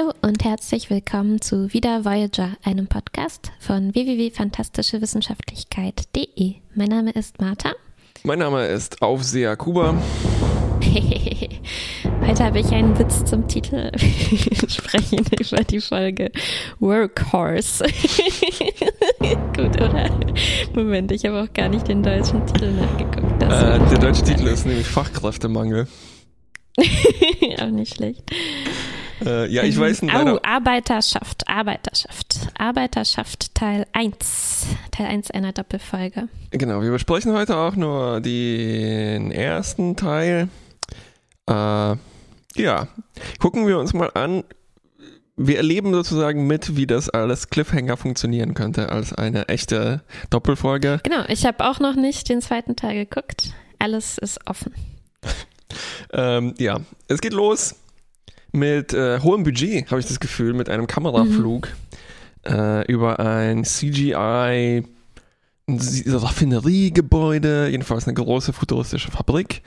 Hallo 0.00 0.12
und 0.22 0.44
herzlich 0.44 0.88
willkommen 0.88 1.42
zu 1.42 1.74
Wieder 1.74 2.06
Voyager, 2.06 2.56
einem 2.62 2.86
Podcast 2.86 3.52
von 3.58 3.92
www.fantastischewissenschaftlichkeit.de. 3.94 6.54
Mein 6.74 6.88
Name 6.88 7.10
ist 7.10 7.38
Martha. 7.40 7.72
Mein 8.22 8.38
Name 8.38 8.66
ist 8.66 9.02
Aufseher 9.02 9.56
Kuba. 9.56 10.00
Heute 12.26 12.44
habe 12.44 12.60
ich 12.60 12.72
einen 12.72 12.98
Witz 12.98 13.26
zum 13.26 13.46
Titel. 13.46 13.90
Wir 13.92 14.70
sprechen 14.70 15.22
über 15.38 15.64
die 15.64 15.80
Folge 15.80 16.32
Workhorse. 16.78 17.84
Gut, 19.18 19.82
oder? 19.82 20.08
Moment, 20.74 21.12
ich 21.12 21.26
habe 21.26 21.42
auch 21.42 21.52
gar 21.52 21.68
nicht 21.68 21.88
den 21.88 22.02
deutschen 22.02 22.46
Titel 22.46 22.72
nachgeguckt. 22.72 23.42
Äh, 23.42 23.78
der 23.90 23.98
deutsche 23.98 24.24
Titel 24.24 24.46
ist 24.46 24.64
nämlich 24.64 24.86
Fachkräftemangel. 24.86 25.86
auch 27.60 27.66
nicht 27.66 27.96
schlecht. 27.96 28.22
Äh, 29.24 29.48
ja, 29.48 29.62
ich 29.62 29.78
weiß 29.78 30.02
nicht. 30.02 30.14
Oh, 30.14 30.38
Arbeiterschaft, 30.42 31.48
Arbeiterschaft. 31.48 32.48
Arbeiterschaft 32.58 33.54
Teil 33.54 33.86
1. 33.92 34.66
Teil 34.90 35.06
1 35.06 35.30
einer 35.30 35.52
Doppelfolge. 35.52 36.28
Genau, 36.50 36.82
wir 36.82 36.90
besprechen 36.90 37.32
heute 37.32 37.56
auch 37.56 37.76
nur 37.76 38.20
den 38.20 39.30
ersten 39.30 39.96
Teil. 39.96 40.48
Äh, 41.46 41.52
ja, 41.52 42.88
gucken 43.38 43.66
wir 43.66 43.78
uns 43.78 43.92
mal 43.92 44.10
an. 44.14 44.44
Wir 45.36 45.56
erleben 45.56 45.92
sozusagen 45.92 46.46
mit, 46.46 46.76
wie 46.76 46.86
das 46.86 47.08
alles 47.08 47.48
Cliffhanger 47.48 47.96
funktionieren 47.96 48.52
könnte 48.52 48.90
als 48.90 49.14
eine 49.14 49.48
echte 49.48 50.02
Doppelfolge. 50.28 51.00
Genau, 51.02 51.24
ich 51.28 51.46
habe 51.46 51.64
auch 51.64 51.80
noch 51.80 51.96
nicht 51.96 52.28
den 52.28 52.42
zweiten 52.42 52.76
Teil 52.76 53.06
geguckt. 53.06 53.54
Alles 53.78 54.18
ist 54.18 54.38
offen. 54.46 54.74
ähm, 56.12 56.54
ja, 56.58 56.80
es 57.08 57.20
geht 57.22 57.32
los 57.32 57.76
mit 58.52 58.92
äh, 58.92 59.20
hohem 59.20 59.44
Budget, 59.44 59.90
habe 59.90 60.00
ich 60.00 60.06
das 60.06 60.20
Gefühl, 60.20 60.54
mit 60.54 60.68
einem 60.68 60.86
Kameraflug 60.86 61.68
mhm. 62.46 62.52
äh, 62.52 62.82
über 62.90 63.20
ein 63.20 63.64
CGI 63.64 64.84
Raffineriegebäude, 65.68 67.68
jedenfalls 67.68 68.06
eine 68.06 68.14
große 68.14 68.52
futuristische 68.52 69.10
Fabrik. 69.10 69.62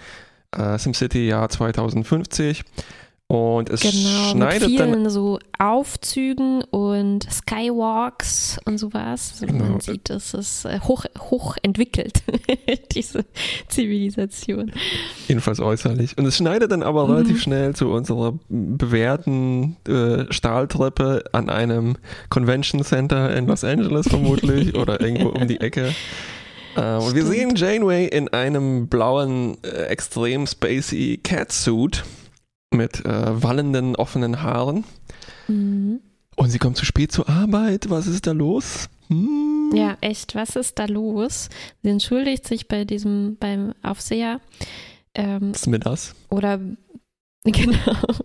Äh, 0.52 0.78
SimCity 0.78 1.28
Jahr 1.28 1.50
2050. 1.50 2.64
Und 3.28 3.70
es 3.72 3.80
genau, 3.82 4.32
schneidet 4.32 4.70
mit 4.70 4.78
vielen 4.78 4.92
dann 5.04 5.10
so 5.10 5.40
Aufzügen 5.58 6.62
und 6.66 7.26
Skywalks 7.32 8.60
und 8.66 8.78
sowas. 8.78 9.32
Also 9.34 9.48
Genau. 9.48 9.64
Man 9.66 9.80
sieht, 9.80 10.10
es 10.12 10.36
ist 10.36 10.66
äh, 10.66 10.80
hoch, 10.82 11.06
hoch 11.18 11.56
entwickelt, 11.64 12.22
diese 12.92 13.26
Zivilisation. 13.70 14.72
jedenfalls 15.28 15.60
äußerlich. 15.60 16.16
Und 16.18 16.26
es 16.28 16.38
schneidet 16.38 16.72
dann 16.72 16.84
aber 16.84 17.08
Mhm. 17.08 17.14
relativ 17.14 17.42
schnell 17.42 17.74
zu 17.74 17.90
unserer 17.90 18.38
bewährten 18.50 19.78
äh, 19.88 20.32
Stahltreppe 20.32 21.24
an 21.32 21.50
einem 21.50 21.98
Convention 22.30 22.84
Center 22.84 23.36
in 23.36 23.48
Los 23.48 23.64
Angeles 23.64 24.08
vermutlich 24.10 24.76
oder 24.78 25.02
irgendwo 25.02 25.30
um 25.30 25.48
die 25.48 25.60
Ecke. 25.60 25.96
Äh, 26.76 26.96
und 26.98 27.16
wir 27.16 27.26
sehen 27.26 27.56
Janeway 27.56 28.06
in 28.06 28.28
einem 28.30 28.88
blauen, 28.90 29.58
äh, 29.64 29.86
extrem 29.86 30.46
spacey 30.46 31.20
Catsuit 31.24 32.04
mit 32.74 33.06
äh, 33.06 33.44
wallenden, 33.44 33.96
offenen 33.96 34.42
Haaren. 34.42 34.84
Mhm. 35.48 36.00
Und 36.36 36.50
sie 36.50 36.60
kommt 36.60 36.78
zu 36.78 36.86
spät 36.86 37.12
zur 37.12 37.30
Arbeit. 37.30 37.90
Was 37.90 38.08
ist 38.08 38.26
da 38.28 38.32
los? 38.32 38.90
Hm. 39.08 39.72
Ja, 39.74 39.98
echt, 40.02 40.36
was 40.36 40.56
ist 40.56 40.80
da 40.80 40.86
los? 40.86 41.50
Sie 41.84 41.90
entschuldigt 41.90 42.48
sich 42.48 42.68
bei 42.68 42.86
diesem, 42.86 43.38
beim 43.40 43.74
Aufseher. 43.84 44.40
Ähm, 45.16 45.52
Ist 45.52 45.68
mir 45.68 45.80
das? 45.80 46.16
oder 46.30 46.60
genau 47.52 48.24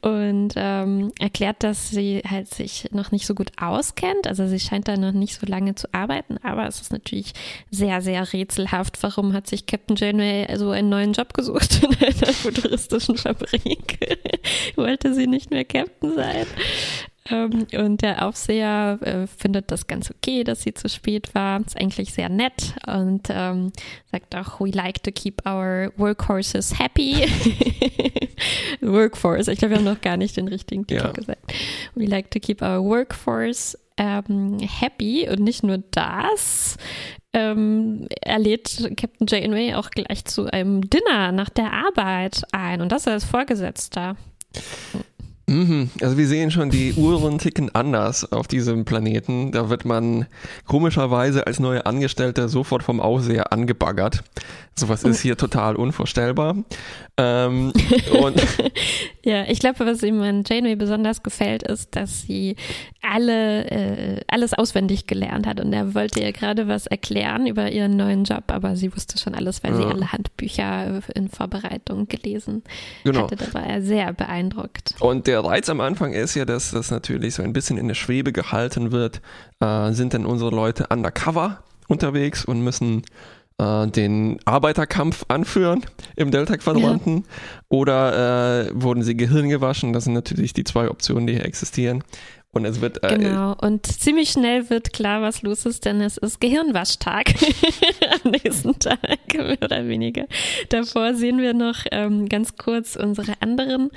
und 0.00 0.52
ähm, 0.54 1.10
erklärt, 1.18 1.64
dass 1.64 1.90
sie 1.90 2.22
halt 2.28 2.52
sich 2.52 2.88
noch 2.92 3.10
nicht 3.10 3.26
so 3.26 3.34
gut 3.34 3.50
auskennt. 3.60 4.28
Also 4.28 4.46
sie 4.46 4.60
scheint 4.60 4.86
da 4.86 4.96
noch 4.96 5.12
nicht 5.12 5.34
so 5.34 5.46
lange 5.46 5.74
zu 5.74 5.92
arbeiten, 5.92 6.38
aber 6.42 6.68
es 6.68 6.80
ist 6.80 6.92
natürlich 6.92 7.32
sehr, 7.70 8.00
sehr 8.00 8.32
rätselhaft. 8.32 9.02
Warum 9.02 9.32
hat 9.32 9.48
sich 9.48 9.66
Captain 9.66 9.96
Janeway 9.96 10.56
so 10.56 10.70
einen 10.70 10.88
neuen 10.88 11.14
Job 11.14 11.34
gesucht 11.34 11.82
in 11.82 11.96
einer 11.96 12.32
futuristischen 12.32 13.16
Fabrik? 13.16 13.98
Wollte 14.76 15.14
sie 15.14 15.26
nicht 15.26 15.50
mehr 15.50 15.64
Captain 15.64 16.14
sein? 16.14 16.46
Ähm, 17.30 17.66
und 17.76 18.02
der 18.02 18.26
Aufseher 18.26 18.98
äh, 19.00 19.26
findet 19.26 19.70
das 19.70 19.86
ganz 19.86 20.10
okay, 20.10 20.44
dass 20.44 20.62
sie 20.62 20.74
zu 20.74 20.88
spät 20.88 21.34
war. 21.34 21.60
Ist 21.60 21.80
eigentlich 21.80 22.12
sehr 22.12 22.28
nett 22.28 22.74
und 22.86 23.28
ähm, 23.30 23.72
sagt 24.12 24.34
auch, 24.36 24.60
we 24.60 24.70
like 24.70 25.02
to 25.02 25.10
keep 25.10 25.46
our 25.46 25.90
workhorses 25.96 26.78
happy. 26.78 27.24
Workforce, 28.82 29.48
ich 29.48 29.58
glaube, 29.58 29.70
wir 29.72 29.78
haben 29.78 29.84
noch 29.84 30.00
gar 30.02 30.16
nicht 30.18 30.36
den 30.36 30.48
richtigen 30.48 30.86
Titel 30.86 31.06
Ja. 31.06 31.12
gesagt. 31.12 31.52
We 31.94 32.04
like 32.04 32.30
to 32.30 32.40
keep 32.40 32.60
our 32.60 32.82
workforce 32.84 33.78
ähm, 33.96 34.58
happy 34.60 35.28
und 35.28 35.38
nicht 35.40 35.62
nur 35.62 35.78
das. 35.92 36.76
Ähm, 37.32 38.06
er 38.20 38.38
lädt 38.38 38.90
Captain 38.96 39.26
Janeway 39.26 39.74
auch 39.74 39.90
gleich 39.90 40.24
zu 40.24 40.46
einem 40.52 40.88
Dinner 40.90 41.32
nach 41.32 41.48
der 41.48 41.72
Arbeit 41.72 42.42
ein 42.52 42.80
und 42.80 42.92
das 42.92 43.08
als 43.08 43.24
Vorgesetzter. 43.24 44.16
Mhm. 45.46 45.90
Also 46.00 46.16
wir 46.16 46.26
sehen 46.26 46.50
schon, 46.50 46.70
die 46.70 46.94
Uhren 46.94 47.38
ticken 47.38 47.74
anders 47.74 48.30
auf 48.32 48.48
diesem 48.48 48.84
Planeten. 48.84 49.52
Da 49.52 49.68
wird 49.68 49.84
man 49.84 50.26
komischerweise 50.66 51.46
als 51.46 51.60
neue 51.60 51.84
Angestellte 51.84 52.48
sofort 52.48 52.82
vom 52.82 53.00
Aufseher 53.00 53.52
angebaggert. 53.52 54.24
Sowas 54.76 55.04
ist 55.04 55.20
hier 55.20 55.36
total 55.36 55.76
unvorstellbar. 55.76 56.56
Ähm, 57.16 57.72
Ja, 59.24 59.44
ich 59.48 59.58
glaube, 59.58 59.86
was 59.86 60.02
ihm 60.02 60.20
an 60.20 60.44
Janeway 60.46 60.76
besonders 60.76 61.22
gefällt, 61.22 61.62
ist, 61.62 61.96
dass 61.96 62.22
sie 62.22 62.56
alle, 63.00 63.64
äh, 63.70 64.20
alles 64.28 64.52
auswendig 64.52 65.06
gelernt 65.06 65.46
hat. 65.46 65.60
Und 65.60 65.72
er 65.72 65.94
wollte 65.94 66.20
ihr 66.20 66.32
gerade 66.32 66.68
was 66.68 66.86
erklären 66.86 67.46
über 67.46 67.70
ihren 67.70 67.96
neuen 67.96 68.24
Job, 68.24 68.44
aber 68.48 68.76
sie 68.76 68.94
wusste 68.94 69.18
schon 69.18 69.34
alles, 69.34 69.64
weil 69.64 69.74
sie 69.76 69.82
Ja. 69.82 69.88
alle 69.88 70.12
Handbücher 70.12 71.00
in 71.14 71.28
Vorbereitung 71.28 72.06
gelesen 72.06 72.62
genau. 73.04 73.22
hatte. 73.22 73.36
Da 73.36 73.54
war 73.54 73.64
er 73.64 73.80
sehr 73.80 74.12
beeindruckt. 74.12 74.94
Und 75.00 75.26
der 75.26 75.33
Reiz 75.40 75.68
am 75.68 75.80
Anfang 75.80 76.12
ist 76.12 76.34
ja, 76.34 76.44
dass 76.44 76.70
das 76.70 76.90
natürlich 76.90 77.34
so 77.34 77.42
ein 77.42 77.52
bisschen 77.52 77.78
in 77.78 77.88
der 77.88 77.94
Schwebe 77.94 78.32
gehalten 78.32 78.92
wird. 78.92 79.20
Äh, 79.60 79.92
sind 79.92 80.12
denn 80.12 80.26
unsere 80.26 80.50
Leute 80.50 80.86
undercover 80.90 81.62
unterwegs 81.88 82.44
und 82.44 82.60
müssen 82.62 83.02
äh, 83.58 83.86
den 83.86 84.38
Arbeiterkampf 84.44 85.24
anführen 85.28 85.84
im 86.16 86.30
Delta-Quadranten? 86.30 87.24
Oder 87.68 88.66
äh, 88.66 88.70
wurden 88.74 89.02
sie 89.02 89.16
Gehirn 89.16 89.48
gewaschen? 89.48 89.92
Das 89.92 90.04
sind 90.04 90.14
natürlich 90.14 90.52
die 90.52 90.64
zwei 90.64 90.90
Optionen, 90.90 91.26
die 91.26 91.34
hier 91.34 91.44
existieren. 91.44 92.04
Und 92.54 92.64
es 92.64 92.80
wird 92.80 93.02
äh, 93.04 93.16
Genau. 93.18 93.54
Und 93.60 93.86
ziemlich 93.86 94.30
schnell 94.30 94.70
wird 94.70 94.92
klar, 94.92 95.20
was 95.22 95.42
los 95.42 95.66
ist, 95.66 95.84
denn 95.84 96.00
es 96.00 96.16
ist 96.16 96.40
Gehirnwaschtag 96.40 97.34
am 98.24 98.30
nächsten 98.30 98.78
Tag, 98.78 98.98
mehr 99.34 99.58
oder 99.60 99.86
weniger. 99.88 100.26
Davor 100.70 101.14
sehen 101.14 101.38
wir 101.38 101.52
noch 101.54 101.78
ähm, 101.90 102.28
ganz 102.28 102.56
kurz 102.56 102.96
unsere 102.96 103.32
anderen 103.40 103.90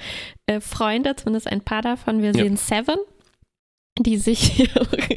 äh, 0.47 0.59
Freunde, 0.59 1.15
zumindest 1.15 1.47
ein 1.47 1.61
paar 1.61 1.81
davon. 1.81 2.21
Wir 2.21 2.31
Ja. 2.31 2.43
sehen 2.43 2.57
Seven. 2.57 2.97
Die 3.99 4.17
sich 4.17 4.39
hier 4.39 4.69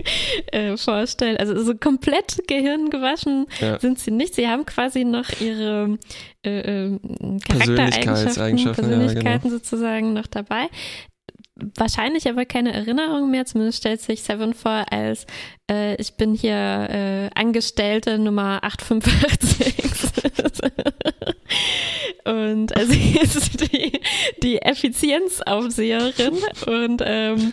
äh, 0.53 0.75
vorstellen, 0.79 1.37
also 1.37 1.63
so 1.63 1.75
komplett 1.75 2.39
gehirngewaschen 2.49 3.45
Ja. 3.61 3.79
sind 3.79 3.99
sie 3.99 4.11
nicht. 4.11 4.35
Sie 4.35 4.49
haben 4.49 4.65
quasi 4.65 5.05
noch 5.05 5.29
ihre 5.39 5.99
äh, 6.47 6.61
äh, 6.61 6.99
Charaktereigenschaften, 7.47 7.59
Persönlichkeitseigenschaften, 7.59 8.85
ja, 8.85 8.91
genau. 8.91 8.99
Persönlichkeiten 9.05 9.51
sozusagen 9.51 10.13
noch 10.15 10.27
dabei 10.29 10.69
wahrscheinlich 11.77 12.29
aber 12.29 12.45
keine 12.45 12.73
Erinnerung 12.73 13.31
mehr. 13.31 13.47
Zumindest 13.47 13.79
stellt 13.79 14.01
sich 14.01 14.23
Seven 14.23 14.55
vor 14.55 14.87
als 14.91 15.27
äh, 15.71 15.95
ich 15.97 16.15
bin 16.15 16.35
hier 16.35 16.55
äh, 16.55 17.31
Angestellte 17.35 18.19
Nummer 18.19 18.63
885. 18.63 19.75
und 22.25 22.77
also 22.77 22.93
ist 22.93 23.73
die, 23.73 23.93
die 24.43 24.61
Effizienzaufseherin 24.63 26.35
und 26.67 27.03
ähm, 27.05 27.53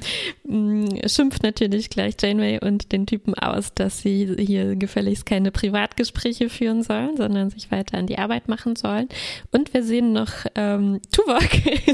schimpft 1.05 1.43
natürlich 1.43 1.90
gleich 1.90 2.16
Janeway 2.19 2.59
und 2.59 2.91
den 2.91 3.05
Typen 3.05 3.34
aus, 3.35 3.73
dass 3.73 3.99
sie 4.02 4.35
hier 4.40 4.75
gefälligst 4.75 5.25
keine 5.25 5.52
Privatgespräche 5.52 6.49
führen 6.49 6.84
sollen, 6.84 7.17
sondern 7.17 7.49
sich 7.49 7.72
weiter 7.72 7.97
an 7.97 8.08
die 8.08 8.17
Arbeit 8.17 8.47
machen 8.47 8.75
sollen. 8.75 9.08
Und 9.52 9.73
wir 9.73 9.84
sehen 9.84 10.13
noch 10.13 10.31
ähm, 10.55 10.99
Tuvok, 11.11 11.49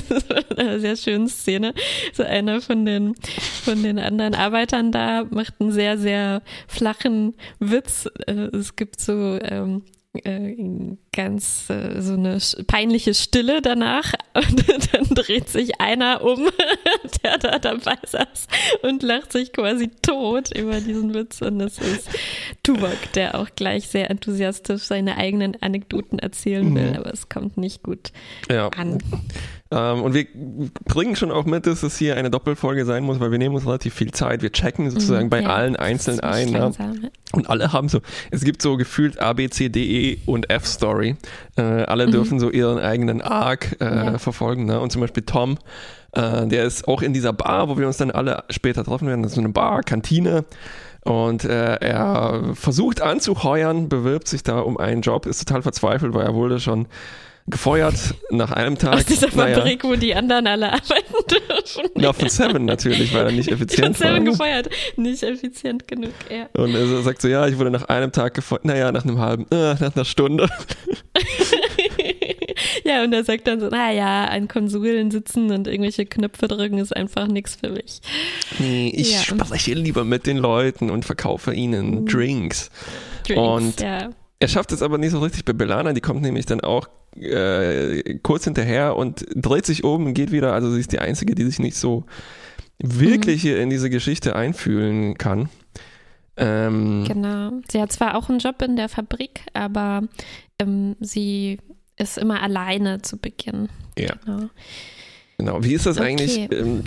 das 0.10 0.24
ist 0.24 0.60
eine 0.60 0.80
sehr 0.80 0.96
schöne 0.96 1.28
Szene, 1.28 1.74
so 2.14 2.24
einer 2.24 2.62
von 2.62 2.86
den, 2.86 3.16
von 3.64 3.84
den 3.84 4.00
anderen 4.00 4.36
Arbeitern 4.36 4.92
da 4.92 5.26
macht 5.30 5.56
einen 5.60 5.72
sehr, 5.72 5.98
sehr 5.98 6.13
flachen 6.68 7.36
Witz. 7.60 8.08
Äh, 8.28 8.50
Es 8.56 8.76
gibt 8.76 9.00
so 9.02 9.40
ähm, 9.42 9.84
äh, 10.24 10.56
ganz 11.12 11.70
äh, 11.72 12.00
so 12.02 12.14
eine 12.14 12.38
peinliche 12.68 13.14
Stille 13.16 13.62
danach 13.64 14.14
und 14.36 14.94
dann 14.94 15.06
dreht 15.16 15.50
sich 15.50 15.82
einer 15.82 16.24
um, 16.24 16.48
der 17.24 17.38
da 17.40 17.58
dabei 17.58 17.98
saß 18.06 18.48
und 18.84 19.02
lacht 19.02 19.32
sich 19.32 19.54
quasi 19.54 19.90
tot 20.04 20.56
über 20.56 20.80
diesen 20.82 21.16
Witz 21.16 21.42
und 21.42 21.60
es 21.62 21.80
ist 21.80 22.10
Tuvok, 22.62 23.12
der 23.16 23.40
auch 23.40 23.50
gleich 23.56 23.88
sehr 23.88 24.12
enthusiastisch 24.12 24.84
seine 24.84 25.18
eigenen 25.18 25.60
Anekdoten 25.62 26.20
erzählen 26.20 26.74
will, 26.76 26.92
Mhm. 26.92 26.98
aber 26.98 27.12
es 27.12 27.28
kommt 27.30 27.58
nicht 27.58 27.82
gut 27.82 28.12
ja. 28.52 28.68
an. 28.70 29.00
Ähm, 29.74 30.04
und 30.04 30.14
wir 30.14 30.28
bringen 30.86 31.16
schon 31.16 31.32
auch 31.32 31.46
mit, 31.46 31.66
dass 31.66 31.82
es 31.82 31.98
hier 31.98 32.16
eine 32.16 32.30
Doppelfolge 32.30 32.86
sein 32.86 33.04
muss, 33.04 33.20
weil 33.20 33.32
wir 33.32 33.40
nehmen 33.40 33.56
uns 33.56 33.66
relativ 33.66 33.96
viel 33.96 34.12
Zeit. 34.12 34.44
Wir 34.44 34.52
checken 34.52 34.90
sozusagen 34.92 35.26
mhm, 35.26 35.30
bei 35.32 35.42
ja, 35.42 35.50
allen 35.50 35.76
einzeln 35.76 36.20
ein. 36.20 36.52
Ne? 36.52 36.72
Und 37.32 37.50
alle 37.50 37.74
haben 37.74 37.90
so, 37.90 38.00
es 38.30 38.44
gibt 38.44 38.62
so 38.62 38.78
gefühlt 38.78 39.20
A, 39.20 39.34
B, 39.34 39.50
C, 39.50 39.70
D, 39.70 40.12
E 40.12 40.20
und 40.28 40.52
F-Story. 40.52 41.16
Äh, 41.58 41.62
alle 41.62 42.08
mhm. 42.08 42.12
dürfen 42.12 42.40
so 42.40 42.52
ihren 42.52 42.78
eigenen 42.78 43.22
Arc 43.22 43.78
äh, 43.82 43.86
ja. 43.86 44.18
verfolgen. 44.20 44.66
Ne? 44.66 44.80
Und 44.80 44.92
zum 44.92 45.02
Beispiel 45.02 45.24
Tom, 45.24 45.58
äh, 46.12 46.46
der 46.46 46.66
ist 46.66 46.88
auch 46.88 47.02
in 47.02 47.14
dieser 47.14 47.34
Bar, 47.34 47.70
wo 47.70 47.78
wir 47.78 47.88
uns 47.88 47.98
dann 47.98 48.12
alle 48.12 48.44
später 48.52 48.84
treffen 48.84 49.08
werden. 49.08 49.24
Das 49.24 49.32
ist 49.32 49.36
so 49.36 49.42
eine 49.42 49.50
Bar, 49.50 49.82
Kantine. 49.82 50.46
Und 51.04 51.46
äh, 51.46 51.76
er 51.76 52.52
versucht 52.54 53.02
anzuheuern, 53.02 53.90
bewirbt 53.90 54.28
sich 54.28 54.44
da 54.44 54.60
um 54.60 54.78
einen 54.78 55.02
Job, 55.02 55.26
ist 55.26 55.46
total 55.46 55.64
verzweifelt, 55.64 56.14
weil 56.14 56.26
er 56.26 56.34
wurde 56.34 56.60
schon 56.60 56.88
gefeuert 57.48 58.16
nach 58.32 58.52
einem 58.52 58.78
Tag. 58.78 58.96
Aus 58.96 59.06
dieser 59.06 59.30
Fabrik, 59.30 59.58
naja, 59.58 59.78
wo 59.84 59.96
die 59.96 60.16
anderen 60.16 60.48
alle 60.48 60.72
arbeiten 60.72 61.14
dürfen. 61.30 61.90
Ja, 62.02 62.14
von 62.14 62.30
Seven 62.30 62.66
natürlich, 62.66 63.14
weil 63.14 63.26
er 63.26 63.32
nicht 63.32 63.52
effizient 63.52 63.98
von 63.98 64.08
Seven 64.08 64.26
war. 64.26 64.32
gefeuert, 64.32 64.70
nicht 64.96 65.24
effizient 65.24 65.88
genug, 65.88 66.14
ja. 66.30 66.48
Und 66.54 66.74
er 66.74 67.02
sagt 67.02 67.22
so, 67.22 67.28
ja, 67.28 67.48
ich 67.48 67.58
wurde 67.58 67.72
nach 67.72 67.86
einem 67.86 68.12
Tag 68.12 68.34
gefeuert, 68.34 68.66
naja, 68.66 68.92
nach 68.92 69.04
einem 69.04 69.20
halben, 69.20 69.46
äh, 69.52 69.74
nach 69.74 69.96
einer 69.96 70.06
Stunde. 70.06 70.50
ja, 72.86 73.04
und 73.04 73.12
er 73.14 73.26
sagt 73.26 73.48
dann 73.48 73.60
so, 73.60 73.68
naja, 73.68 74.26
an 74.26 74.48
Konsolen 74.48 75.12
sitzen 75.12 75.52
und 75.52 75.68
irgendwelche 75.68 76.06
Knöpfe 76.06 76.48
drücken 76.48 76.78
ist 76.78 76.96
einfach 76.96 77.28
nichts 77.28 77.56
für 77.56 77.70
mich. 77.70 78.00
Nee, 78.60 78.92
ich 78.96 79.14
ja. 79.14 79.20
spreche 79.20 79.74
lieber 79.74 80.06
mit 80.06 80.28
den 80.28 80.38
Leuten 80.38 80.90
und 80.90 81.04
verkaufe 81.04 81.54
ihnen 81.54 82.02
mhm. 82.02 82.06
Drinks. 82.06 82.72
Drinks, 83.28 83.42
und 83.42 83.82
ja. 83.82 84.10
Er 84.44 84.50
schafft 84.50 84.74
es 84.74 84.82
aber 84.82 84.98
nicht 84.98 85.12
so 85.12 85.20
richtig 85.20 85.46
bei 85.46 85.54
Belana, 85.54 85.94
die 85.94 86.02
kommt 86.02 86.22
nämlich 86.22 86.46
dann 86.46 86.60
auch 86.60 86.90
äh, 87.16 88.20
kurz 88.24 88.44
hinterher 88.44 88.98
und 88.98 89.26
dreht 89.34 89.66
sich 89.66 89.86
um 89.86 90.06
und 90.06 90.16
geht 90.16 90.34
wieder. 90.34 90.52
Also 90.52 90.70
sie 90.70 90.82
ist 90.82 90.92
die 90.92 91.00
Einzige, 91.00 91.34
die 91.34 91.46
sich 91.46 91.60
nicht 91.60 91.78
so 91.78 92.04
wirklich 92.78 93.38
mhm. 93.38 93.48
hier 93.48 93.62
in 93.62 93.70
diese 93.70 93.90
Geschichte 93.90 94.36
einfühlen 94.36 95.18
kann. 95.18 95.48
Ähm, 96.36 97.06
genau. 97.08 97.52
Sie 97.72 97.80
hat 97.80 97.94
zwar 97.94 98.18
auch 98.18 98.28
einen 98.28 98.40
Job 98.40 98.62
in 98.62 98.76
der 98.76 98.90
Fabrik, 98.90 99.46
aber 99.54 100.02
ähm, 100.60 100.98
sie 101.00 101.60
ist 101.96 102.18
immer 102.18 102.44
alleine 102.44 103.02
zu 103.02 103.16
Beginn. 103.16 103.70
Ja. 103.98 104.14
Genau. 104.26 104.50
Genau. 105.38 105.64
Wie 105.64 105.74
ist 105.74 105.86
das 105.86 106.00
okay. 106.00 106.08
eigentlich? 106.10 106.52
Ähm, 106.52 106.84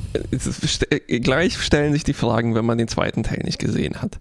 gleich 1.22 1.56
stellen 1.56 1.94
sich 1.94 2.04
die 2.04 2.12
Fragen, 2.12 2.54
wenn 2.54 2.66
man 2.66 2.76
den 2.76 2.88
zweiten 2.88 3.22
Teil 3.22 3.40
nicht 3.44 3.58
gesehen 3.58 4.02
hat 4.02 4.20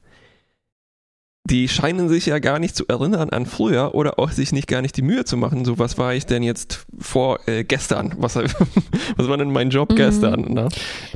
die 1.46 1.70
scheinen 1.70 2.10
sich 2.10 2.26
ja 2.26 2.40
gar 2.40 2.58
nicht 2.58 2.76
zu 2.76 2.88
erinnern 2.88 3.30
an 3.30 3.46
früher 3.46 3.94
oder 3.94 4.18
auch 4.18 4.32
sich 4.32 4.52
nicht 4.52 4.68
gar 4.68 4.82
nicht 4.82 4.98
die 4.98 5.04
Mühe 5.04 5.26
zu 5.26 5.38
machen. 5.38 5.64
So, 5.64 5.78
was 5.78 5.98
war 5.98 6.16
ich 6.16 6.26
denn 6.26 6.42
jetzt 6.42 6.88
vor 6.98 7.40
äh, 7.48 7.64
gestern? 7.64 8.16
Was, 8.18 8.36
was 9.16 9.28
war 9.28 9.38
denn 9.38 9.52
mein 9.52 9.70
Job 9.70 9.92
mhm. 9.92 9.96
gestern? 9.96 10.54
Ne? 10.54 10.70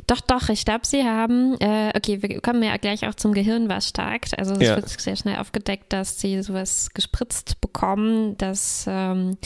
Doch, 0.06 0.20
doch, 0.20 0.48
ich 0.48 0.64
glaube, 0.64 0.86
sie 0.86 1.02
haben, 1.02 1.56
äh, 1.58 1.92
okay, 1.96 2.22
wir 2.22 2.40
kommen 2.40 2.62
ja 2.62 2.76
gleich 2.76 3.08
auch 3.08 3.14
zum 3.16 3.32
Gehirn, 3.32 3.68
was 3.68 3.88
stark. 3.88 4.26
Also 4.38 4.54
es 4.54 4.60
ja. 4.60 4.76
wird 4.76 4.88
sehr 4.88 5.16
schnell 5.16 5.38
aufgedeckt, 5.38 5.92
dass 5.92 6.20
sie 6.20 6.40
sowas 6.42 6.90
gespritzt 6.94 7.60
bekommen, 7.60 8.38
dass 8.38 8.84
ähm, 8.88 9.36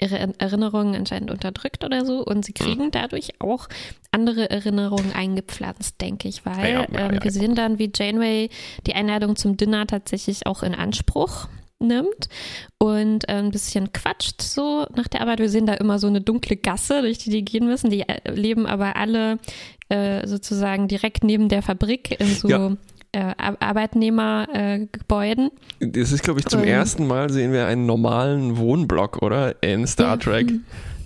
ihre 0.00 0.34
Erinnerungen 0.38 0.94
anscheinend 0.94 1.30
unterdrückt 1.30 1.84
oder 1.84 2.04
so 2.04 2.24
und 2.24 2.44
sie 2.44 2.52
kriegen 2.52 2.90
dadurch 2.90 3.40
auch 3.40 3.68
andere 4.10 4.50
Erinnerungen 4.50 5.12
eingepflanzt, 5.12 6.00
denke 6.00 6.28
ich, 6.28 6.44
weil 6.44 6.72
ja, 6.72 6.86
ja, 6.92 7.10
ähm, 7.10 7.18
wir 7.22 7.30
sehen 7.30 7.54
dann, 7.54 7.78
wie 7.78 7.90
Janeway 7.94 8.50
die 8.86 8.94
Einladung 8.94 9.36
zum 9.36 9.56
Dinner 9.56 9.86
tatsächlich 9.86 10.46
auch 10.46 10.62
in 10.62 10.74
Anspruch 10.74 11.48
nimmt 11.78 12.28
und 12.78 13.28
äh, 13.28 13.34
ein 13.34 13.50
bisschen 13.50 13.92
quatscht 13.92 14.42
so 14.42 14.86
nach 14.94 15.08
der 15.08 15.20
Arbeit. 15.20 15.40
Wir 15.40 15.48
sehen 15.48 15.66
da 15.66 15.74
immer 15.74 15.98
so 15.98 16.06
eine 16.06 16.20
dunkle 16.20 16.56
Gasse, 16.56 17.02
durch 17.02 17.18
die 17.18 17.30
die 17.30 17.44
gehen 17.44 17.66
müssen. 17.66 17.90
Die 17.90 18.08
äh, 18.08 18.30
leben 18.30 18.66
aber 18.66 18.96
alle 18.96 19.38
äh, 19.88 20.26
sozusagen 20.26 20.88
direkt 20.88 21.24
neben 21.24 21.48
der 21.48 21.62
Fabrik 21.62 22.20
in 22.20 22.28
so 22.28 22.48
ja 22.48 22.76
äh, 23.12 23.34
Arbeitnehmergebäuden. 23.36 25.50
Äh, 25.80 25.88
das 25.88 26.12
ist, 26.12 26.22
glaube 26.22 26.40
ich, 26.40 26.46
zum 26.46 26.62
Und, 26.62 26.68
ersten 26.68 27.06
Mal 27.06 27.30
sehen 27.30 27.52
wir 27.52 27.66
einen 27.66 27.86
normalen 27.86 28.56
Wohnblock, 28.56 29.22
oder? 29.22 29.62
In 29.62 29.86
Star 29.86 30.18
Trek. 30.18 30.50
Ja, 30.50 30.56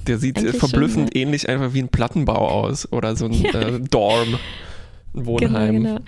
Der 0.07 0.19
sieht 0.19 0.43
äh, 0.43 0.53
verblüffend 0.53 1.11
schon, 1.11 1.21
ja. 1.21 1.27
ähnlich 1.27 1.49
einfach 1.49 1.75
wie 1.75 1.83
ein 1.83 1.89
Plattenbau 1.89 2.49
aus 2.49 2.91
oder 2.93 3.17
so 3.17 3.27
ein 3.27 3.33
ja. 3.33 3.61
äh, 3.61 3.81
Dorm, 3.81 4.39
ein 5.15 5.27
Wohnheim. 5.27 5.75
Genau, 5.75 5.95
genau. 5.95 6.05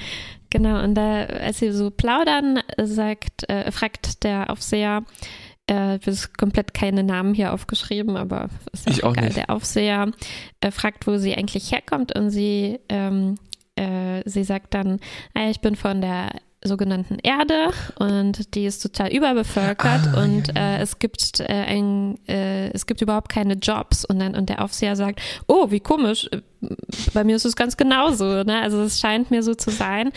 Genau, 0.50 0.82
und 0.82 0.94
da, 0.94 1.24
als 1.24 1.58
sie 1.58 1.72
so 1.72 1.90
plaudern, 1.90 2.60
sagt, 2.82 3.46
äh, 3.50 3.70
fragt 3.70 4.24
der 4.24 4.48
Aufseher, 4.48 5.02
äh, 5.68 5.98
ist 6.06 6.38
komplett 6.38 6.72
keine 6.72 7.02
Namen 7.02 7.34
hier 7.34 7.52
aufgeschrieben, 7.52 8.16
aber 8.16 8.48
ist 8.72 8.88
auch, 8.88 8.92
ich 8.92 9.04
auch 9.04 9.12
egal. 9.12 9.24
Nicht. 9.26 9.36
Der 9.36 9.50
Aufseher 9.50 10.10
äh, 10.62 10.70
fragt, 10.70 11.06
wo 11.06 11.18
sie 11.18 11.34
eigentlich 11.34 11.70
herkommt 11.70 12.18
und 12.18 12.30
sie 12.30 12.78
ähm, 12.88 13.34
äh, 13.78 14.22
sie 14.24 14.44
sagt 14.44 14.74
dann, 14.74 15.00
ah, 15.34 15.48
ich 15.48 15.60
bin 15.60 15.76
von 15.76 16.00
der 16.00 16.30
sogenannten 16.64 17.18
Erde 17.22 17.70
und 18.00 18.54
die 18.54 18.66
ist 18.66 18.80
total 18.80 19.12
überbevölkert 19.12 20.08
ah, 20.12 20.22
und 20.22 20.48
ja, 20.48 20.54
ja. 20.54 20.76
Äh, 20.76 20.82
es 20.82 20.98
gibt 20.98 21.40
äh, 21.40 21.44
ein, 21.44 22.18
äh, 22.26 22.70
es 22.70 22.86
gibt 22.86 23.00
überhaupt 23.00 23.28
keine 23.28 23.54
Jobs 23.54 24.04
und 24.04 24.18
dann 24.18 24.34
und 24.34 24.48
der 24.48 24.62
Aufseher 24.62 24.96
sagt, 24.96 25.20
oh 25.46 25.70
wie 25.70 25.80
komisch, 25.80 26.28
bei 27.14 27.22
mir 27.22 27.36
ist 27.36 27.44
es 27.44 27.54
ganz 27.54 27.76
genauso, 27.76 28.42
ne? 28.42 28.60
Also 28.60 28.82
es 28.82 28.98
scheint 28.98 29.30
mir 29.30 29.44
so 29.44 29.54
zu 29.54 29.70
sein, 29.70 30.10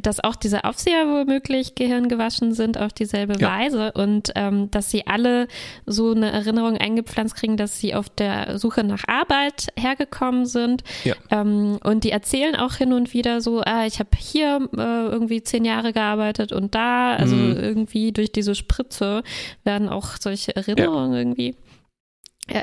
dass 0.00 0.22
auch 0.24 0.36
diese 0.36 0.64
Aufseher 0.64 1.06
womöglich 1.06 1.74
gehirngewaschen 1.74 2.54
sind 2.54 2.78
auf 2.78 2.92
dieselbe 2.92 3.38
ja. 3.38 3.58
Weise 3.58 3.92
und 3.92 4.32
ähm, 4.34 4.70
dass 4.70 4.90
sie 4.90 5.06
alle 5.06 5.48
so 5.86 6.12
eine 6.12 6.32
Erinnerung 6.32 6.78
eingepflanzt 6.78 7.36
kriegen, 7.36 7.56
dass 7.56 7.78
sie 7.78 7.94
auf 7.94 8.08
der 8.08 8.58
Suche 8.58 8.84
nach 8.84 9.04
Arbeit 9.06 9.68
hergekommen 9.78 10.46
sind. 10.46 10.82
Ja. 11.04 11.14
Ähm, 11.30 11.78
und 11.84 12.04
die 12.04 12.10
erzählen 12.10 12.56
auch 12.56 12.74
hin 12.74 12.92
und 12.92 13.12
wieder 13.12 13.40
so, 13.40 13.60
ah, 13.60 13.84
ich 13.86 13.98
habe 13.98 14.10
hier 14.16 14.68
äh, 14.76 14.80
irgendwie 14.80 15.42
zehn 15.42 15.64
Jahre 15.64 15.92
gearbeitet 15.92 16.52
und 16.52 16.74
da, 16.74 17.14
also 17.14 17.36
mhm. 17.36 17.56
irgendwie 17.56 18.12
durch 18.12 18.32
diese 18.32 18.54
Spritze 18.54 19.22
werden 19.64 19.88
auch 19.88 20.16
solche 20.18 20.56
Erinnerungen 20.56 21.12
ja. 21.12 21.18
irgendwie 21.18 21.54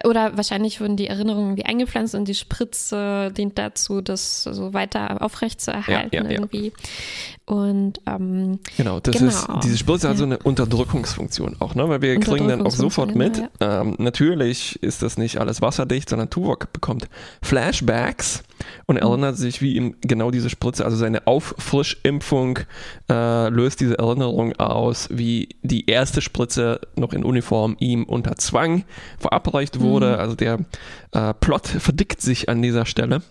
oder 0.04 0.38
wahrscheinlich 0.38 0.82
wurden 0.82 0.98
die 0.98 1.08
Erinnerungen 1.08 1.58
wie 1.58 1.66
eingepflanzt 1.66 2.16
und 2.16 2.28
die 2.28 2.36
Spritze 2.36 3.32
dient 3.36 3.58
dazu, 3.58 4.02
das 4.02 4.44
so 4.44 4.74
weiter 4.74 5.22
aufrecht 5.22 5.62
zu 5.62 5.72
erhalten 5.72 6.16
ja, 6.16 6.24
ja, 6.24 6.30
irgendwie. 6.30 6.74
Und 7.46 8.00
ähm, 8.06 8.60
genau, 8.78 9.00
das 9.00 9.16
genau. 9.16 9.30
ist 9.30 9.48
diese 9.64 9.78
Spritze 9.78 10.10
hat 10.10 10.18
so 10.18 10.24
eine 10.24 10.38
Unterdrückungsfunktion 10.38 11.56
auch, 11.60 11.74
ne? 11.74 11.90
Weil 11.90 12.02
wir 12.02 12.20
kriegen 12.20 12.48
dann 12.48 12.66
auch 12.66 12.72
sofort 12.72 13.16
mit. 13.16 13.42
Ähm, 13.60 13.96
natürlich 13.98 14.82
ist 14.84 15.02
das 15.02 15.18
nicht 15.18 15.40
alles 15.40 15.62
wasserdicht, 15.62 16.10
sondern 16.10 16.30
Tuvok 16.30 16.72
bekommt 16.74 17.10
Flashbacks 17.42 18.44
und 18.86 18.98
erinnert 18.98 19.38
sich, 19.38 19.62
wie 19.62 19.76
ihm 19.76 19.96
genau 20.02 20.32
diese 20.32 20.50
Spritze, 20.50 20.86
also 20.86 20.98
seine 20.98 21.28
Auffrischimpfung 21.28 22.60
äh, 23.10 23.50
löst 23.50 23.80
diese 23.80 23.98
Erinnerung 23.98 24.54
aus, 24.54 25.10
wie 25.12 25.50
die 25.62 25.90
erste 25.90 26.22
Spritze 26.22 26.82
noch 26.96 27.14
in 27.14 27.24
Uniform 27.24 27.76
ihm 27.80 28.04
unter 28.04 28.36
Zwang 28.36 28.84
verabreicht 29.18 29.80
wurde. 29.80 30.14
Mhm. 30.14 30.20
Also 30.20 30.36
der 30.36 30.60
äh, 31.12 31.34
Plot 31.34 31.68
verdickt 31.68 32.22
sich 32.22 32.50
an 32.50 32.62
dieser 32.62 32.86
Stelle. 32.86 33.22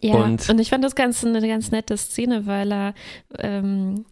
Ja, 0.00 0.16
und, 0.16 0.48
und 0.50 0.60
ich 0.60 0.70
fand 0.70 0.84
das 0.84 0.94
ganz 0.94 1.24
eine 1.24 1.46
ganz 1.46 1.70
nette 1.70 1.96
Szene, 1.96 2.46
weil 2.46 2.72
er 2.72 2.94
ähm, 3.38 4.04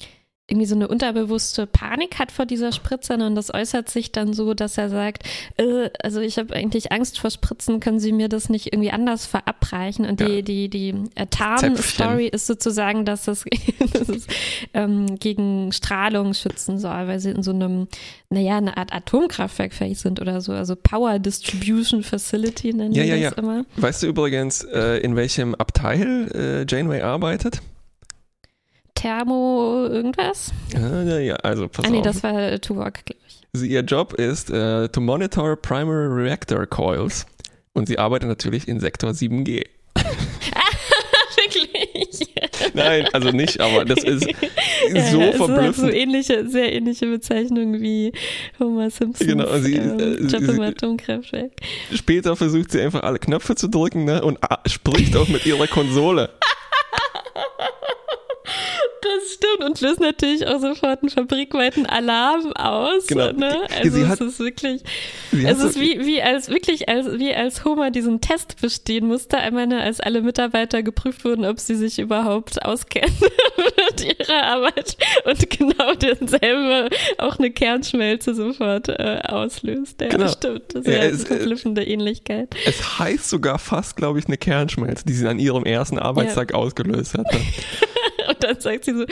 irgendwie 0.53 0.67
so 0.67 0.75
eine 0.75 0.87
unterbewusste 0.87 1.67
Panik 1.67 2.19
hat 2.19 2.31
vor 2.31 2.45
dieser 2.45 2.73
Spritze 2.73 3.15
und 3.15 3.35
das 3.35 3.53
äußert 3.53 3.89
sich 3.89 4.13
dann 4.13 4.35
so, 4.35 4.53
dass 4.53 4.77
er 4.77 4.91
sagt, 4.91 5.25
äh, 5.57 5.89
also 6.03 6.21
ich 6.21 6.39
habe 6.39 6.55
eigentlich 6.55 6.93
Angst 6.93 7.19
vor 7.19 7.31
Spritzen, 7.31 7.81
können 7.81 7.99
Sie 7.99 8.13
mir 8.13 8.29
das 8.29 8.51
nicht 8.51 8.73
irgendwie 8.73 8.91
anders 8.91 9.25
verabreichen? 9.25 10.05
Und 10.05 10.21
ja. 10.21 10.29
die, 10.29 10.43
die, 10.43 10.69
die 10.69 10.95
äh, 11.15 11.27
Tarn-Story 11.27 12.27
ist 12.27 12.47
sozusagen, 12.47 13.07
dass 13.07 13.29
es, 13.29 13.45
dass 13.93 14.11
es 14.11 14.27
ähm, 14.75 15.19
gegen 15.19 15.73
Strahlung 15.73 16.35
schützen 16.35 16.79
soll, 16.79 17.09
weil 17.09 17.19
sie 17.19 17.31
in 17.31 17.43
so 17.43 17.53
einem, 17.53 17.89
naja, 18.29 18.59
eine 18.59 18.77
Art 18.77 18.93
Atomkraftwerk 18.93 19.73
vielleicht 19.73 20.01
sind 20.01 20.21
oder 20.21 20.43
so, 20.43 20.53
also 20.53 20.77
Power 20.77 21.19
Distribution 21.19 22.03
Facility 22.03 22.75
nennen 22.75 22.93
ja, 22.93 23.05
ja, 23.05 23.15
das 23.15 23.23
ja. 23.23 23.43
immer. 23.43 23.65
Weißt 23.77 24.03
du 24.03 24.07
übrigens, 24.07 24.65
äh, 24.65 24.99
in 24.99 25.17
welchem 25.17 25.55
Abteil 25.55 26.31
äh, 26.35 26.67
Janeway 26.69 27.01
arbeitet? 27.01 27.63
Thermo 28.95 29.87
irgendwas? 29.89 30.53
Ah, 30.75 31.03
ja, 31.03 31.19
ja, 31.19 31.35
also 31.37 31.69
pass 31.69 31.85
ah, 31.85 31.91
nee, 31.91 31.99
auf. 31.99 32.05
das 32.05 32.23
war 32.23 32.61
Tuvok, 32.61 33.05
glaube 33.05 33.21
ich. 33.27 33.41
Sie, 33.55 33.69
ihr 33.69 33.83
Job 33.83 34.15
ist 34.15 34.51
uh, 34.51 34.89
to 34.89 35.01
monitor 35.01 35.57
primary 35.57 36.09
reactor 36.23 36.67
coils 36.67 37.27
und 37.75 37.89
sie 37.89 37.99
arbeitet 37.99 38.29
natürlich 38.29 38.69
in 38.69 38.81
Sektor 38.81 39.11
7G. 39.11 39.67
Wirklich? 41.37 42.29
Nein, 42.75 43.09
also 43.13 43.31
nicht, 43.31 43.61
aber 43.61 43.85
das 43.85 44.05
ist 44.05 44.23
so 44.23 45.21
ja, 45.21 45.33
verblüffend. 45.33 45.57
Halt 45.57 45.75
so 45.77 45.89
ähnliche, 45.89 46.49
sehr 46.49 46.73
ähnliche 46.73 47.07
Bezeichnungen 47.07 47.81
wie 47.81 48.13
Homer 48.59 48.91
Simpson. 48.91 49.27
Genau, 49.27 49.59
sie, 49.59 49.77
ähm, 49.77 49.99
äh, 49.99 50.15
Job 50.27 50.43
im 50.43 50.61
Atomkraftwerk. 50.61 51.53
Später 51.95 52.37
versucht 52.37 52.73
sie 52.73 52.81
einfach 52.81 53.03
alle 53.03 53.19
Knöpfe 53.19 53.55
zu 53.55 53.69
drücken 53.69 54.05
ne, 54.05 54.23
und 54.23 54.39
spricht 54.67 55.17
auch 55.17 55.29
mit 55.29 55.47
ihrer 55.47 55.67
Konsole. 55.67 56.31
stimmt 59.35 59.69
und 59.69 59.81
löst 59.81 60.01
natürlich 60.01 60.47
auch 60.47 60.61
sofort 60.61 61.03
einen 61.03 61.11
fabrikweiten 61.11 61.87
Alarm 61.87 62.53
aus. 62.53 63.07
Genau. 63.07 63.33
Ne? 63.33 63.67
Also 63.83 63.99
es 63.99 64.09
hat, 64.09 64.21
ist 64.21 64.41
wirklich, 64.41 64.83
es 65.33 65.63
ist 65.63 65.81
wie, 65.81 66.05
wie 66.05 66.23
als 66.23 66.49
wirklich 66.49 66.89
als 66.89 67.19
wie 67.19 67.35
als 67.35 67.65
Homer 67.65 67.91
diesen 67.91 68.21
Test 68.21 68.61
bestehen 68.61 69.07
musste, 69.07 69.39
einmal 69.39 69.67
ne, 69.67 69.81
als 69.83 70.01
alle 70.01 70.23
Mitarbeiter 70.23 70.83
geprüft 70.83 71.25
wurden, 71.25 71.45
ob 71.45 71.61
sie 71.61 71.75
sich 71.75 71.99
überhaupt 71.99 72.65
auskennen 72.65 73.15
mit 73.91 74.05
ihrer 74.05 74.43
Arbeit 74.43 74.97
und 75.25 75.51
genau 75.51 75.95
denselbe 75.95 76.89
auch 77.19 77.39
eine 77.39 77.51
Kernschmelze 77.51 78.35
sofort 78.35 78.89
äh, 78.89 79.21
auslöst. 79.25 80.01
Ja, 80.01 80.09
genau. 80.09 80.29
stimmt. 80.29 80.75
Das 80.75 80.85
ist 80.85 80.93
ja, 80.93 81.01
eine 81.01 81.19
verblüffende 81.19 81.85
Ähnlichkeit. 81.85 82.55
Es 82.67 82.99
heißt 82.99 83.29
sogar 83.29 83.59
fast, 83.59 83.97
glaube 83.97 84.19
ich, 84.19 84.27
eine 84.27 84.37
Kernschmelze, 84.37 85.05
die 85.05 85.13
sie 85.13 85.27
an 85.27 85.39
ihrem 85.39 85.65
ersten 85.65 85.99
Arbeitstag 85.99 86.51
ja. 86.53 86.57
ausgelöst 86.57 87.17
hat. 87.17 87.27
und 88.29 88.43
dann 88.43 88.61
sagt 88.61 88.85
sie 88.85 88.93
so, 88.93 89.05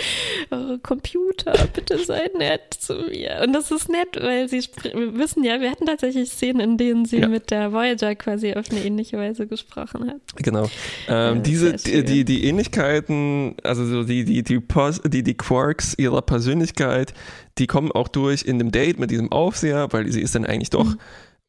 oh, 0.51 0.79
Computer, 0.83 1.53
bitte 1.73 1.99
sei 1.99 2.31
nett 2.37 2.75
zu 2.79 2.95
mir. 2.95 3.41
Und 3.45 3.53
das 3.53 3.71
ist 3.71 3.89
nett, 3.89 4.17
weil 4.21 4.49
sie 4.49 4.63
wissen 4.95 5.45
ja, 5.45 5.61
wir 5.61 5.71
hatten 5.71 5.87
tatsächlich 5.87 6.31
Szenen, 6.31 6.61
in 6.61 6.77
denen 6.77 7.05
sie 7.05 7.19
ja. 7.19 7.29
mit 7.29 7.51
der 7.51 7.73
Voyager 7.73 8.15
quasi 8.15 8.55
auf 8.55 8.71
eine 8.71 8.85
ähnliche 8.85 9.17
Weise 9.17 9.47
gesprochen 9.47 10.09
hat. 10.09 10.21
Genau. 10.37 10.65
Ähm, 11.09 11.37
ja, 11.37 11.43
diese, 11.43 11.73
die, 11.75 12.05
die, 12.05 12.25
die 12.25 12.45
Ähnlichkeiten, 12.45 13.57
also 13.63 13.85
so 13.85 14.05
die, 14.05 14.25
die, 14.25 14.43
die, 14.43 14.61
die, 15.07 15.23
die 15.23 15.35
Quarks 15.35 15.95
ihrer 15.99 16.23
Persönlichkeit, 16.23 17.15
die 17.59 17.67
kommen 17.67 17.93
auch 17.93 18.09
durch 18.09 18.43
in 18.45 18.59
dem 18.59 18.71
Date 18.71 18.99
mit 18.99 19.11
diesem 19.11 19.33
Aufseher, 19.33 19.89
weil 19.91 20.11
sie 20.11 20.21
ist 20.21 20.35
dann 20.35 20.47
eigentlich 20.47 20.71
doch 20.71 20.85
mhm 20.85 21.01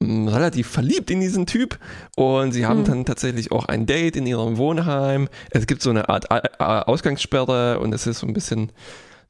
relativ 0.02 0.68
verliebt 0.68 1.12
in 1.12 1.20
diesen 1.20 1.46
Typ 1.46 1.78
und 2.16 2.52
sie 2.52 2.66
haben 2.66 2.80
hm. 2.80 2.86
dann 2.86 3.06
tatsächlich 3.06 3.52
auch 3.52 3.66
ein 3.66 3.86
Date 3.86 4.16
in 4.16 4.26
ihrem 4.26 4.58
Wohnheim. 4.58 5.30
Es 5.52 5.68
gibt 5.68 5.82
so 5.82 5.90
eine 5.90 6.10
Art 6.10 6.30
Ausgangssperre 6.60 7.80
und 7.80 7.94
es 7.94 8.08
ist 8.08 8.20
so 8.20 8.28
ein 8.28 8.34
bisschen 8.34 8.72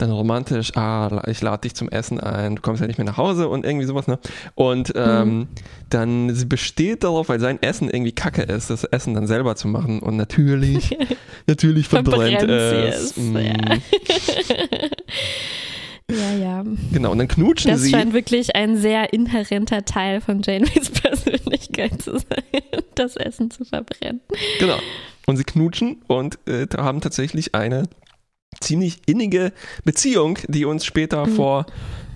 dann 0.02 0.12
romantisch, 0.12 0.76
ah, 0.76 1.22
ich 1.28 1.42
lade 1.42 1.62
dich 1.62 1.76
zum 1.76 1.90
Essen 1.90 2.20
ein, 2.20 2.56
du 2.56 2.62
kommst 2.62 2.82
ja 2.82 2.88
nicht 2.88 2.98
mehr 2.98 3.06
nach 3.06 3.18
Hause 3.18 3.48
und 3.48 3.66
irgendwie 3.66 3.86
sowas, 3.86 4.08
ne? 4.08 4.20
Und 4.56 4.94
ähm, 4.96 5.38
mhm. 5.38 5.48
dann 5.90 6.34
sie 6.34 6.46
besteht 6.46 7.04
darauf, 7.04 7.30
weil 7.30 7.40
sein 7.40 7.62
Essen 7.62 7.90
irgendwie 7.90 8.12
kacke 8.12 8.42
ist, 8.42 8.70
das 8.70 8.84
Essen 8.84 9.14
dann 9.14 9.28
selber 9.28 9.56
zu 9.56 9.68
machen 9.68 10.00
und 10.00 10.18
natürlich, 10.18 10.98
natürlich 11.48 11.88
verbrennt, 11.88 12.42
es. 12.44 13.16
Mm. 13.16 13.38
Ja. 13.38 13.54
Ja, 16.12 16.34
ja. 16.34 16.64
Genau, 16.92 17.12
und 17.12 17.18
dann 17.18 17.28
knutschen 17.28 17.72
das 17.72 17.82
sie. 17.82 17.92
Das 17.92 18.00
scheint 18.00 18.14
wirklich 18.14 18.56
ein 18.56 18.78
sehr 18.78 19.14
inhärenter 19.14 19.86
Teil 19.86 20.22
von 20.22 20.42
Janeways 20.42 20.90
Persönlichkeit 21.02 22.02
zu 22.02 22.18
sein, 22.18 22.62
das 22.96 23.16
Essen 23.16 23.52
zu 23.52 23.66
verbrennen. 23.66 24.22
Genau. 24.60 24.78
Und 25.28 25.38
sie 25.38 25.44
knutschen 25.44 26.02
und 26.08 26.40
äh, 26.48 26.68
haben 26.78 27.02
tatsächlich 27.02 27.56
eine 27.56 27.84
ziemlich 28.60 29.00
innige 29.06 29.54
Beziehung, 29.86 30.38
die 30.48 30.66
uns 30.66 30.86
später 30.86 31.26
mhm. 31.26 31.36
vor 31.36 31.66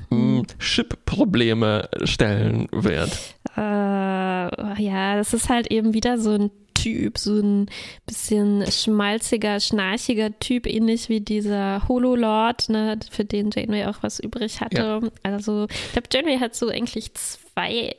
hm, 0.10 0.46
Chip-Probleme 0.60 1.90
stellen 2.04 2.68
wird. 2.72 3.36
Äh, 3.56 3.62
ja, 3.62 5.16
das 5.16 5.34
ist 5.34 5.50
halt 5.50 5.72
eben 5.72 5.94
wieder 5.94 6.18
so 6.18 6.32
ein 6.32 6.52
Typ, 6.86 7.18
so 7.18 7.40
ein 7.40 7.66
bisschen 8.06 8.64
schmalziger, 8.72 9.60
schnarchiger 9.60 10.38
Typ, 10.38 10.68
ähnlich 10.68 11.10
wie 11.10 11.20
dieser 11.20 11.88
Hololord, 11.88 12.70
ne, 12.70 13.00
für 13.10 13.26
den 13.26 13.50
Janeway 13.50 13.86
auch 13.86 14.04
was 14.04 14.20
übrig 14.20 14.62
hatte. 14.62 15.02
Ja. 15.02 15.10
Also, 15.24 15.66
ich 15.68 15.94
glaube, 15.94 16.10
Janeway 16.14 16.38
hat 16.38 16.54
so 16.54 16.68
eigentlich 16.70 17.16
zwei 17.16 17.96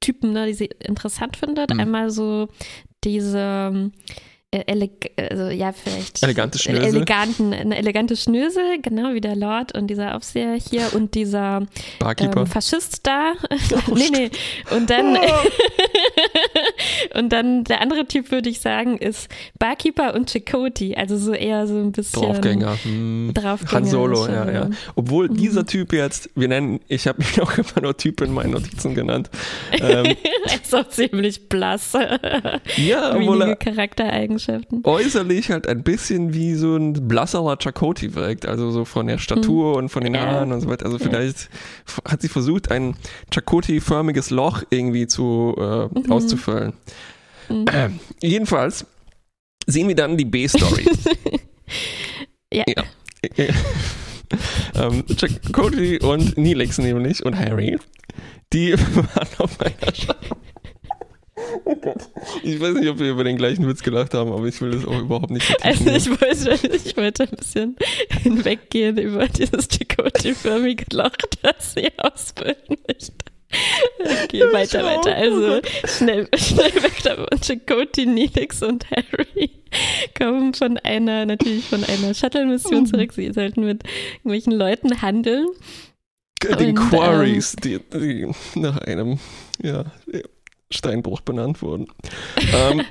Typen, 0.00 0.32
ne, 0.32 0.46
die 0.46 0.54
sie 0.54 0.70
interessant 0.80 1.36
findet. 1.36 1.74
Mhm. 1.74 1.80
Einmal 1.80 2.08
so 2.08 2.48
diese 3.04 3.92
eleg 4.54 5.12
also 5.16 5.48
ja, 5.48 5.72
vielleicht 5.72 6.22
elegante 6.22 6.58
Schnösel. 6.58 6.84
Eleganten, 6.84 7.52
eine 7.52 7.76
elegante 7.76 8.16
Schnösel, 8.16 8.80
genau 8.80 9.14
wie 9.14 9.20
der 9.20 9.36
Lord 9.36 9.76
und 9.76 9.88
dieser 9.88 10.14
Aufseher 10.14 10.54
hier 10.54 10.92
und 10.94 11.14
dieser 11.14 11.62
ähm, 12.00 12.46
Faschist 12.46 13.06
da. 13.06 13.34
Oh, 13.88 13.94
nee, 13.94 14.08
nee. 14.10 14.30
Und 14.70 14.90
dann 14.90 15.16
oh. 15.16 15.20
und 17.14 17.30
dann 17.30 17.64
der 17.64 17.80
andere 17.80 18.06
Typ 18.06 18.30
würde 18.30 18.48
ich 18.48 18.60
sagen 18.60 18.96
ist 18.96 19.28
Barkeeper 19.58 20.14
und 20.14 20.30
Chakoti, 20.30 20.94
also 20.94 21.16
so 21.16 21.32
eher 21.32 21.66
so 21.66 21.74
ein 21.74 21.92
bisschen 21.92 22.22
Draufgänger. 22.22 22.76
Hm. 22.82 23.32
Draufgänger 23.34 23.72
Han 23.72 23.84
Solo, 23.84 24.26
ja, 24.28 24.50
ja. 24.50 24.70
Obwohl 24.94 25.28
mhm. 25.28 25.36
dieser 25.36 25.66
Typ 25.66 25.92
jetzt, 25.92 26.30
wir 26.34 26.48
nennen, 26.48 26.80
ich 26.88 27.06
habe 27.06 27.18
mich 27.18 27.40
auch 27.42 27.56
immer 27.58 27.82
nur 27.82 27.96
Typ 27.96 28.20
in 28.20 28.32
meinen 28.32 28.52
Notizen 28.52 28.94
genannt. 28.94 29.30
Ähm, 29.72 30.16
er 30.46 30.62
ist 30.62 30.74
auch 30.74 30.88
ziemlich 30.88 31.48
blass. 31.48 31.92
ja, 32.76 33.18
Wenige 33.18 33.56
Charaktereigenschaften. 33.56 34.54
Mannschaften. 34.54 34.80
Äußerlich 34.84 35.50
halt 35.50 35.66
ein 35.66 35.82
bisschen 35.82 36.34
wie 36.34 36.54
so 36.54 36.76
ein 36.76 37.08
blasserer 37.08 37.56
Chakoti 37.60 38.14
wirkt, 38.14 38.46
also 38.46 38.70
so 38.70 38.84
von 38.84 39.06
der 39.06 39.18
Statur 39.18 39.72
mhm. 39.72 39.76
und 39.76 39.88
von 39.88 40.02
den 40.02 40.18
Haaren 40.18 40.48
ja. 40.48 40.54
und 40.54 40.60
so 40.60 40.68
weiter. 40.68 40.86
Also 40.86 40.98
vielleicht 40.98 41.48
ja. 42.04 42.12
hat 42.12 42.22
sie 42.22 42.28
versucht, 42.28 42.70
ein 42.70 42.96
Chakoti-förmiges 43.32 44.30
Loch 44.30 44.62
irgendwie 44.70 45.06
zu 45.06 45.54
äh, 45.58 45.98
mhm. 45.98 46.12
auszufüllen. 46.12 46.74
Mhm. 47.48 47.66
Äh, 47.68 47.90
jedenfalls 48.26 48.86
sehen 49.66 49.88
wir 49.88 49.94
dann 49.94 50.16
die 50.16 50.24
B-Story. 50.24 50.84
ja. 52.52 52.64
ja. 52.66 52.84
ähm, 54.74 55.04
Chakoti 55.16 55.98
und 56.00 56.36
Neelix 56.36 56.78
nämlich 56.78 57.24
und 57.24 57.38
Harry, 57.38 57.78
die 58.52 58.72
waren 58.94 59.28
auf 59.38 59.60
einer 59.60 59.94
Schau 59.94 60.14
Oh 61.64 61.74
Gott. 61.76 62.10
Ich 62.42 62.60
weiß 62.60 62.74
nicht, 62.74 62.88
ob 62.88 62.98
wir 62.98 63.10
über 63.10 63.24
den 63.24 63.36
gleichen 63.36 63.66
Witz 63.66 63.82
gelacht 63.82 64.14
haben, 64.14 64.32
aber 64.32 64.46
ich 64.46 64.60
will 64.60 64.72
das 64.72 64.84
auch 64.84 65.00
überhaupt 65.00 65.30
nicht. 65.30 65.64
Also 65.64 65.90
ich 65.90 66.08
wollte, 66.08 66.76
ich 66.76 66.96
wollte 66.96 67.22
ein 67.24 67.36
bisschen 67.36 67.76
hinweggehen 68.22 68.98
über 68.98 69.26
dieses 69.28 69.68
Chakoti-förmige 69.68 70.84
Loch, 70.92 71.16
das 71.42 71.74
sie 71.74 71.88
ausbilden 71.98 72.76
möchte. 72.86 73.14
Okay, 74.24 74.40
weiter, 74.52 74.84
weiter. 74.84 75.14
Also 75.14 75.60
schnell, 75.84 76.28
schnell 76.36 76.74
weg 76.82 77.02
da. 77.02 77.14
Und 77.30 77.44
Chakoti, 77.44 78.06
Nilix 78.06 78.62
und 78.62 78.84
Harry 78.90 79.50
kommen 80.18 80.54
von 80.54 80.78
einer, 80.78 81.24
natürlich 81.24 81.64
von 81.64 81.84
einer 81.84 82.14
Shuttle-Mission 82.14 82.80
mhm. 82.80 82.86
zurück. 82.86 83.12
Sie 83.12 83.32
sollten 83.32 83.64
mit 83.64 83.84
irgendwelchen 84.16 84.52
Leuten 84.52 85.02
handeln. 85.02 85.46
Den 86.42 86.76
und, 86.78 86.90
Quarries, 86.90 87.56
ähm, 87.64 87.80
die, 87.92 87.98
die 87.98 88.60
nach 88.60 88.78
einem, 88.78 89.18
ja, 89.62 89.84
Steinbruch 90.74 91.20
benannt 91.20 91.62
wurden. 91.62 91.86
ähm, 92.52 92.84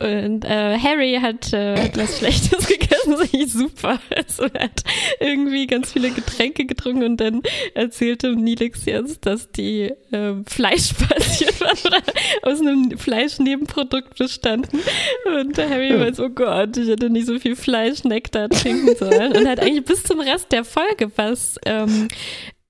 und 0.00 0.44
äh, 0.44 0.78
Harry 0.78 1.18
hat 1.20 1.52
äh, 1.52 1.74
etwas 1.74 2.18
Schlechtes 2.18 2.66
gegessen, 2.66 3.16
das 3.18 3.32
ist 3.32 3.52
super. 3.52 4.00
Also 4.14 4.44
er 4.52 4.64
hat 4.64 4.82
irgendwie 5.20 5.66
ganz 5.66 5.92
viele 5.92 6.10
Getränke 6.10 6.66
getrunken 6.66 7.04
und 7.04 7.16
dann 7.18 7.42
erzählte 7.74 8.34
Nilix 8.34 8.84
jetzt, 8.86 9.26
dass 9.26 9.50
die 9.50 9.92
äh, 10.10 10.34
fleischbasiert 10.46 11.60
waren 11.60 11.78
oder 11.86 12.02
aus 12.42 12.60
einem 12.60 12.98
Fleischnebenprodukt 12.98 14.16
bestanden. 14.16 14.80
Und 15.26 15.58
Harry 15.58 15.90
ja. 15.90 16.00
weiß, 16.00 16.20
oh 16.20 16.30
Gott, 16.30 16.76
ich 16.76 16.88
hätte 16.88 17.10
nicht 17.10 17.26
so 17.26 17.38
viel 17.38 17.56
Fleischnektar 17.56 18.48
trinken 18.48 18.94
sollen. 18.96 19.36
Und 19.36 19.48
hat 19.48 19.60
eigentlich 19.60 19.84
bis 19.84 20.02
zum 20.02 20.20
Rest 20.20 20.52
der 20.52 20.64
Folge 20.64 21.10
was 21.16 21.56
ähm, 21.66 22.08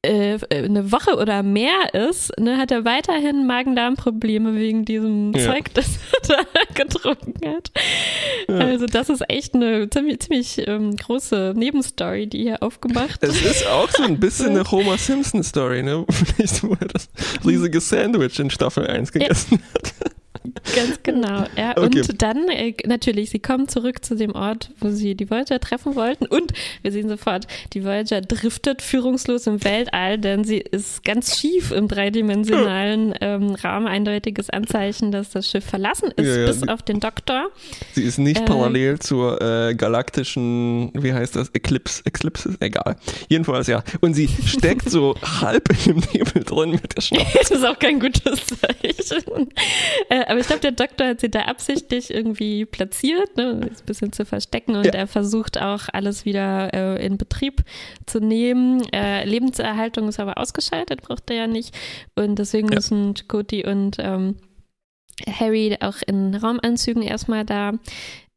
äh, 0.02 0.38
eine 0.50 0.92
Woche 0.92 1.16
oder 1.16 1.42
mehr 1.42 1.92
ist, 1.92 2.32
ne, 2.38 2.56
hat 2.56 2.70
er 2.70 2.84
weiterhin 2.84 3.46
Magen-Darm-Probleme 3.46 4.54
wegen 4.54 4.84
diesem 4.84 5.32
ja. 5.34 5.44
Zeug, 5.44 5.66
das 5.74 5.98
er 6.28 6.74
getrunken 6.74 7.34
hat. 7.46 7.70
Ja. 8.48 8.58
Also 8.58 8.86
das 8.86 9.08
ist 9.10 9.28
echt 9.28 9.54
eine 9.54 9.90
ziemlich, 9.90 10.20
ziemlich 10.20 10.66
ähm, 10.66 10.96
große 10.96 11.52
Nebenstory, 11.56 12.26
die 12.26 12.42
hier 12.44 12.62
aufgemacht 12.62 13.22
Es 13.22 13.42
ist 13.42 13.66
auch 13.66 13.90
so 13.90 14.02
ein 14.04 14.18
bisschen 14.18 14.50
eine 14.50 14.64
Homer 14.70 14.96
Simpson-Story, 14.96 15.82
ne? 15.82 16.06
Wo 16.62 16.76
er 16.80 16.88
das 16.88 17.08
riesige 17.44 17.80
Sandwich 17.80 18.38
in 18.38 18.50
Staffel 18.50 18.86
1 18.86 19.12
gegessen 19.12 19.60
ja. 19.60 19.74
hat. 19.74 20.12
Ganz 20.74 21.02
genau, 21.02 21.44
ja. 21.56 21.76
Okay. 21.76 22.00
Und 22.00 22.22
dann 22.22 22.48
äh, 22.48 22.74
natürlich, 22.86 23.30
sie 23.30 23.40
kommen 23.40 23.68
zurück 23.68 24.04
zu 24.04 24.16
dem 24.16 24.34
Ort, 24.34 24.70
wo 24.80 24.88
sie 24.88 25.14
die 25.14 25.30
Voyager 25.30 25.60
treffen 25.60 25.94
wollten. 25.96 26.26
Und 26.26 26.52
wir 26.82 26.92
sehen 26.92 27.08
sofort, 27.08 27.46
die 27.74 27.84
Voyager 27.84 28.20
driftet 28.20 28.80
führungslos 28.80 29.46
im 29.46 29.62
Weltall, 29.64 30.18
denn 30.18 30.44
sie 30.44 30.58
ist 30.58 31.04
ganz 31.04 31.38
schief 31.38 31.72
im 31.72 31.88
dreidimensionalen 31.88 33.14
ähm, 33.20 33.54
Raum. 33.54 33.86
Eindeutiges 33.86 34.50
Anzeichen, 34.50 35.12
dass 35.12 35.30
das 35.30 35.48
Schiff 35.48 35.64
verlassen 35.64 36.10
ist, 36.16 36.26
ja, 36.26 36.40
ja, 36.40 36.46
bis 36.46 36.68
auf 36.68 36.82
den 36.82 37.00
Doktor. 37.00 37.48
Sie 37.92 38.02
ist 38.02 38.18
nicht 38.18 38.40
äh, 38.40 38.44
parallel 38.44 38.98
zur 38.98 39.40
äh, 39.40 39.74
galaktischen, 39.74 40.90
wie 40.94 41.12
heißt 41.12 41.36
das, 41.36 41.50
Eclipse, 41.50 42.02
Eclipse, 42.04 42.56
egal. 42.60 42.96
Jedenfalls, 43.28 43.66
ja. 43.66 43.82
Und 44.00 44.14
sie 44.14 44.28
steckt 44.46 44.88
so 44.88 45.14
halb 45.40 45.68
im 45.86 46.02
Nebel 46.12 46.44
drin 46.44 46.70
mit 46.70 46.96
der 46.96 47.00
Schnauze. 47.02 47.26
das 47.38 47.50
ist 47.50 47.64
auch 47.64 47.78
kein 47.78 48.00
gutes 48.00 48.46
Zeichen. 48.46 49.50
Äh, 50.08 50.29
aber 50.30 50.38
ich 50.38 50.46
glaube, 50.46 50.60
der 50.60 50.70
Doktor 50.70 51.08
hat 51.08 51.20
sie 51.20 51.28
da 51.28 51.40
absichtlich 51.40 52.14
irgendwie 52.14 52.64
platziert, 52.64 53.36
ne, 53.36 53.60
ein 53.62 53.76
bisschen 53.84 54.12
zu 54.12 54.24
verstecken 54.24 54.76
und 54.76 54.86
ja. 54.86 54.92
er 54.92 55.06
versucht 55.08 55.60
auch 55.60 55.88
alles 55.92 56.24
wieder 56.24 56.72
äh, 56.72 57.04
in 57.04 57.18
Betrieb 57.18 57.64
zu 58.06 58.20
nehmen. 58.20 58.80
Äh, 58.92 59.24
Lebenserhaltung 59.24 60.08
ist 60.08 60.20
aber 60.20 60.38
ausgeschaltet, 60.38 61.02
braucht 61.02 61.28
er 61.30 61.36
ja 61.36 61.46
nicht. 61.48 61.76
Und 62.14 62.38
deswegen 62.38 62.68
ja. 62.68 62.76
müssen 62.76 63.14
Cody 63.26 63.66
und 63.66 63.96
ähm, 63.98 64.36
Harry 65.28 65.76
auch 65.80 65.96
in 66.06 66.34
Raumanzügen 66.34 67.02
erstmal 67.02 67.44
da 67.44 67.72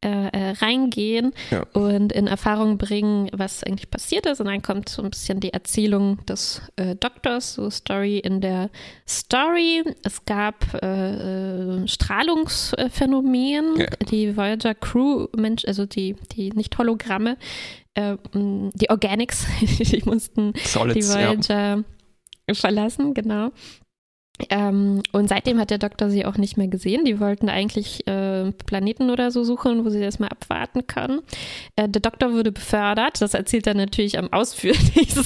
äh, 0.04 0.28
äh, 0.28 0.50
reingehen 0.60 1.32
Ja. 1.50 1.64
und 1.72 2.12
in 2.12 2.26
Erfahrung 2.26 2.76
bringen, 2.78 3.30
was 3.32 3.64
eigentlich 3.64 3.90
passiert 3.90 4.26
ist. 4.26 4.40
Und 4.40 4.46
dann 4.46 4.60
kommt 4.62 4.88
so 4.90 5.02
ein 5.02 5.08
bisschen 5.10 5.40
die 5.40 5.52
Erzählung 5.52 6.24
des 6.26 6.60
äh, 6.76 6.94
Doktors, 6.94 7.54
so 7.54 7.70
Story 7.70 8.18
in 8.18 8.40
der 8.42 8.68
Story. 9.08 9.82
Es 10.04 10.24
gab 10.26 10.74
äh, 10.82 11.82
äh, 11.84 11.88
Strahlungsphänomen. 11.88 13.76
Ja. 13.78 13.86
Die 14.10 14.36
Voyager 14.36 14.74
Crew, 14.74 15.26
Mensch, 15.36 15.64
also 15.66 15.86
die, 15.86 16.16
die 16.32 16.50
nicht 16.50 16.76
Hologramme, 16.78 17.36
äh, 17.94 18.16
mh, 18.32 18.70
die 18.74 18.90
Organics, 18.90 19.46
die 19.60 20.02
mussten 20.04 20.52
die 20.52 20.60
Solids, 20.60 21.08
ja. 21.08 21.14
Voyager 21.28 21.84
verlassen, 22.52 23.14
genau. 23.14 23.52
Ähm, 24.50 25.02
und 25.12 25.28
seitdem 25.28 25.60
hat 25.60 25.70
der 25.70 25.78
Doktor 25.78 26.10
sie 26.10 26.26
auch 26.26 26.36
nicht 26.36 26.56
mehr 26.56 26.66
gesehen. 26.66 27.04
Die 27.04 27.20
wollten 27.20 27.48
eigentlich 27.48 28.04
äh, 28.08 28.50
Planeten 28.66 29.10
oder 29.10 29.30
so 29.30 29.44
suchen, 29.44 29.84
wo 29.84 29.90
sie 29.90 30.00
das 30.00 30.18
mal 30.18 30.26
abwarten 30.26 30.88
können. 30.88 31.20
Äh, 31.76 31.88
der 31.88 32.02
Doktor 32.02 32.32
wurde 32.32 32.50
befördert. 32.50 33.20
Das 33.20 33.34
erzählt 33.34 33.68
er 33.68 33.74
natürlich 33.74 34.18
am 34.18 34.32
ausführlichsten, 34.32 35.22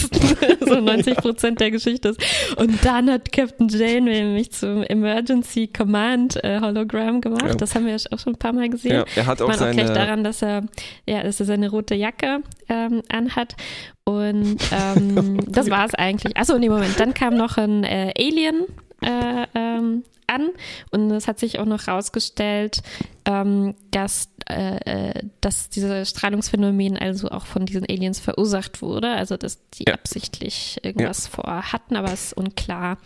so 0.60 0.74
90 0.80 1.16
Prozent 1.16 1.60
der 1.60 1.70
Geschichte 1.70 2.10
ist. 2.10 2.20
Und 2.58 2.84
dann 2.84 3.10
hat 3.10 3.32
Captain 3.32 3.68
Janeway 3.68 4.24
mich 4.24 4.52
zum 4.52 4.82
Emergency 4.82 5.68
Command 5.68 6.42
äh, 6.44 6.60
Hologramm 6.60 7.22
gemacht. 7.22 7.46
Ja. 7.46 7.54
Das 7.54 7.74
haben 7.74 7.86
wir 7.86 7.96
ja 7.96 7.98
auch 8.10 8.18
schon 8.18 8.34
ein 8.34 8.38
paar 8.38 8.52
Mal 8.52 8.68
gesehen. 8.68 8.92
Ja, 8.92 9.04
er 9.16 9.26
hat 9.26 9.40
auch 9.40 9.48
Man 9.48 9.56
auch 9.56 9.70
gleich 9.70 9.86
seine, 9.86 9.98
daran, 9.98 10.22
dass 10.22 10.42
er, 10.42 10.64
ja, 11.06 11.22
dass 11.22 11.40
er 11.40 11.46
seine 11.46 11.70
rote 11.70 11.94
Jacke 11.94 12.42
ähm, 12.68 13.02
anhat. 13.08 13.56
Und 14.04 14.58
ähm, 14.70 15.40
das 15.48 15.70
war 15.70 15.86
es 15.86 15.94
eigentlich. 15.94 16.36
Achso, 16.36 16.58
nee, 16.58 16.68
Moment. 16.68 17.00
Dann 17.00 17.14
kam 17.14 17.36
noch 17.36 17.56
ein 17.56 17.84
äh, 17.84 18.12
Alien 18.18 18.66
äh, 19.02 19.46
ähm, 19.54 20.04
an 20.26 20.50
und 20.90 21.10
es 21.10 21.26
hat 21.26 21.38
sich 21.38 21.58
auch 21.58 21.64
noch 21.64 21.86
herausgestellt, 21.86 22.82
ähm, 23.24 23.74
dass, 23.92 24.28
äh, 24.50 25.10
äh, 25.10 25.22
dass 25.40 25.70
dieses 25.70 26.10
Strahlungsphänomen 26.10 26.98
also 26.98 27.30
auch 27.30 27.46
von 27.46 27.64
diesen 27.64 27.84
Aliens 27.88 28.20
verursacht 28.20 28.82
wurde. 28.82 29.08
Also 29.10 29.36
dass 29.38 29.58
die 29.70 29.84
Ja. 29.88 29.94
absichtlich 29.94 30.78
irgendwas 30.82 31.26
vorhatten, 31.26 31.96
aber 31.96 32.12
es 32.12 32.24
ist 32.26 32.32
unklar, 32.34 32.98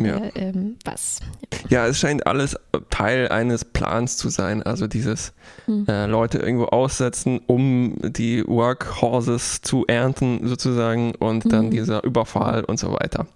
ja. 0.00 0.16
äh, 0.16 0.30
ähm, 0.36 0.76
was. 0.86 1.20
Ja, 1.68 1.86
es 1.86 1.98
scheint 1.98 2.26
alles 2.26 2.56
Teil 2.88 3.28
eines 3.28 3.66
Plans 3.66 4.16
zu 4.16 4.30
sein. 4.30 4.62
Also 4.62 4.86
dieses 4.86 5.34
Hm. 5.66 5.84
äh, 5.86 6.06
Leute 6.06 6.38
irgendwo 6.38 6.64
aussetzen, 6.66 7.40
um 7.46 7.96
die 8.00 8.42
Workhorses 8.46 9.60
zu 9.60 9.84
ernten 9.86 10.48
sozusagen 10.48 11.14
und 11.16 11.52
dann 11.52 11.66
Mhm. 11.66 11.70
dieser 11.72 12.04
Überfall 12.04 12.64
und 12.64 12.78
so 12.80 12.90
weiter. 12.92 13.26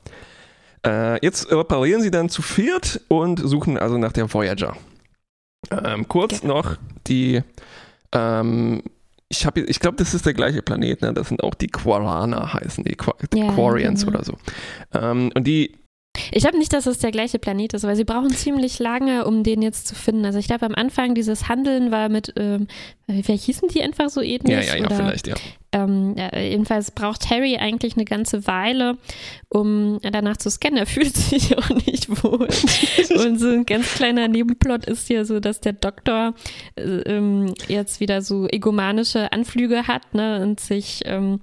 Äh, 0.84 1.24
jetzt 1.24 1.50
reparieren 1.50 2.02
sie 2.02 2.10
dann 2.10 2.28
zu 2.28 2.42
viert 2.42 3.00
und 3.08 3.38
suchen 3.38 3.78
also 3.78 3.98
nach 3.98 4.12
der 4.12 4.32
Voyager. 4.32 4.76
Ähm, 5.70 6.06
kurz 6.08 6.40
Genau. 6.42 6.54
noch 6.54 6.76
die 7.06 7.42
ähm, 8.12 8.82
ich 9.28 9.46
habe, 9.46 9.60
ich 9.62 9.80
glaube, 9.80 9.96
das 9.96 10.14
ist 10.14 10.26
der 10.26 10.34
gleiche 10.34 10.62
Planet, 10.62 11.02
ne? 11.02 11.12
Das 11.12 11.28
sind 11.28 11.42
auch 11.42 11.54
die 11.54 11.66
Quarana 11.66 12.52
heißen 12.52 12.84
die, 12.84 12.94
Quarians 12.94 14.04
genau. 14.04 14.18
oder 14.18 14.24
so. 14.24 14.34
Ähm, 14.92 15.32
und 15.34 15.46
die 15.46 15.76
Ich 16.30 16.42
glaube 16.42 16.59
nicht, 16.59 16.73
dass 16.73 16.87
es 16.87 16.99
der 16.99 17.11
gleiche 17.11 17.38
Planet 17.38 17.75
ist, 17.75 17.85
weil 17.85 17.97
sie 17.97 18.04
brauchen 18.04 18.30
ziemlich 18.30 18.78
lange, 18.78 19.25
um 19.25 19.42
den 19.42 19.62
jetzt 19.62 19.88
zu 19.88 19.94
finden. 19.94 20.25
Also 20.25 20.38
ich 20.38 20.47
glaube, 20.47 20.66
am 20.66 20.75
Anfang 20.75 21.14
dieses 21.14 21.49
Handeln 21.49 21.90
war 21.90 22.09
mit, 22.09 22.33
ähm, 22.37 22.68
vielleicht 23.06 23.44
hießen 23.44 23.68
die 23.68 23.83
einfach 23.83 24.09
so 24.09 24.21
ähnlich? 24.21 24.50
ja, 24.50 24.61
ja, 24.61 24.76
ja, 24.76 24.87
oder, 24.87 24.97
vielleicht, 24.97 25.26
ja. 25.26 25.35
Ähm, 25.73 26.14
jedenfalls 26.37 26.92
braucht 26.92 27.30
Harry 27.30 27.56
eigentlich 27.56 27.94
eine 27.97 28.04
ganze 28.04 28.47
Weile, 28.47 28.97
um 29.49 29.99
danach 30.02 30.37
zu 30.37 30.50
scannen. 30.50 30.78
Er 30.78 30.87
fühlt 30.94 31.16
sich 31.16 31.59
auch 31.59 31.68
nicht 31.71 32.09
wohl. 32.23 32.49
Und 33.26 33.38
so 33.38 33.49
ein 33.49 33.66
ganz 33.66 33.94
kleiner 33.94 34.28
Nebenplot 34.28 34.87
ist 34.87 35.09
hier 35.09 35.25
so, 35.25 35.40
dass 35.40 35.61
der 35.61 35.73
Doktor 35.73 36.35
äh, 36.76 36.83
ähm, 36.83 37.54
jetzt 37.66 37.99
wieder 37.99 38.23
so 38.23 38.47
egomanische 38.49 39.33
Anflüge 39.33 39.88
hat 39.88 40.14
ne, 40.14 40.42
und 40.42 40.61
sich 40.61 41.02
ähm, 41.06 41.40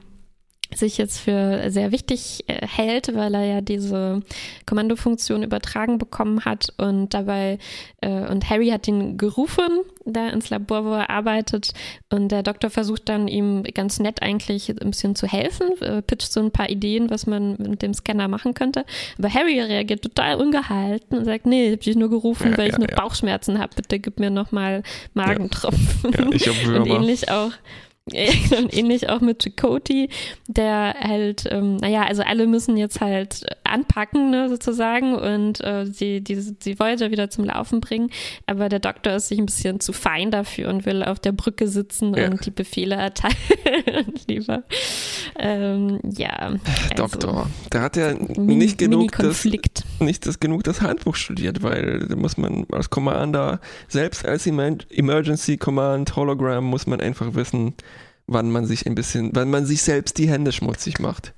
sich 0.74 0.98
jetzt 0.98 1.20
für 1.20 1.70
sehr 1.70 1.92
wichtig 1.92 2.44
äh, 2.48 2.66
hält, 2.66 3.16
weil 3.16 3.34
er 3.34 3.44
ja 3.46 3.62
diese 3.62 4.22
Kommandofunktion 4.66 5.44
übertragen 5.44 5.98
bekommen 5.98 6.46
hat 6.46 6.74
und 6.78 7.13
dabei 7.13 7.58
äh, 8.01 8.28
und 8.28 8.50
Harry 8.50 8.70
hat 8.70 8.88
ihn 8.88 9.18
gerufen 9.18 9.82
da 10.06 10.30
ins 10.30 10.50
Labor, 10.50 10.86
wo 10.86 10.94
er 10.94 11.10
arbeitet. 11.10 11.74
Und 12.10 12.32
der 12.32 12.44
Doktor 12.44 12.70
versucht 12.70 13.10
dann 13.10 13.28
ihm 13.28 13.63
ganz 13.63 14.00
nett 14.00 14.22
eigentlich 14.22 14.70
ein 14.70 14.92
bisschen 14.92 15.16
zu 15.16 15.28
helfen, 15.28 15.80
äh, 15.82 16.01
pitcht 16.01 16.32
so 16.32 16.40
ein 16.40 16.51
paar 16.51 16.70
Ideen, 16.70 17.10
was 17.10 17.27
man 17.27 17.55
mit 17.57 17.81
dem 17.81 17.94
Scanner 17.94 18.27
machen 18.27 18.53
könnte, 18.53 18.86
aber 19.18 19.34
Harry 19.34 19.60
reagiert 19.60 20.01
total 20.01 20.36
ungehalten 20.36 21.18
und 21.18 21.25
sagt, 21.25 21.46
nee, 21.46 21.68
ich 21.68 21.74
hab 21.74 21.81
dich 21.81 21.96
nur 21.96 22.10
gerufen, 22.10 22.51
Ja, 22.51 22.57
weil 22.57 22.68
ich 22.68 22.74
ja, 22.74 22.79
nur 22.79 22.90
ja. 22.90 22.96
Bauchschmerzen 22.96 23.60
habe, 23.60 23.74
bitte 23.75 24.00
gib 24.00 24.20
mir 24.20 24.29
nochmal 24.29 24.84
Magentropfen. 25.14 26.12
ja 26.14 26.27
ich 26.31 26.68
Und 26.68 26.88
ähnlich 26.88 27.29
auch, 27.29 27.51
ähnlich 28.11 29.09
auch 29.09 29.22
mit 29.22 29.44
Chakoti, 29.44 30.09
der 30.48 30.96
halt, 31.00 31.44
ähm, 31.50 31.77
naja, 31.77 32.03
also 32.03 32.24
alle 32.24 32.48
müssen 32.48 32.77
jetzt 32.77 33.00
halt 33.00 33.46
anpacken, 33.72 34.29
ne, 34.29 34.50
sozusagen, 34.50 35.16
und 35.16 35.62
äh, 35.62 35.86
die, 35.90 36.22
die, 36.24 36.53
die 36.53 36.79
Voyager 36.79 37.12
wieder 37.12 37.29
zum 37.29 37.46
Laufen 37.46 37.81
bringen. 37.81 38.10
Aber 38.46 38.70
der 38.70 38.79
Doktor 38.79 39.14
ist 39.16 39.29
sich 39.29 39.40
ein 39.40 39.46
bisschen 39.46 39.79
zu 39.79 39.94
fein 39.94 40.31
dafür 40.31 40.70
und 40.70 40.86
will 40.86 41.03
auf 41.03 41.20
der 41.20 41.31
Brücke 41.31 41.68
sitzen 41.68 42.14
Ja. 42.14 42.29
und 42.29 42.46
die 42.46 42.51
Befehle 42.51 42.96
erteilen. 42.96 43.36
lieber, 44.27 44.64
ähm, 45.40 46.00
ja. 46.03 46.29
Also, 46.38 46.60
Doktor, 46.96 47.50
da 47.70 47.81
hat 47.81 47.98
er 47.98 48.14
nicht 48.38 48.77
genug 48.77 49.14
das, 49.18 49.46
nicht 50.00 50.25
das 50.27 50.40
genug 50.40 50.64
das 50.64 50.81
Handbuch 50.81 51.16
studiert, 51.16 51.64
weil 51.64 52.00
da 52.07 52.16
muss 52.16 52.38
man 52.38 52.66
als 52.72 52.90
Commander, 52.90 53.60
selbst 53.88 54.25
als 54.25 54.46
Emer- 54.48 54.77
Emergency 54.90 55.57
Command 55.57 56.16
Hologram, 56.16 56.64
muss 56.66 56.88
man 56.88 57.01
einfach 57.01 57.34
wissen, 57.34 57.74
wann 58.27 58.51
man 58.51 58.66
sich 58.66 58.86
ein 58.86 58.96
bisschen, 58.96 59.31
wann 59.34 59.50
man 59.50 59.66
sich 59.66 59.81
selbst 59.81 60.18
die 60.18 60.29
Hände 60.29 60.51
schmutzig 60.51 61.00
macht. 61.00 61.34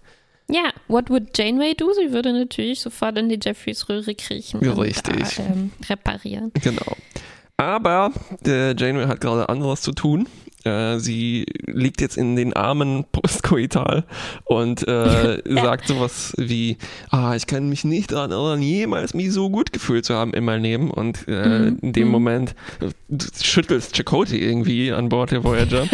Ja, 0.49 0.71
what 0.87 1.09
would 1.09 1.37
Janeway 1.37 1.73
do? 1.73 1.93
Sie 1.93 2.11
würde 2.11 2.33
natürlich 2.33 2.81
sofort 2.81 3.17
in 3.17 3.29
die 3.29 3.39
Jeffreys 3.41 3.87
Röhre 3.89 4.13
kriechen 4.13 4.63
Ja, 4.63 4.71
und 4.71 4.79
richtig. 4.79 5.35
Da, 5.35 5.43
ähm, 5.43 5.71
reparieren. 5.89 6.51
Genau. 6.61 6.97
Aber 7.57 8.11
der 8.41 8.75
Janeway 8.77 9.05
hat 9.07 9.21
gerade 9.21 9.47
anderes 9.47 9.81
zu 9.81 9.93
tun. 9.93 10.27
Äh, 10.63 10.97
sie 10.99 11.45
liegt 11.65 12.01
jetzt 12.01 12.17
in 12.17 12.35
den 12.35 12.53
Armen 12.53 13.05
postkoital 13.11 14.03
und 14.45 14.87
äh, 14.87 15.41
sagt 15.45 15.87
sowas 15.87 16.33
wie, 16.37 16.77
ah, 17.09 17.35
ich 17.35 17.47
kann 17.47 17.69
mich 17.69 17.83
nicht 17.83 18.11
daran 18.11 18.31
erinnern, 18.31 18.61
jemals 18.61 19.13
mich 19.13 19.31
so 19.31 19.49
gut 19.49 19.73
gefühlt 19.73 20.05
zu 20.05 20.13
haben 20.15 20.33
in 20.33 20.45
meinem 20.45 20.63
Leben. 20.63 20.91
Und 20.91 21.27
äh, 21.27 21.43
Mhm. 21.43 21.77
in 21.81 21.93
dem 21.93 22.05
Mhm. 22.07 22.11
Moment 22.11 22.55
äh, 22.81 22.89
schüttelst 23.43 23.95
Chakotay 23.95 24.37
irgendwie 24.37 24.91
an 24.91 25.09
Bord 25.09 25.31
der 25.31 25.43
Voyager. 25.43 25.87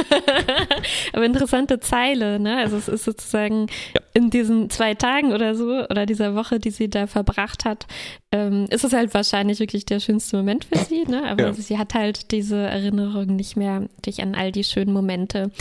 Aber 1.14 1.26
interessante 1.26 1.80
Zeile, 1.80 2.40
ne? 2.40 2.58
Also 2.58 2.78
es 2.78 2.88
ist 2.88 3.06
sozusagen 3.06 3.68
Ja. 3.96 4.02
in 4.14 4.30
diesen 4.30 4.70
zwei 4.70 4.94
Tagen 4.96 5.34
oder 5.34 5.56
so 5.56 5.66
oder 5.90 6.06
dieser 6.06 6.36
Woche, 6.36 6.60
die 6.60 6.72
sie 6.72 6.90
da 6.90 7.08
verbracht 7.08 7.66
hat, 7.66 7.88
ähm, 8.32 8.68
ist 8.70 8.84
es 8.84 8.94
halt 8.94 9.14
wahrscheinlich 9.14 9.60
wirklich 9.60 9.86
der 9.86 10.00
schönste 10.00 10.38
Moment 10.38 10.66
für 10.66 10.78
sie, 10.78 11.04
ne? 11.06 11.24
Aber 11.30 11.48
Ja. 11.48 11.54
sie 11.54 11.78
hat 11.78 11.94
halt 11.96 12.32
diese 12.32 12.58
Erinnerung 12.58 13.36
nicht 13.36 13.58
mehr 13.58 13.88
durch 14.04 14.22
an 14.22 14.36
all 14.36 14.52
die 14.52 14.64
schönen 14.64 14.94
Momente 14.94 15.52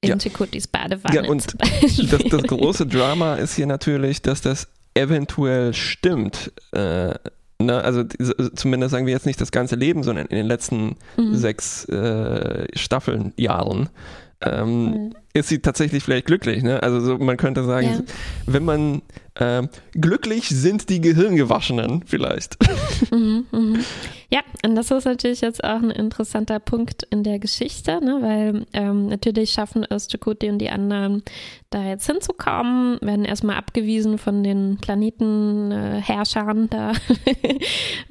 in 0.00 0.10
Ja. 0.10 0.18
Chakotis 0.18 0.66
Badewanne. 0.66 1.14
Ja, 1.14 1.28
und 1.28 1.46
das, 2.10 2.24
das 2.30 2.42
große 2.42 2.86
Drama 2.86 3.34
ist 3.36 3.54
hier 3.54 3.66
natürlich, 3.66 4.20
dass 4.22 4.40
das 4.40 4.68
eventuell 4.94 5.74
stimmt. 5.74 6.50
Äh, 6.72 7.14
ne? 7.60 7.82
Also 7.84 8.02
zumindest 8.56 8.90
sagen 8.92 9.06
wir 9.06 9.12
jetzt 9.12 9.26
nicht 9.26 9.40
das 9.40 9.52
ganze 9.52 9.76
Leben, 9.76 10.02
sondern 10.02 10.26
in 10.26 10.36
den 10.36 10.46
letzten 10.46 10.96
Mhm. 11.16 11.34
sechs 11.36 11.84
äh, 11.84 12.66
Staffeln, 12.76 13.32
Jahren. 13.36 13.88
Ähm, 14.40 14.84
Mhm. 14.84 15.14
Ist 15.40 15.48
sie 15.48 15.60
tatsächlich 15.60 16.02
vielleicht 16.02 16.26
glücklich. 16.26 16.62
Ne? 16.62 16.82
Also 16.82 17.00
so, 17.00 17.18
man 17.18 17.36
könnte 17.36 17.64
sagen, 17.64 17.86
Ja. 17.86 18.00
wenn 18.46 18.64
man 18.64 19.02
ähm, 19.40 19.68
glücklich 19.92 20.48
sind 20.48 20.88
die 20.88 21.00
Gehirngewaschenen 21.00 22.02
vielleicht. 22.06 22.56
Mhm, 23.10 23.46
mhm. 23.52 23.84
Ja, 24.28 24.40
und 24.64 24.74
das 24.74 24.90
ist 24.90 25.04
natürlich 25.04 25.40
jetzt 25.40 25.62
auch 25.62 25.80
ein 25.80 25.90
interessanter 25.90 26.58
Punkt 26.58 27.04
in 27.10 27.22
der 27.22 27.38
Geschichte, 27.38 28.04
ne? 28.04 28.18
weil 28.20 28.66
ähm, 28.72 29.06
natürlich 29.06 29.52
schaffen 29.52 29.86
es 29.88 30.08
Chakotay 30.08 30.50
und 30.50 30.58
die 30.58 30.68
anderen 30.68 31.22
da 31.70 31.84
jetzt 31.84 32.06
hinzukommen, 32.06 32.98
werden 33.00 33.24
erstmal 33.24 33.56
abgewiesen 33.56 34.18
von 34.18 34.42
den 34.42 34.78
Planetenherrschern 34.80 36.64
äh, 36.64 36.68
da 36.68 36.92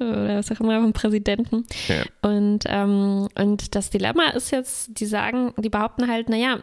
oder 0.00 0.38
was 0.38 0.50
auch 0.50 0.60
immer, 0.60 0.80
vom 0.80 0.92
Präsidenten. 0.92 1.66
Ja. 1.88 2.28
Und, 2.28 2.64
ähm, 2.66 3.28
und 3.38 3.74
das 3.74 3.90
Dilemma 3.90 4.30
ist 4.30 4.50
jetzt, 4.50 4.98
die 4.98 5.06
sagen, 5.06 5.52
die 5.58 5.68
behaupten 5.70 6.08
halt, 6.08 6.28
naja, 6.28 6.58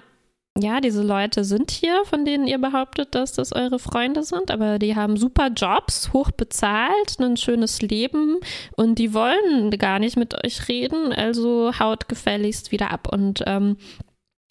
ja, 0.57 0.79
diese 0.79 1.03
Leute 1.03 1.43
sind 1.43 1.69
hier, 1.69 2.05
von 2.05 2.23
denen 2.23 2.47
ihr 2.47 2.57
behauptet, 2.57 3.13
dass 3.13 3.33
das 3.33 3.51
eure 3.51 3.77
Freunde 3.77 4.23
sind, 4.23 4.51
aber 4.51 4.79
die 4.79 4.95
haben 4.95 5.17
super 5.17 5.49
Jobs, 5.49 6.13
hoch 6.13 6.31
bezahlt, 6.31 7.19
ein 7.19 7.35
schönes 7.35 7.81
Leben 7.81 8.37
und 8.77 8.97
die 8.97 9.13
wollen 9.13 9.69
gar 9.71 9.99
nicht 9.99 10.15
mit 10.15 10.45
euch 10.45 10.69
reden, 10.69 11.11
also 11.11 11.77
haut 11.77 12.07
gefälligst 12.07 12.71
wieder 12.71 12.91
ab. 12.91 13.09
Und 13.11 13.43
ähm, 13.45 13.75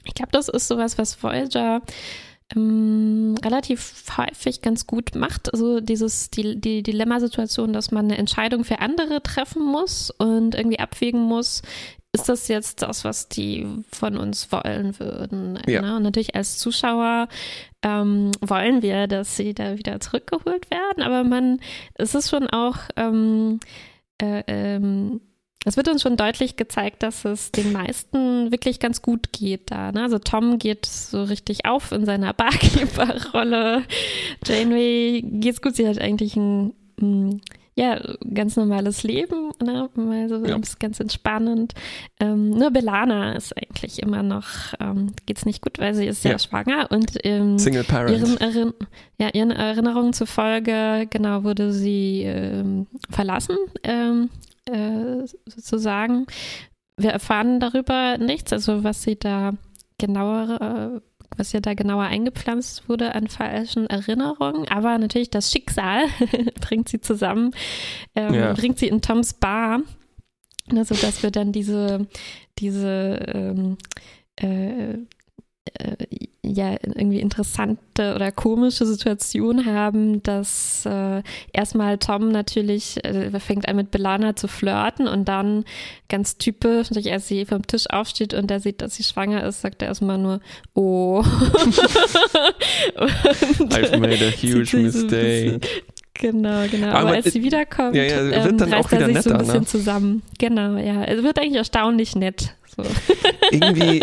ich 0.05 0.13
glaube, 0.13 0.33
das 0.33 0.51
ist 0.51 0.69
sowas, 0.69 0.99
was 0.99 1.23
Voyager 1.23 1.81
ähm, 2.55 3.37
relativ 3.45 4.05
häufig 4.17 4.63
ganz 4.63 4.87
gut 4.87 5.15
macht. 5.15 5.53
Also 5.53 5.81
dieses, 5.81 6.31
die, 6.31 6.61
die 6.61 6.83
Dilemmasituation, 6.83 7.73
dass 7.73 7.91
man 7.91 8.07
eine 8.07 8.19
Entscheidung 8.19 8.65
für 8.65 8.81
andere 8.81 9.23
treffen 9.23 9.65
muss 9.65 10.11
und 10.11 10.55
irgendwie 10.55 10.79
abwägen 10.79 11.23
muss, 11.23 11.63
ist 12.13 12.29
das 12.29 12.47
jetzt 12.47 12.83
das, 12.83 13.05
was 13.05 13.29
die 13.29 13.67
von 13.91 14.17
uns 14.17 14.53
wollen 14.53 14.99
würden? 15.01 15.59
Ja. 15.67 15.83
Ne? 15.83 15.97
Und 15.97 16.05
natürlich 16.05 16.37
als 16.37 16.59
Zuschauer 16.59 17.29
ähm, 17.83 18.31
wollen 18.41 18.83
wir, 18.83 19.09
dass 19.09 19.37
sie 19.37 19.53
da 19.53 19.77
wieder 19.77 19.99
zurückgeholt 20.01 20.71
werden, 20.71 21.03
aber 21.03 21.25
man, 21.25 21.61
es 21.95 22.15
ist 22.15 22.31
schon 22.31 22.49
auch, 22.49 22.77
ähm, 22.97 23.59
äh, 24.23 24.45
ähm, 24.47 25.21
es 25.67 25.77
wird 25.79 25.89
uns 25.89 26.03
schon 26.03 26.17
deutlich 26.17 26.57
gezeigt, 26.57 27.03
dass 27.03 27.25
es 27.25 27.51
den 27.51 27.73
meisten 27.73 28.51
wirklich 28.53 28.81
ganz 28.81 29.01
gut 29.01 29.33
geht 29.33 29.71
da. 29.71 29.93
Ne? 29.93 30.03
Also 30.03 30.19
Tom 30.19 30.59
geht 30.59 30.85
so 30.87 31.23
richtig 31.23 31.65
auf 31.65 31.91
in 31.93 32.05
seiner 32.05 32.33
Barkeeper-Rolle. 32.35 33.83
Janeway 34.47 35.23
geht's 35.23 35.63
gut, 35.63 35.75
sie 35.77 35.89
hat 35.89 35.99
eigentlich 36.01 36.37
ein, 36.37 36.75
ein 37.01 37.41
ja, 37.77 37.99
ganz 38.33 38.55
normales 38.55 39.03
Leben, 39.03 39.51
ne? 39.61 39.89
also 39.97 40.45
Ja. 40.47 40.57
ist 40.59 40.79
ganz 40.79 41.01
entspannend. 41.01 41.73
Ähm, 42.21 42.51
nur 42.51 42.71
Belana 42.71 43.33
ist 43.33 43.53
eigentlich 43.57 44.01
immer 44.01 44.23
noch, 44.23 44.47
ähm, 44.79 45.13
geht's 45.27 45.45
nicht 45.45 45.61
gut, 45.61 45.79
weil 45.81 45.93
sie 45.95 46.07
ist 46.07 46.23
ja, 46.25 46.33
Ja. 46.33 46.39
schwanger 46.39 46.89
und 46.93 47.13
ähm, 47.25 47.59
Single 47.59 47.83
Parent. 47.83 48.17
ihren, 48.17 48.37
Erinn 48.39 48.75
ja, 49.19 49.29
ihren 49.33 49.51
Erinnerungen 49.51 50.13
zufolge, 50.13 51.09
genau, 51.11 51.43
wurde 51.43 51.73
sie 51.73 52.23
ähm, 52.25 52.87
verlassen, 53.11 53.57
ähm, 53.83 54.31
äh, 54.67 55.27
sozusagen. 55.47 56.27
Wir 56.97 57.11
erfahren 57.11 57.59
darüber 57.61 58.19
nichts, 58.19 58.53
also 58.53 58.85
was 58.85 59.03
sie 59.03 59.17
da 59.19 59.53
genauer, 59.99 60.61
äh, 60.97 61.01
was 61.37 61.53
ihr 61.53 61.61
da 61.61 61.75
genauer 61.75 62.05
eingepflanzt 62.05 62.89
wurde 62.89 63.15
an 63.15 63.27
falschen 63.27 63.89
Erinnerungen. 63.89 64.69
Aber 64.69 64.97
natürlich 64.99 65.31
das 65.31 65.51
Schicksal 65.51 66.05
bringt 66.61 66.89
sie 66.89 67.01
zusammen, 67.01 67.51
ähm, 68.15 68.35
Ja. 68.35 68.53
bringt 68.53 68.79
sie 68.79 68.87
in 68.89 69.03
Toms 69.03 69.35
Bar, 69.35 69.81
ne, 70.71 70.85
sodass 70.85 71.23
wir 71.25 71.31
dann 71.33 71.51
diese, 71.51 72.07
diese 72.59 73.19
ähm, 73.35 73.77
äh, 74.37 74.99
äh, 75.79 75.97
ja 76.43 76.73
irgendwie 76.83 77.21
interessante 77.21 78.15
oder 78.15 78.31
komische 78.31 78.85
Situation 78.87 79.65
haben, 79.65 80.23
dass 80.23 80.85
äh, 80.87 81.23
erstmal 81.53 81.99
Tom 81.99 82.31
natürlich 82.31 83.03
äh, 83.05 83.31
fängt 83.41 83.67
an 83.69 83.77
mit 83.77 83.91
Belana 83.91 84.37
zu 84.37 84.47
flirten 84.47 85.09
und 85.09 85.27
dann 85.27 85.65
ganz 86.09 86.37
typisch, 86.37 86.91
natürlich 86.91 87.13
als 87.13 87.29
sie 87.29 87.47
vom 87.47 87.67
Tisch 87.67 87.89
aufsteht 87.89 88.35
und 88.35 88.51
er 88.51 88.61
sieht, 88.61 88.83
dass 88.83 88.95
sie 88.95 89.05
schwanger 89.05 89.43
ist, 89.45 89.63
sagt 89.63 89.81
er 89.83 89.89
erstmal 89.89 90.19
nur 90.19 90.41
Oh. 90.75 91.23
I've 93.71 93.99
made 93.99 94.23
a 94.23 94.31
huge 94.43 94.75
mistake. 94.77 95.61
Genau, 96.21 96.65
genau. 96.71 96.89
Aber, 96.89 96.99
Aber 97.01 97.11
als 97.13 97.33
sie 97.33 97.43
wiederkommt, 97.43 97.95
ja, 97.97 98.03
ja, 98.05 98.09
er 98.17 98.45
wird 98.45 98.53
ähm, 98.53 98.59
dann 98.59 98.75
auch 98.75 98.91
reißt 98.93 99.03
er 99.03 99.07
sich 99.07 99.23
so 99.23 99.31
ein 99.31 99.37
netter, 99.37 99.39
bisschen 99.39 99.61
ne? 99.61 99.67
zusammen. 99.67 100.23
Genau, 100.39 100.77
ja. 100.77 101.05
Es 101.05 101.23
wird 101.23 101.39
eigentlich 101.39 101.57
erstaunlich 101.57 102.15
nett. 102.15 102.55
So. 102.77 102.83
Irgendwie 103.51 104.03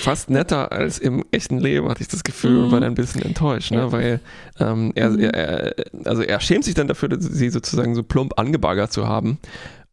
fast 0.00 0.30
netter 0.30 0.72
als 0.72 0.98
im 0.98 1.24
echten 1.30 1.58
Leben, 1.58 1.88
hatte 1.88 2.02
ich 2.02 2.08
das 2.08 2.24
Gefühl, 2.24 2.58
und 2.58 2.66
Mhm. 2.68 2.72
war 2.72 2.80
dann 2.80 2.92
ein 2.92 2.94
bisschen 2.94 3.22
enttäuscht, 3.22 3.70
ne? 3.70 3.78
Ja. 3.78 3.92
weil 3.92 4.20
ähm, 4.60 4.92
er, 4.94 5.10
Mhm. 5.10 5.20
er, 5.20 5.74
also 6.04 6.22
er 6.22 6.40
schämt 6.40 6.64
sich 6.64 6.74
dann 6.74 6.88
dafür, 6.88 7.08
sie 7.18 7.50
sozusagen 7.50 7.94
so 7.94 8.02
plump 8.02 8.38
angebaggert 8.38 8.92
zu 8.92 9.06
haben. 9.06 9.38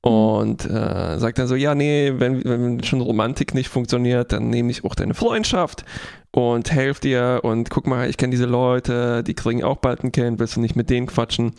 Und 0.01 0.63
äh, 0.65 1.19
sagt 1.19 1.39
dann 1.39 1.47
so, 1.47 1.55
ja, 1.55 1.75
nee, 1.75 2.13
wenn, 2.15 2.41
wenn 2.45 2.81
schon 2.85 3.01
Romantik 3.01 3.53
nicht 3.53 3.67
funktioniert, 3.67 4.31
dann 4.31 4.49
nehme 4.49 4.71
ich 4.71 4.85
auch 4.85 4.95
deine 4.95 5.13
Freundschaft 5.13 5.83
und 6.31 6.71
helf 6.71 6.99
dir 6.99 7.39
und 7.43 7.69
guck 7.69 7.87
mal, 7.87 8.09
ich 8.09 8.17
kenne 8.17 8.31
diese 8.31 8.45
Leute, 8.45 9.23
die 9.23 9.33
kriegen 9.33 9.63
auch 9.63 9.77
bald 9.77 10.03
ein 10.03 10.11
Kind, 10.11 10.39
willst 10.39 10.55
du 10.55 10.59
nicht 10.61 10.75
mit 10.75 10.89
denen 10.89 11.07
quatschen? 11.07 11.53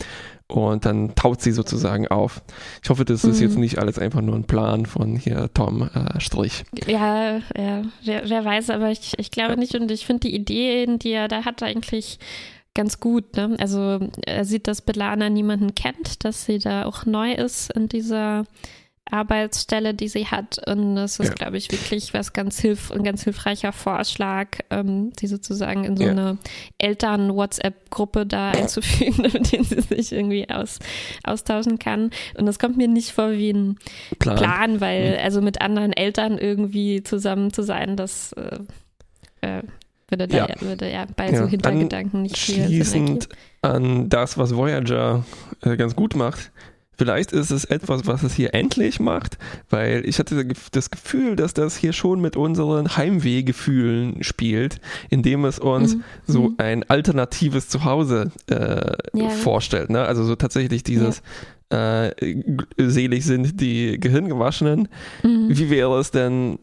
Und 0.47 0.85
dann 0.85 1.15
taut 1.15 1.41
sie 1.41 1.53
sozusagen 1.53 2.09
auf. 2.09 2.43
Ich 2.83 2.91
hoffe, 2.91 3.05
das 3.05 3.23
ist 3.23 3.37
Mhm. 3.41 3.47
jetzt 3.47 3.59
nicht 3.59 3.79
alles 3.79 3.99
einfach 4.01 4.21
nur 4.21 4.35
ein 4.35 4.45
Plan 4.49 4.85
von 4.85 5.15
hier 5.15 5.49
Tom 5.55 5.89
äh, 5.95 6.19
Strich. 6.21 6.65
Ja, 6.89 7.37
ja, 7.57 7.83
wer, 8.05 8.29
wer 8.29 8.45
weiß, 8.45 8.71
aber 8.71 8.91
ich, 8.91 9.13
ich 9.19 9.31
glaube 9.31 9.57
nicht 9.57 9.77
und 9.77 9.91
ich 9.93 10.07
finde 10.07 10.29
die 10.29 10.35
Ideen, 10.35 10.99
die 10.99 11.13
er 11.13 11.29
da 11.29 11.45
hat, 11.45 11.63
eigentlich 11.63 12.19
ganz 12.75 12.99
gut. 12.99 13.37
Ne? 13.37 13.57
Also 13.61 14.01
er 14.27 14.45
sieht, 14.45 14.67
dass 14.67 14.83
Belana 14.83 15.31
niemanden 15.31 15.75
kennt, 15.77 16.25
dass 16.25 16.47
sie 16.47 16.59
da 16.59 16.85
auch 16.85 17.07
neu 17.07 17.33
ist 17.33 17.73
in 17.73 17.89
dieser 17.89 18.45
Arbeitsstelle, 19.11 19.93
die 19.95 20.09
sie 20.09 20.27
hat. 20.27 20.61
Und 20.69 20.95
das 20.95 21.19
ist, 21.19 21.29
Ja. 21.31 21.35
glaube 21.35 21.57
ich, 21.57 21.71
wirklich 21.73 22.15
was 22.15 22.33
ganz 22.33 22.61
hilf 22.61 22.93
ein 22.93 23.03
ganz 23.03 23.25
hilfreicher 23.25 23.73
Vorschlag, 23.73 24.49
ähm, 24.71 25.13
sie 25.19 25.27
sozusagen 25.27 25.85
in 25.85 25.97
so 25.97 26.05
Ja. 26.05 26.11
eine 26.11 26.39
Eltern-WhatsApp-Gruppe 26.79 28.27
da 28.27 28.51
einzufügen, 28.53 29.23
mit 29.35 29.53
denen 29.53 29.65
sie 29.65 29.81
sich 29.81 30.13
irgendwie 30.13 30.49
aus, 30.49 30.79
austauschen 31.25 31.79
kann. 31.79 32.11
Und 32.39 32.47
das 32.47 32.59
kommt 32.59 32.77
mir 32.77 32.89
nicht 32.89 33.11
vor 33.13 33.33
wie 33.33 33.51
ein 33.53 33.79
Plan. 34.19 34.37
Plan, 34.37 34.81
weil 34.81 35.19
also 35.23 35.41
mit 35.41 35.61
anderen 35.61 35.93
Eltern 35.93 36.39
irgendwie 36.39 37.03
zusammen 37.03 37.53
zu 37.53 37.63
sein, 37.63 37.97
das 37.97 38.33
äh, 38.35 38.59
äh, 39.41 39.63
würde, 40.09 40.29
da, 40.29 40.37
Ja. 40.49 40.61
würde 40.61 40.91
ja 40.91 41.07
bei 41.17 41.31
Ja, 41.31 41.39
so 41.39 41.47
Hintergedanken 41.49 42.23
nicht 42.23 42.37
viel 42.39 42.85
Sinn 42.85 43.07
ergeben. 43.09 43.27
an 43.63 44.09
das, 44.09 44.39
was 44.39 44.55
Voyager 44.55 45.25
äh, 45.63 45.77
ganz 45.77 45.97
gut 45.97 46.15
macht. 46.15 46.51
Vielleicht 47.01 47.33
ist 47.33 47.51
es 47.51 47.65
etwas, 47.65 48.07
was 48.07 48.23
es 48.23 48.35
hier 48.35 48.53
endlich 48.53 49.01
macht, 49.01 49.39
weil 49.71 50.03
ich 50.07 50.19
hatte 50.19 50.47
das 50.73 50.91
Gefühl, 50.91 51.35
dass 51.35 51.55
das 51.55 51.75
hier 51.75 51.95
schon 51.95 52.21
mit 52.21 52.37
unseren 52.37 52.95
Heimwehgefühlen 52.95 54.23
spielt, 54.23 54.81
indem 55.09 55.47
es 55.47 55.59
uns 55.59 55.97
Mhm. 55.97 56.03
so 56.27 56.43
Mhm. 56.43 56.55
ein 56.59 56.91
alternatives 56.91 57.69
Zuhause 57.71 58.33
äh, 58.51 58.93
Ja. 59.19 59.31
vorstellt. 59.31 59.89
Ne? 59.89 60.03
Also 60.03 60.25
so 60.25 60.37
tatsächlich 60.37 60.83
dieses 60.85 61.23
äh, 61.71 62.11
g- 62.35 62.65
selig 62.77 63.25
sind 63.25 63.61
die 63.63 63.99
Gehirngewaschenen. 63.99 64.89
Mhm. 65.23 65.47
Wie 65.49 65.71
wäre 65.71 65.99
es 66.01 66.11
denn? 66.11 66.59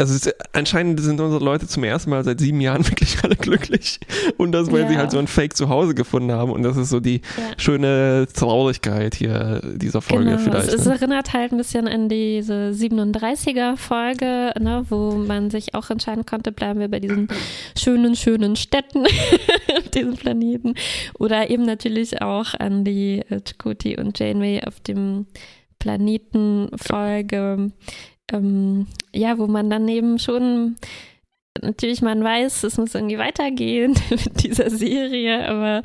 Also 0.00 0.14
es, 0.14 0.34
anscheinend 0.54 0.98
sind 1.00 1.20
unsere 1.20 1.44
Leute 1.44 1.66
zum 1.66 1.84
ersten 1.84 2.08
Mal 2.10 2.24
seit 2.24 2.40
sieben 2.40 2.60
Jahren 2.60 2.86
wirklich 2.88 3.22
alle 3.22 3.36
glücklich. 3.36 4.00
Und 4.38 4.52
das, 4.52 4.72
weil 4.72 4.88
sie 4.88 4.94
Ja. 4.94 5.00
halt 5.00 5.10
so 5.10 5.18
ein 5.18 5.26
Fake 5.26 5.54
Zuhause 5.56 5.94
gefunden 5.94 6.32
haben. 6.32 6.50
Und 6.50 6.62
das 6.62 6.76
ist 6.78 6.88
so 6.88 7.00
die 7.00 7.16
Ja. 7.36 7.42
schöne 7.58 8.26
Traurigkeit 8.34 9.14
hier 9.14 9.60
dieser 9.76 10.00
Folge 10.00 10.24
Genau, 10.30 10.38
vielleicht. 10.38 10.68
es, 10.68 10.74
es 10.74 10.86
ne? 10.86 10.94
erinnert 10.94 11.32
halt 11.34 11.52
ein 11.52 11.58
bisschen 11.58 11.86
an 11.86 12.08
diese 12.08 12.72
37er-Folge, 12.72 14.52
ne, 14.58 14.86
wo 14.88 15.12
man 15.12 15.50
sich 15.50 15.74
auch 15.74 15.90
entscheiden 15.90 16.24
konnte, 16.24 16.50
bleiben 16.50 16.80
wir 16.80 16.88
bei 16.88 17.00
diesen 17.00 17.28
schönen, 17.78 18.16
schönen 18.16 18.56
Städten 18.56 19.04
auf 19.76 19.88
diesem 19.94 20.14
Planeten. 20.14 20.74
Oder 21.18 21.50
eben 21.50 21.64
natürlich 21.66 22.22
auch 22.22 22.54
an 22.58 22.84
die 22.84 23.20
äh, 23.28 23.40
Chakotay 23.46 23.98
und 24.00 24.18
Janeway 24.18 24.62
auf 24.66 24.80
dem 24.80 25.26
Planeten-Folge. 25.78 27.72
Ähm, 28.32 28.86
ja, 29.14 29.38
wo 29.38 29.46
man 29.46 29.70
dann 29.70 29.88
eben 29.88 30.18
schon 30.18 30.76
natürlich 31.62 32.00
man 32.00 32.22
weiß, 32.22 32.62
es 32.64 32.78
muss 32.78 32.94
irgendwie 32.94 33.18
weitergehen 33.18 33.94
mit 34.10 34.42
dieser 34.44 34.70
Serie, 34.70 35.46
aber 35.48 35.82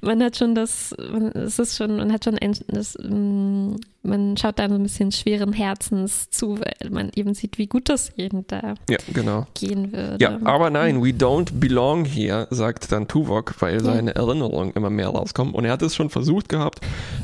man 0.00 0.22
hat 0.22 0.36
schon 0.36 0.54
das, 0.54 0.94
man, 1.12 1.26
es 1.32 1.58
ist 1.58 1.76
schon, 1.76 1.96
man 1.96 2.12
hat 2.12 2.24
schon 2.24 2.38
ein, 2.38 2.56
das, 2.68 2.96
mm, 3.02 3.74
man 4.04 4.36
schaut 4.36 4.58
da 4.58 4.68
so 4.68 4.76
ein 4.76 4.82
bisschen 4.84 5.12
schweren 5.12 5.52
Herzens 5.52 6.30
zu, 6.30 6.60
weil 6.60 6.90
man 6.90 7.10
eben 7.14 7.34
sieht, 7.34 7.58
wie 7.58 7.66
gut 7.66 7.88
das 7.88 8.12
ihnen 8.16 8.44
da 8.46 8.74
Ja, 8.88 8.96
genau. 9.12 9.46
gehen 9.54 9.92
würde. 9.92 10.16
Ja, 10.20 10.38
aber 10.44 10.70
nein, 10.70 11.02
we 11.02 11.08
don't 11.10 11.50
belong 11.58 12.04
here, 12.04 12.46
sagt 12.50 12.90
dann 12.92 13.08
Tuvok, 13.08 13.54
weil 13.60 13.74
Ja. 13.74 13.80
seine 13.84 14.14
Erinnerungen 14.14 14.72
immer 14.74 14.88
mehr 14.90 15.08
rauskommen. 15.08 15.52
Und 15.52 15.64
er 15.64 15.72
hat 15.72 15.82
es 15.82 15.94
schon 15.96 16.10
versucht 16.10 16.48
gehabt. 16.48 16.80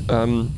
Ähm, 0.09 0.49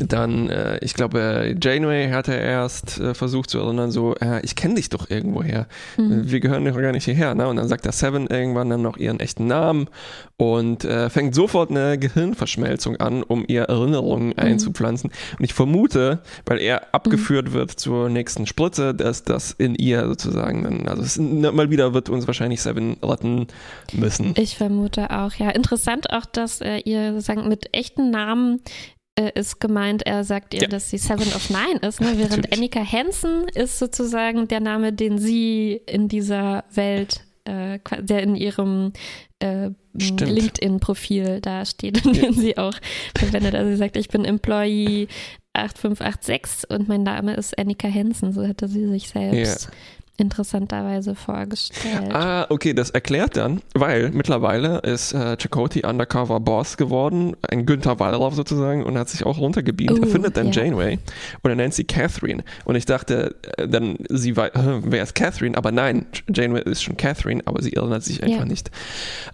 dann, 0.00 0.48
äh, 0.48 0.78
ich 0.82 0.94
glaube, 0.94 1.54
Janeway 1.60 2.10
hatte 2.10 2.32
erst 2.32 2.98
äh, 2.98 3.14
versucht 3.14 3.50
zu 3.50 3.58
erinnern, 3.58 3.90
so, 3.90 4.14
äh, 4.16 4.40
ich 4.42 4.56
kenne 4.56 4.74
dich 4.74 4.88
doch 4.88 5.10
irgendwoher. 5.10 5.66
Mhm. 5.96 6.30
Wir 6.30 6.40
gehören 6.40 6.64
doch 6.64 6.76
gar 6.76 6.92
nicht 6.92 7.04
hierher. 7.04 7.34
Ne? 7.34 7.46
Und 7.48 7.56
dann 7.56 7.68
sagt 7.68 7.84
der 7.84 7.92
Seven 7.92 8.26
irgendwann 8.26 8.70
dann 8.70 8.82
noch 8.82 8.96
ihren 8.96 9.20
echten 9.20 9.46
Namen 9.46 9.88
und 10.36 10.84
äh, 10.84 11.10
fängt 11.10 11.34
sofort 11.34 11.70
eine 11.70 11.98
Gehirnverschmelzung 11.98 12.96
an, 12.96 13.22
um 13.22 13.44
ihr 13.46 13.64
Erinnerungen 13.64 14.36
einzupflanzen. 14.36 15.10
Und 15.38 15.44
ich 15.44 15.54
vermute, 15.54 16.20
weil 16.46 16.60
er 16.60 16.94
abgeführt 16.94 17.52
wird 17.52 17.70
zur 17.70 18.08
nächsten 18.08 18.46
Spritze, 18.46 18.94
dass 18.94 19.22
das 19.22 19.52
in 19.52 19.74
ihr 19.74 20.06
sozusagen 20.06 20.64
dann, 20.64 20.88
also 20.88 21.02
es, 21.02 21.18
mal 21.18 21.70
wieder 21.70 21.94
wird 21.94 22.08
uns 22.08 22.26
wahrscheinlich 22.26 22.62
Seven 22.62 22.96
retten 23.02 23.46
müssen. 23.92 24.34
Ich 24.36 24.56
vermute 24.56 25.10
auch, 25.10 25.34
ja. 25.34 25.50
Interessant 25.50 26.10
auch, 26.10 26.24
dass 26.24 26.60
er 26.60 26.86
ihr 26.86 27.12
sozusagen 27.12 27.48
mit 27.48 27.68
echten 27.72 28.10
Namen 28.10 28.56
äh, 28.56 28.93
ist 29.34 29.60
gemeint, 29.60 30.04
er 30.06 30.24
sagt 30.24 30.54
ihr, 30.54 30.62
Ja. 30.62 30.68
dass 30.68 30.90
sie 30.90 30.98
Seven 30.98 31.28
of 31.34 31.48
Nine 31.50 31.78
ist, 31.86 32.00
ne? 32.00 32.08
während 32.16 32.36
Natürlich. 32.36 32.52
Annika 32.52 32.84
Hansen 32.84 33.46
ist 33.54 33.78
sozusagen 33.78 34.48
der 34.48 34.60
Name, 34.60 34.92
den 34.92 35.18
sie 35.18 35.80
in 35.86 36.08
dieser 36.08 36.64
Welt, 36.74 37.24
äh, 37.44 37.78
der 38.00 38.22
in 38.22 38.34
ihrem 38.36 38.92
äh. 39.38 39.70
LinkedIn-Profil 39.96 41.40
da 41.40 41.64
steht, 41.64 42.04
und 42.04 42.16
den 42.20 42.32
sie 42.32 42.58
auch 42.58 42.74
verwendet. 43.16 43.54
Also 43.54 43.70
sie 43.70 43.76
sagt, 43.76 43.96
ich 43.96 44.08
bin 44.08 44.24
Employee 44.24 45.06
8586 45.52 46.68
und 46.70 46.88
mein 46.88 47.04
Name 47.04 47.34
ist 47.34 47.56
Annika 47.56 47.88
Hansen, 47.88 48.32
so 48.32 48.42
hätte 48.42 48.66
sie 48.66 48.88
sich 48.88 49.08
selbst 49.08 49.70
interessanterweise 50.16 51.14
vorgestellt. 51.14 52.14
Ah, 52.14 52.46
okay, 52.48 52.72
das 52.72 52.90
erklärt 52.90 53.36
dann, 53.36 53.62
weil 53.74 54.10
mittlerweile 54.10 54.78
ist 54.78 55.12
äh, 55.12 55.36
Chakoti 55.36 55.84
Undercover 55.84 56.38
Boss 56.40 56.76
geworden, 56.76 57.34
ein 57.48 57.66
Günther 57.66 57.98
Wallraff 57.98 58.34
sozusagen 58.34 58.84
und 58.84 58.96
hat 58.96 59.08
sich 59.08 59.26
auch 59.26 59.38
runtergebeamt. 59.38 59.98
Er 59.98 60.06
findet 60.06 60.36
dann 60.36 60.52
ja. 60.52 60.62
Janeway 60.62 60.98
und 61.42 61.50
er 61.50 61.56
nennt 61.56 61.74
sie 61.74 61.84
Catherine. 61.84 62.44
Und 62.64 62.76
ich 62.76 62.86
dachte, 62.86 63.34
äh, 63.56 63.66
dann 63.66 63.96
sie 64.08 64.36
war, 64.36 64.54
äh, 64.54 64.80
wer 64.84 65.02
ist 65.02 65.14
Catherine? 65.14 65.56
Aber 65.58 65.72
nein, 65.72 66.06
Janeway 66.32 66.62
ist 66.62 66.82
schon 66.84 66.96
Catherine, 66.96 67.42
aber 67.46 67.62
sie 67.62 67.72
erinnert 67.72 68.04
sich 68.04 68.22
einfach 68.22 68.38
Ja. 68.38 68.44
nicht 68.44 68.70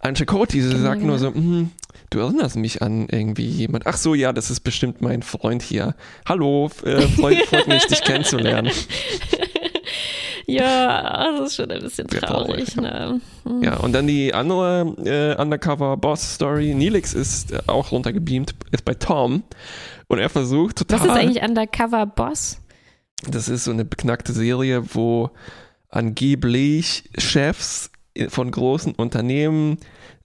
an 0.00 0.14
Chakoti. 0.16 0.62
Sie 0.62 0.70
Genau, 0.70 0.82
sagt 0.82 1.02
nur 1.02 1.16
genau. 1.18 1.30
so, 1.30 1.34
"Hm, 1.34 1.70
du 2.08 2.18
erinnerst 2.20 2.56
mich 2.56 2.80
an 2.80 3.06
irgendwie 3.10 3.46
jemand. 3.46 3.86
Ach 3.86 3.96
so, 3.96 4.14
ja, 4.14 4.32
das 4.32 4.50
ist 4.50 4.60
bestimmt 4.60 5.02
mein 5.02 5.22
Freund 5.22 5.62
hier. 5.62 5.94
Hallo, 6.26 6.70
äh, 6.84 7.02
freut, 7.02 7.38
freut 7.46 7.68
mich, 7.68 7.86
dich 7.86 8.00
kennenzulernen. 8.04 8.70
Ja, 10.52 11.32
das 11.38 11.50
ist 11.50 11.56
schon 11.56 11.70
ein 11.70 11.80
bisschen 11.80 12.08
traurig, 12.08 12.74
traurig. 12.74 12.76
Ne? 12.76 13.20
Hm. 13.44 13.62
Ja, 13.62 13.76
und 13.78 13.92
dann 13.92 14.06
die 14.06 14.34
andere 14.34 14.94
äh, 15.04 15.40
Undercover-Boss-Story. 15.40 16.74
Neelix 16.74 17.14
ist 17.14 17.52
äh, 17.52 17.60
auch 17.66 17.92
runtergebeamt, 17.92 18.54
ist 18.70 18.84
bei 18.84 18.94
Tom. 18.94 19.42
Und 20.08 20.18
er 20.18 20.28
versucht 20.28 20.76
total. 20.76 21.00
Was 21.00 21.06
ist 21.06 21.12
eigentlich 21.12 21.42
Undercover 21.42 22.06
Boss? 22.06 22.60
Das 23.28 23.48
ist 23.48 23.64
so 23.64 23.70
eine 23.70 23.84
beknackte 23.84 24.32
Serie, 24.32 24.82
wo 24.94 25.30
angeblich 25.88 27.10
Chefs 27.18 27.90
von 28.28 28.50
großen 28.50 28.94
Unternehmen 28.94 29.78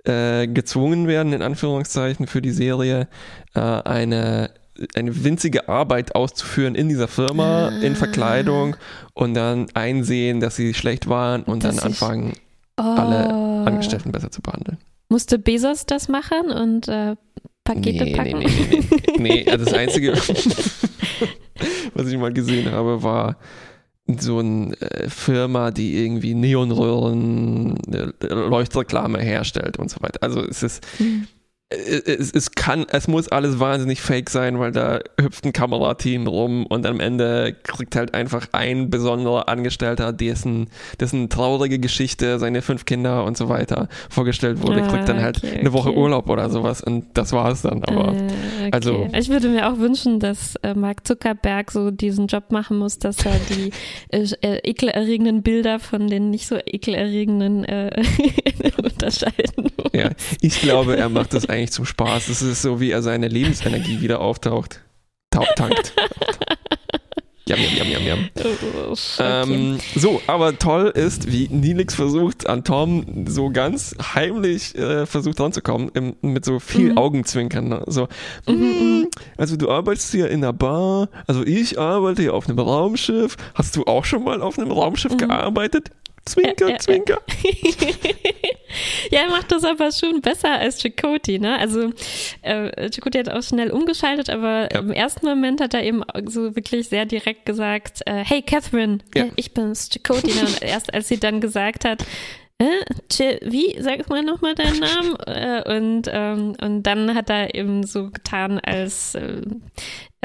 äh, 0.06 0.48
gezwungen 0.48 1.08
werden, 1.08 1.34
in 1.34 1.42
Anführungszeichen 1.42 2.28
für 2.28 2.42
die 2.42 2.52
Serie, 2.52 3.08
äh, 3.54 3.60
eine, 3.60 4.52
eine 4.96 5.24
winzige 5.24 5.70
Arbeit 5.70 6.16
auszuführen 6.16 6.76
in 6.76 6.90
dieser 6.90 7.08
Firma, 7.08 7.70
in 7.82 7.94
Ah. 7.94 7.96
Verkleidung 7.96 8.76
und 9.14 9.34
dann 9.34 9.68
einsehen, 9.74 10.40
dass 10.40 10.56
sie 10.56 10.74
schlecht 10.74 11.08
waren 11.08 11.44
und 11.44 11.64
Dass 11.64 11.78
dann 11.78 11.86
anfangen, 11.88 12.34
Oh. 12.78 12.82
alle 12.84 13.30
Angestellten 13.66 14.12
besser 14.12 14.32
zu 14.32 14.42
behandeln. 14.42 14.78
Musste 15.08 15.40
Bezos 15.40 15.86
das 15.86 16.10
machen 16.10 16.52
und 16.52 16.88
äh, 16.90 17.16
Pakete 17.64 18.08
packen? 18.14 18.40
Nee, 18.40 18.46
nee, 18.48 18.68
nee, 18.70 18.88
nee. 19.18 19.18
nee 19.46 19.50
also 19.50 19.64
das 19.66 19.74
Einzige, 19.74 20.14
was 21.94 22.08
ich 22.08 22.18
mal 22.18 22.34
gesehen 22.34 22.72
habe, 22.72 23.02
war 23.04 23.38
so 24.20 24.40
eine 24.40 24.74
äh, 24.82 25.10
Firma, 25.10 25.72
die 25.72 26.04
irgendwie 26.04 26.34
Neonröhren, 26.36 27.78
äh, 27.92 28.12
Leuchtreklame 28.28 29.20
herstellt 29.20 29.78
und 29.78 29.90
so 29.90 30.02
weiter. 30.02 30.22
Also 30.22 30.42
es 30.42 30.62
ist, 30.62 30.86
Hm. 30.98 31.28
Äh, 31.70 31.76
es, 32.12 32.32
es 32.32 32.52
kann, 32.52 32.86
es 32.90 33.08
muss 33.08 33.28
alles 33.30 33.60
wahnsinnig 33.60 34.00
fake 34.02 34.30
sein, 34.30 34.60
weil 34.60 34.72
da 34.72 35.00
hüpft 35.20 35.46
ein 35.46 35.54
Kamerateam 35.54 36.28
rum 36.28 36.66
und 36.68 36.86
am 36.86 37.00
Ende 37.00 37.56
kriegt 37.64 37.96
halt 37.96 38.14
einfach 38.14 38.48
ein 38.52 38.90
besonderer 38.90 39.50
Angestellter, 39.50 40.14
dessen, 40.14 40.70
dessen 41.00 41.30
traurige 41.30 41.80
Geschichte, 41.80 42.38
seine 42.40 42.62
fünf 42.62 42.86
Kinder 42.86 43.24
und 43.26 43.36
so 43.36 43.50
weiter 43.50 43.88
vorgestellt 44.10 44.62
wurde, 44.62 44.84
Ah, 44.84 44.88
kriegt 44.88 45.10
dann 45.10 45.22
halt 45.22 45.38
okay, 45.44 45.58
eine 45.60 45.74
Woche 45.74 45.90
okay. 45.90 45.98
Urlaub 46.00 46.30
oder 46.30 46.50
sowas 46.50 46.82
und 46.82 47.06
das 47.16 47.34
war 47.34 47.52
es 47.52 47.64
dann. 47.64 47.84
Aber 47.84 48.14
Äh, 48.14 48.26
okay. 48.26 48.70
also- 48.72 49.08
ich 49.18 49.30
würde 49.30 49.50
mir 49.50 49.68
auch 49.72 49.80
wünschen, 49.80 50.20
dass 50.20 50.56
äh, 50.58 50.76
Mark 50.76 51.06
Zuckerberg 51.08 51.72
so 51.72 51.90
diesen 51.92 52.28
Job 52.28 52.52
machen 52.52 52.78
muss, 52.78 53.00
dass 53.00 53.26
er 53.26 53.34
die 53.50 53.72
äh, 54.10 54.28
äh, 54.42 54.60
ekelerregenden 54.70 55.42
Bilder 55.42 55.80
von 55.80 56.08
den 56.08 56.30
nicht 56.30 56.48
so 56.48 56.58
ekelerregenden 56.58 57.64
äh, 57.66 57.90
unterscheiden 58.84 59.72
muss. 59.78 59.92
ja, 59.94 60.12
ich 60.42 60.62
glaube, 60.62 60.96
er 60.98 61.10
macht 61.10 61.34
das 61.34 61.50
eigentlich 61.56 61.72
zum 61.72 61.86
Spaß. 61.86 62.28
Es 62.30 62.42
ist 62.42 62.62
so, 62.62 62.80
wie 62.80 62.92
er 62.92 63.02
seine 63.02 63.28
Lebensenergie 63.28 64.02
wieder 64.02 64.20
auftaucht. 64.22 64.82
Tau 65.32 65.46
tankt. 65.56 65.94
Jam, 67.48 67.60
jam, 67.60 67.76
jam, 67.78 67.92
jam, 67.92 68.06
jam. 68.08 68.30
Oh, 68.44 68.92
okay. 68.94 68.98
Ähm, 69.20 69.78
so, 69.96 70.20
aber 70.26 70.58
toll 70.58 70.88
ist, 70.96 71.32
wie 71.32 71.48
Nilix 71.50 71.94
versucht, 71.94 72.48
an 72.50 72.64
Tom 72.64 73.28
so 73.28 73.52
ganz 73.52 73.96
heimlich 74.16 74.74
äh, 74.76 75.06
versucht 75.06 75.40
ranzukommen, 75.40 75.92
im, 75.94 76.16
mit 76.22 76.44
so 76.44 76.60
viel 76.60 76.94
Mhm. 76.94 76.98
Augenzwinkern. 76.98 77.68
Ne? 77.70 77.84
So, 77.86 78.08
Mhm, 78.48 79.02
"Mm, 79.04 79.08
also 79.38 79.58
du 79.58 79.70
arbeitest 79.70 80.12
hier 80.12 80.28
in 80.32 80.44
einer 80.44 80.54
Bar, 80.54 81.10
also 81.28 81.46
ich 81.46 81.78
arbeite 81.78 82.24
hier 82.24 82.34
auf 82.34 82.50
einem 82.50 82.58
Raumschiff. 82.58 83.38
Hast 83.54 83.76
du 83.76 83.84
auch 83.84 84.06
schon 84.06 84.24
mal 84.24 84.42
auf 84.42 84.58
einem 84.58 84.72
Raumschiff 84.72 85.12
Mhm. 85.14 85.18
gearbeitet? 85.20 85.92
Zwinker, 86.28 86.66
Ja, 86.66 86.68
ja, 86.70 86.74
ja. 86.74 86.80
zwinker. 86.80 87.22
ja, 89.12 89.22
er 89.22 89.30
macht 89.30 89.52
das 89.52 89.64
aber 89.64 89.92
schon 89.92 90.22
besser 90.22 90.52
als 90.60 90.82
Chakoti, 90.82 91.40
ne? 91.40 91.58
Also 91.60 91.92
äh, 92.42 92.90
Chakoti 92.92 93.20
hat 93.20 93.30
auch 93.30 93.44
schnell 93.44 93.72
umgeschaltet, 93.72 94.30
aber 94.30 94.70
Ja. 94.74 94.80
im 94.80 94.92
ersten 94.92 95.26
Moment 95.26 95.62
hat 95.62 95.74
er 95.74 95.84
eben 95.84 96.02
so 96.28 96.56
wirklich 96.56 96.90
sehr 96.90 97.06
direkt 97.06 97.46
gesagt, 97.46 98.02
äh, 98.06 98.24
hey 98.26 98.42
Catherine, 98.42 99.00
Ja. 99.16 99.26
äh, 99.26 99.32
ich 99.36 99.54
bin's, 99.54 99.90
Chakoti. 99.92 100.34
Ne? 100.34 100.42
Und 100.42 100.62
erst 100.62 100.94
als 100.94 101.08
sie 101.08 101.20
dann 101.20 101.42
gesagt 101.42 101.86
hat, 101.86 102.04
äh, 102.58 103.38
wie, 103.42 103.76
sag 103.82 104.08
mal 104.10 104.24
nochmal 104.24 104.56
deinen 104.56 104.80
Namen? 104.80 105.16
Äh, 105.28 105.76
und, 105.78 106.10
ähm, 106.12 106.56
und 106.62 106.84
dann 106.84 107.14
hat 107.14 107.30
er 107.30 107.54
eben 107.54 107.84
so 107.86 108.10
getan, 108.12 108.60
als 108.60 109.14
äh, 109.16 109.42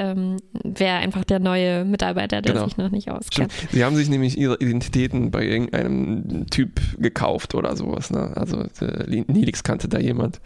ähm, 0.01 0.37
wäre 0.65 0.97
einfach 0.97 1.25
der 1.25 1.39
neue 1.41 1.85
Mitarbeiter, 1.85 2.41
der 2.41 2.55
Genau. 2.55 2.65
sich 2.65 2.77
noch 2.79 2.91
nicht 2.91 3.11
auskennt. 3.11 3.53
Stimmt. 3.53 3.73
Sie 3.73 3.85
haben 3.85 3.97
sich 3.97 4.09
nämlich 4.09 4.39
ihre 4.39 4.57
Identitäten 4.59 5.31
bei 5.31 5.45
irgendeinem 5.45 6.47
Typ 6.49 6.81
gekauft 6.99 7.55
oder 7.55 7.77
sowas. 7.77 8.11
Ne? 8.11 8.33
Also 8.35 8.61
äh, 8.81 9.25
Nilix 9.29 9.63
kannte 9.63 9.89
da 9.89 9.99
jemand. 9.99 10.41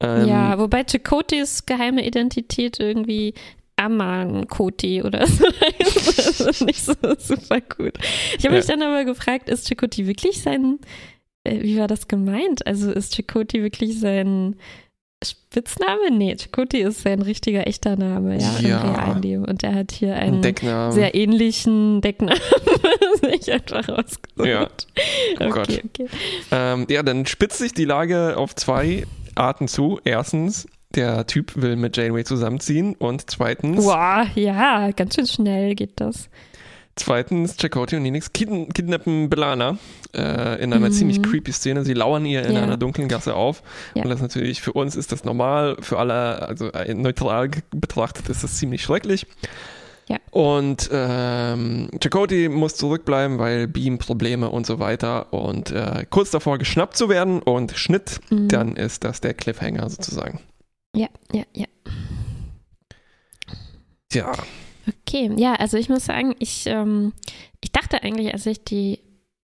Ähm, 0.00 0.26
Ja, 0.28 0.58
wobei 0.58 0.82
Chakotis 0.84 1.66
geheime 1.66 2.06
Identität 2.06 2.80
irgendwie 2.80 3.34
Aman 3.76 4.46
Koti 4.48 5.02
oder 5.02 5.26
so. 5.26 5.44
Das 6.16 6.40
ist 6.40 6.62
nicht 6.62 6.82
so 6.82 6.94
super 7.18 7.60
gut. 7.60 7.94
Ich 8.38 8.44
habe 8.44 8.54
Ja. 8.54 8.60
mich 8.60 8.66
dann 8.66 8.82
aber 8.82 9.04
gefragt, 9.04 9.48
ist 9.50 9.68
Chakoti 9.68 10.06
wirklich 10.06 10.40
sein, 10.42 10.78
äh, 11.44 11.62
wie 11.62 11.78
war 11.78 11.86
das 11.86 12.08
gemeint? 12.08 12.66
Also 12.66 12.90
ist 12.92 13.14
Chakoti 13.14 13.62
wirklich 13.62 13.98
sein 14.00 14.56
Spitzname? 15.22 16.10
Nee, 16.10 16.36
Chakoti 16.36 16.78
ist 16.78 17.02
sein 17.02 17.20
richtiger, 17.22 17.66
echter 17.66 17.96
Name, 17.96 18.38
ja, 18.40 18.58
Ja. 18.60 18.80
im 18.80 18.90
realen 18.94 19.22
Leben. 19.22 19.44
Und 19.44 19.62
er 19.62 19.74
hat 19.74 19.92
hier 19.92 20.14
ein 20.14 20.34
einen 20.34 20.42
Decknamen. 20.42 20.92
sehr 20.92 21.14
ähnlichen 21.14 22.00
Decknamen 22.00 22.40
sich 23.20 23.52
einfach 23.52 23.86
ausgesucht. 23.88 24.46
Ja. 24.46 24.68
Oh 25.40 25.44
okay, 25.44 25.50
Gott. 25.50 25.68
okay. 25.84 26.06
Ähm, 26.52 26.86
ja, 26.88 27.02
dann 27.02 27.26
spitzt 27.26 27.58
sich 27.58 27.74
die 27.74 27.84
Lage 27.84 28.36
auf 28.36 28.54
zwei 28.54 29.04
Arten 29.34 29.68
zu. 29.68 30.00
Erstens, 30.04 30.66
der 30.94 31.26
Typ 31.26 31.52
will 31.60 31.76
mit 31.76 31.96
Janeway 31.96 32.24
zusammenziehen 32.24 32.94
und 32.94 33.30
zweitens, 33.30 33.84
Wow, 33.84 34.26
ja, 34.34 34.90
ganz 34.92 35.14
schön 35.16 35.26
schnell 35.26 35.74
geht 35.74 36.00
das. 36.00 36.28
Zweitens 37.00 37.56
Chakotay 37.56 37.96
und 37.96 38.02
Nilix 38.04 38.32
kidn 38.32 38.68
kidnappen 38.70 39.28
Belana 39.28 39.78
äh, 40.14 40.62
in 40.62 40.72
einer 40.72 40.88
Mhm. 40.88 40.92
ziemlich 40.92 41.22
creepy 41.22 41.52
Szene. 41.52 41.84
Sie 41.84 41.94
lauern 41.94 42.24
ihr 42.24 42.44
in 42.44 42.54
Ja. 42.54 42.62
einer 42.62 42.76
dunklen 42.76 43.08
Gasse 43.08 43.34
auf 43.34 43.62
Ja. 43.94 44.02
und 44.04 44.10
das 44.10 44.20
natürlich 44.20 44.60
für 44.62 44.72
uns 44.72 44.96
ist 44.96 45.12
das 45.12 45.24
normal, 45.24 45.76
für 45.80 45.98
alle, 45.98 46.46
also 46.48 46.70
äh, 46.72 46.94
neutral 46.94 47.50
betrachtet 47.70 48.28
ist 48.28 48.44
das 48.44 48.56
ziemlich 48.58 48.82
schrecklich. 48.82 49.26
Ja. 50.08 50.16
Und 50.32 50.88
ähm, 50.92 51.88
Chakotay 52.02 52.48
muss 52.48 52.74
zurückbleiben, 52.74 53.38
weil 53.38 53.68
Beam-Probleme 53.68 54.48
und 54.50 54.66
so 54.66 54.80
weiter 54.80 55.32
und 55.32 55.70
äh, 55.70 56.04
kurz 56.10 56.30
davor 56.32 56.58
geschnappt 56.58 56.96
zu 56.96 57.08
werden 57.08 57.40
und 57.40 57.72
Schnitt, 57.76 58.20
Mhm. 58.30 58.48
dann 58.48 58.76
ist 58.76 59.04
das 59.04 59.20
der 59.20 59.34
Cliffhanger 59.34 59.88
sozusagen. 59.88 60.40
Ja, 60.96 61.06
ja, 61.32 61.44
ja. 61.54 61.66
Tja, 64.08 64.32
Okay, 65.06 65.30
ja, 65.36 65.54
also 65.54 65.76
ich 65.76 65.88
muss 65.88 66.04
sagen, 66.04 66.34
ich, 66.38 66.64
ähm, 66.66 67.12
ich 67.62 67.72
dachte 67.72 68.02
eigentlich, 68.02 68.32
als 68.32 68.46
ich 68.46 68.64
die 68.64 69.00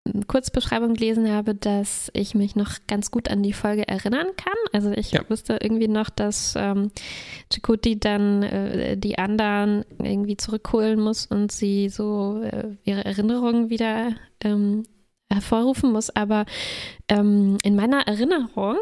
ähm, 0.06 0.26
Kurzbeschreibung 0.26 0.94
gelesen 0.94 1.30
habe, 1.30 1.54
dass 1.54 2.10
ich 2.14 2.34
mich 2.34 2.56
noch 2.56 2.72
ganz 2.86 3.10
gut 3.10 3.28
an 3.28 3.42
die 3.42 3.52
Folge 3.52 3.86
erinnern 3.86 4.28
kann. 4.36 4.54
Also 4.72 4.90
ich 4.92 5.12
Ja. 5.12 5.28
wusste 5.28 5.58
irgendwie 5.60 5.88
noch, 5.88 6.10
dass 6.10 6.54
ähm, 6.56 6.90
Chakoti 7.52 7.98
dann 7.98 8.42
äh, 8.42 8.96
die 8.96 9.18
anderen 9.18 9.84
irgendwie 10.02 10.36
zurückholen 10.36 11.00
muss 11.00 11.26
und 11.26 11.52
sie 11.52 11.88
so 11.88 12.40
äh, 12.42 12.76
ihre 12.84 13.04
Erinnerungen 13.04 13.70
wieder 13.70 14.14
ähm, 14.42 14.84
hervorrufen 15.30 15.92
muss. 15.92 16.10
Aber 16.14 16.46
ähm, 17.08 17.58
in 17.62 17.76
meiner 17.76 18.06
Erinnerung 18.06 18.78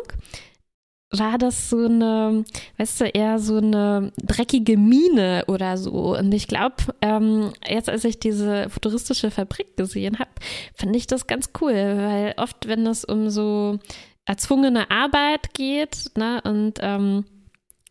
war 1.10 1.38
das 1.38 1.70
so 1.70 1.84
eine, 1.84 2.44
weißt 2.78 3.00
du, 3.00 3.04
eher 3.06 3.38
so 3.38 3.58
eine 3.58 4.12
dreckige 4.22 4.76
Mine 4.76 5.44
oder 5.46 5.76
so. 5.76 6.16
Und 6.16 6.32
ich 6.32 6.48
glaube, 6.48 6.76
ähm, 7.02 7.52
jetzt 7.68 7.88
als 7.88 8.04
ich 8.04 8.18
diese 8.18 8.68
futuristische 8.68 9.30
Fabrik 9.30 9.76
gesehen 9.76 10.18
habe, 10.18 10.30
fand 10.74 10.96
ich 10.96 11.06
das 11.06 11.26
ganz 11.26 11.50
cool, 11.60 11.72
weil 11.72 12.34
oft, 12.36 12.66
wenn 12.66 12.86
es 12.86 13.04
um 13.04 13.30
so 13.30 13.78
erzwungene 14.26 14.90
Arbeit 14.90 15.54
geht, 15.54 16.10
ne, 16.16 16.40
und 16.44 16.78
ähm, 16.80 17.24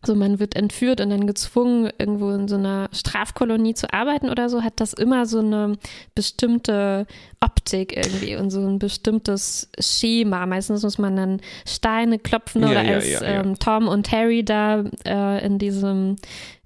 so 0.06 0.16
man 0.16 0.40
wird 0.40 0.56
entführt 0.56 1.02
und 1.02 1.10
dann 1.10 1.28
gezwungen, 1.28 1.90
irgendwo 1.98 2.32
in 2.32 2.48
so 2.48 2.56
einer 2.56 2.90
Strafkolonie 2.92 3.74
zu 3.74 3.92
arbeiten 3.94 4.30
oder 4.30 4.50
so, 4.50 4.64
hat 4.64 4.80
das 4.80 4.94
immer 4.94 5.26
so 5.26 5.40
eine 5.40 5.78
bestimmte 6.16 7.06
Optik 7.40 7.96
irgendwie 7.96 8.36
und 8.36 8.50
so 8.50 8.62
ein 8.62 8.80
bestimmtes 8.80 9.70
Schema. 9.80 10.46
Meistens 10.46 10.84
muss 10.84 10.98
man 10.98 11.16
dann 11.16 11.42
Steine 11.66 12.20
klopfen 12.20 12.64
oder 12.64 12.84
ja, 12.84 12.96
als 12.96 13.10
ja, 13.10 13.22
ja. 13.22 13.42
Ähm, 13.42 13.60
Tom 13.60 13.88
und 13.88 14.12
Harry 14.12 14.44
da 14.44 14.84
äh, 15.06 15.46
in 15.46 15.60
diesem 15.60 16.18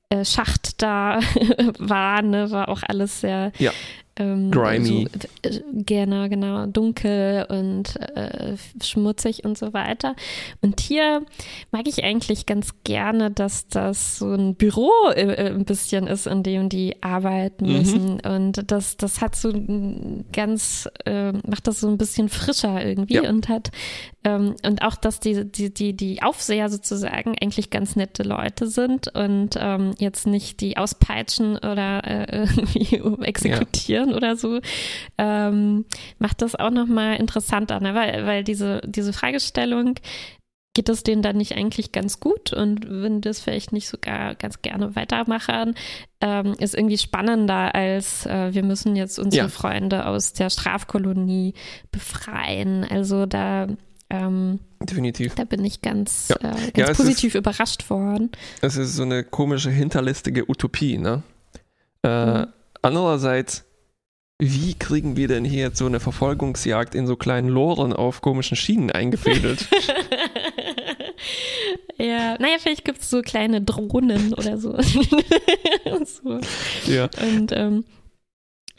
äh, 0.09 0.23
Schacht 0.23 0.81
da 0.81 1.19
waren, 1.79 2.29
ne, 2.29 2.51
war 2.51 2.69
auch 2.69 2.81
alles 2.87 3.21
sehr 3.21 3.51
Ja. 3.57 3.71
Ähm, 4.17 4.51
Grimy. 4.51 5.07
So, 5.11 5.49
äh, 5.49 5.61
genau, 5.73 6.27
genau, 6.29 6.65
dunkel 6.65 7.45
und 7.49 7.95
äh, 8.15 8.55
schmutzig 8.83 9.45
und 9.45 9.57
so 9.57 9.73
weiter. 9.73 10.15
Und 10.61 10.79
hier 10.81 11.23
mag 11.71 11.87
ich 11.87 12.03
eigentlich 12.03 12.45
ganz 12.45 12.71
gerne, 12.83 13.31
dass 13.31 13.67
das 13.67 14.17
so 14.19 14.33
ein 14.33 14.55
Büro 14.55 14.89
äh, 15.15 15.51
ein 15.51 15.65
bisschen 15.65 16.07
ist, 16.07 16.27
in 16.27 16.43
dem 16.43 16.69
die 16.69 17.01
arbeiten 17.01 17.65
Mhm. 17.67 17.77
müssen. 17.77 18.19
Und 18.21 18.71
das, 18.71 18.97
das 18.97 19.21
hat 19.21 19.35
so 19.35 19.51
ganz, 20.33 20.87
äh, 21.05 21.31
macht 21.31 21.67
das 21.67 21.79
so 21.79 21.87
ein 21.87 21.97
bisschen 21.97 22.29
frischer 22.29 22.83
irgendwie 22.85 23.15
Ja. 23.15 23.29
und 23.29 23.49
hat 23.49 23.71
ähm, 24.23 24.55
und 24.65 24.81
auch, 24.81 24.95
dass 24.95 25.19
die, 25.19 25.49
die, 25.49 25.73
die, 25.73 25.95
die 25.95 26.23
Aufseher 26.23 26.69
sozusagen 26.69 27.35
eigentlich 27.39 27.69
ganz 27.69 27.95
nette 27.95 28.23
Leute 28.23 28.67
sind 28.67 29.13
und 29.15 29.51
ähm, 29.59 29.93
jetzt 29.99 30.27
nicht 30.27 30.59
die 30.61 30.77
auspeitschen 30.77 31.57
oder 31.57 32.03
äh, 32.03 32.47
irgendwie 32.73 33.25
exekutieren 33.25 34.13
oder 34.13 34.35
so, 34.35 34.59
ähm, 35.17 35.85
macht 36.19 36.41
das 36.41 36.55
auch 36.55 36.71
nochmal 36.71 37.17
interessanter, 37.17 37.79
ne? 37.79 37.93
weil, 37.93 38.25
weil 38.25 38.43
diese, 38.43 38.81
diese 38.85 39.13
Fragestellung, 39.13 39.95
geht 40.77 40.89
es 40.89 41.01
denen 41.01 41.23
dann 41.23 41.37
nicht 41.37 41.57
eigentlich 41.57 41.91
ganz 41.91 42.19
gut 42.19 42.53
und 42.53 42.87
würden 42.87 43.21
das 43.21 43.39
vielleicht 43.39 43.73
nicht 43.73 43.87
sogar 43.87 44.35
ganz 44.35 44.61
gerne 44.61 44.95
weitermachen, 44.95 45.73
ähm, 46.21 46.53
ist 46.59 46.75
irgendwie 46.75 46.99
spannender 46.99 47.73
als 47.73 48.27
äh, 48.27 48.53
wir 48.53 48.61
müssen 48.61 48.95
jetzt 48.95 49.17
unsere 49.17 49.45
Ja. 49.45 49.49
Freunde 49.49 50.05
aus 50.05 50.33
der 50.33 50.51
Strafkolonie 50.51 51.55
befreien. 51.91 52.85
Also 52.87 53.25
da 53.25 53.65
ähm, 54.09 54.59
Definitiv. 54.81 55.35
da 55.35 55.43
bin 55.43 55.63
ich 55.65 55.81
ganz, 55.81 56.29
Ja. 56.29 56.51
äh, 56.51 56.71
ganz 56.71 56.77
Ja, 56.77 56.93
positiv 56.93 57.35
überrascht 57.35 57.89
worden. 57.89 58.31
Es 58.61 58.77
ist 58.77 58.95
so 58.95 59.03
eine 59.03 59.23
komische, 59.23 59.69
hinterlistige 59.69 60.49
Utopie, 60.49 60.97
ne? 60.97 61.23
Äh, 62.03 62.39
Mhm. 62.41 62.47
Andererseits, 62.83 63.65
wie 64.39 64.75
kriegen 64.75 65.17
wir 65.17 65.27
denn 65.27 65.43
hier 65.43 65.63
jetzt 65.63 65.79
so 65.79 65.87
eine 65.87 65.99
Verfolgungsjagd 65.99 66.93
in 66.95 67.07
so 67.07 67.15
kleinen 67.15 67.49
Loren 67.49 67.91
auf 67.91 68.21
komischen 68.21 68.55
Schienen 68.55 68.91
eingefädelt? 68.91 69.67
ja, 71.97 72.37
naja, 72.39 72.57
vielleicht 72.59 72.85
gibt 72.85 73.01
es 73.01 73.09
so 73.09 73.21
kleine 73.21 73.61
Drohnen 73.61 74.33
oder 74.33 74.57
so. 74.57 74.77
so. 76.05 76.39
ja. 76.85 77.09
Und 77.35 77.51
ähm, 77.51 77.83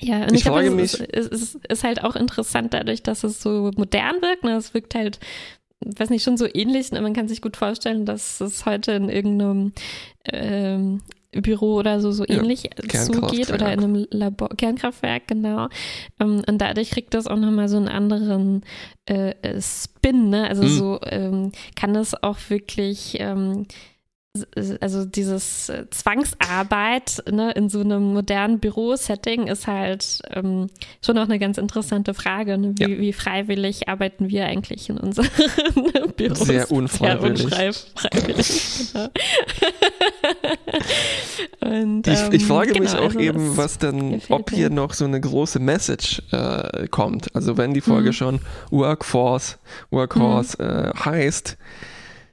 ja, 0.01 0.23
und 0.23 0.29
Ich 0.31 0.37
ich, 0.37 0.43
glaube, 0.43 0.65
frage 0.65 0.83
es, 0.83 0.95
ist, 0.95 1.35
es 1.35 1.55
ist, 1.69 1.85
halt 1.85 2.05
auch 2.05 2.17
interessant 2.17 2.73
dadurch, 2.75 3.03
dass 3.03 3.25
es 3.25 3.43
so 3.43 3.71
modern 3.77 4.23
wirkt. 4.23 4.45
Ne? 4.45 4.53
Es 4.57 4.75
wirkt 4.75 4.95
halt, 4.95 5.19
weiß 5.81 6.11
nicht, 6.11 6.23
schon 6.23 6.37
so 6.37 6.47
ähnlich. 6.53 6.93
Ne? 6.93 7.01
Man 7.01 7.15
kann 7.15 7.29
sich 7.29 7.43
gut 7.43 7.57
vorstellen, 7.57 8.07
dass 8.07 8.41
es 8.41 8.65
heute 8.65 8.93
in 8.93 9.09
irgendeinem 9.09 9.73
ähm, 10.25 11.03
Büro 11.33 11.75
oder 11.75 12.01
so 12.01 12.11
so 12.11 12.25
Ja, 12.25 12.37
ähnlich 12.43 12.71
zugeht 12.89 13.51
oder 13.53 13.73
in 13.73 13.81
einem 13.85 14.07
Labor, 14.11 14.49
Kernkraftwerk, 14.51 15.27
genau. 15.29 15.69
Ähm, 16.21 16.43
und 16.49 16.59
dadurch 16.59 16.91
kriegt 16.91 17.13
das 17.15 17.27
auch 17.27 17.37
nochmal 17.37 17.69
so 17.69 17.77
einen 17.77 17.89
anderen 17.89 18.63
äh, 19.07 19.31
äh, 19.43 19.61
Spin, 19.61 20.31
ne? 20.31 20.49
Also 20.49 20.63
Mhm. 20.63 20.69
so 20.69 21.01
ähm, 21.05 21.53
kann 21.77 21.95
es 21.97 22.15
auch 22.23 22.39
wirklich 22.49 23.17
ähm, 23.21 23.67
also 24.81 25.05
dieses 25.05 25.69
äh, 25.69 25.85
Zwangsarbeit 25.91 27.23
ne, 27.31 27.53
in 27.53 27.69
so 27.69 27.81
einem 27.81 28.13
modernen 28.15 28.59
Bürosetting 28.61 29.47
ist 29.47 29.67
halt 29.67 30.21
ähm, 30.33 30.69
schon 31.05 31.19
auch 31.19 31.25
eine 31.25 31.39
ganz 31.39 31.59
interessante 31.59 32.15
Frage. 32.15 32.59
Ne? 32.59 32.75
Wie, 32.79 32.83
Ja. 32.95 32.99
wie 33.01 33.13
freiwillig 33.13 33.89
arbeiten 33.89 34.29
wir 34.29 34.47
eigentlich 34.47 34.89
in 34.89 34.99
unseren 34.99 35.29
Büros? 36.17 36.39
Sehr 36.41 36.71
unfreiwillig. 36.71 37.49
Sehr 37.55 37.69
unfreiwillig, 37.69 38.93
genau. 38.93 39.09
Und, 41.61 42.07
Ich, 42.07 42.13
ich 42.33 42.43
ähm, 42.43 42.47
frage 42.49 42.81
mich 42.81 42.91
genau, 42.93 43.03
auch 43.03 43.07
also 43.09 43.19
eben, 43.21 43.57
was 43.57 43.79
dann, 43.79 44.21
ob 44.29 44.51
mir. 44.51 44.57
hier 44.57 44.71
noch 44.71 44.93
so 44.93 45.05
eine 45.05 45.21
große 45.21 45.59
Message 45.59 46.23
äh, 46.33 46.87
kommt. 46.89 47.35
Also 47.35 47.57
wenn 47.57 47.75
die 47.75 47.81
Folge 47.81 48.09
Mhm. 48.09 48.13
schon 48.13 48.41
Workforce, 48.71 49.59
Workhorse 49.91 50.59
äh, 50.95 50.99
heißt, 50.99 51.57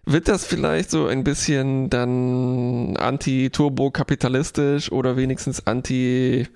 wird 0.06 0.28
das 0.28 0.46
vielleicht 0.46 0.92
so 0.92 1.08
ein 1.08 1.24
bisschen 1.24 1.90
dann 1.90 2.96
anti-turbo-kapitalistisch 2.98 4.92
oder 4.92 5.18
wenigstens 5.18 5.66
anti 5.66 6.48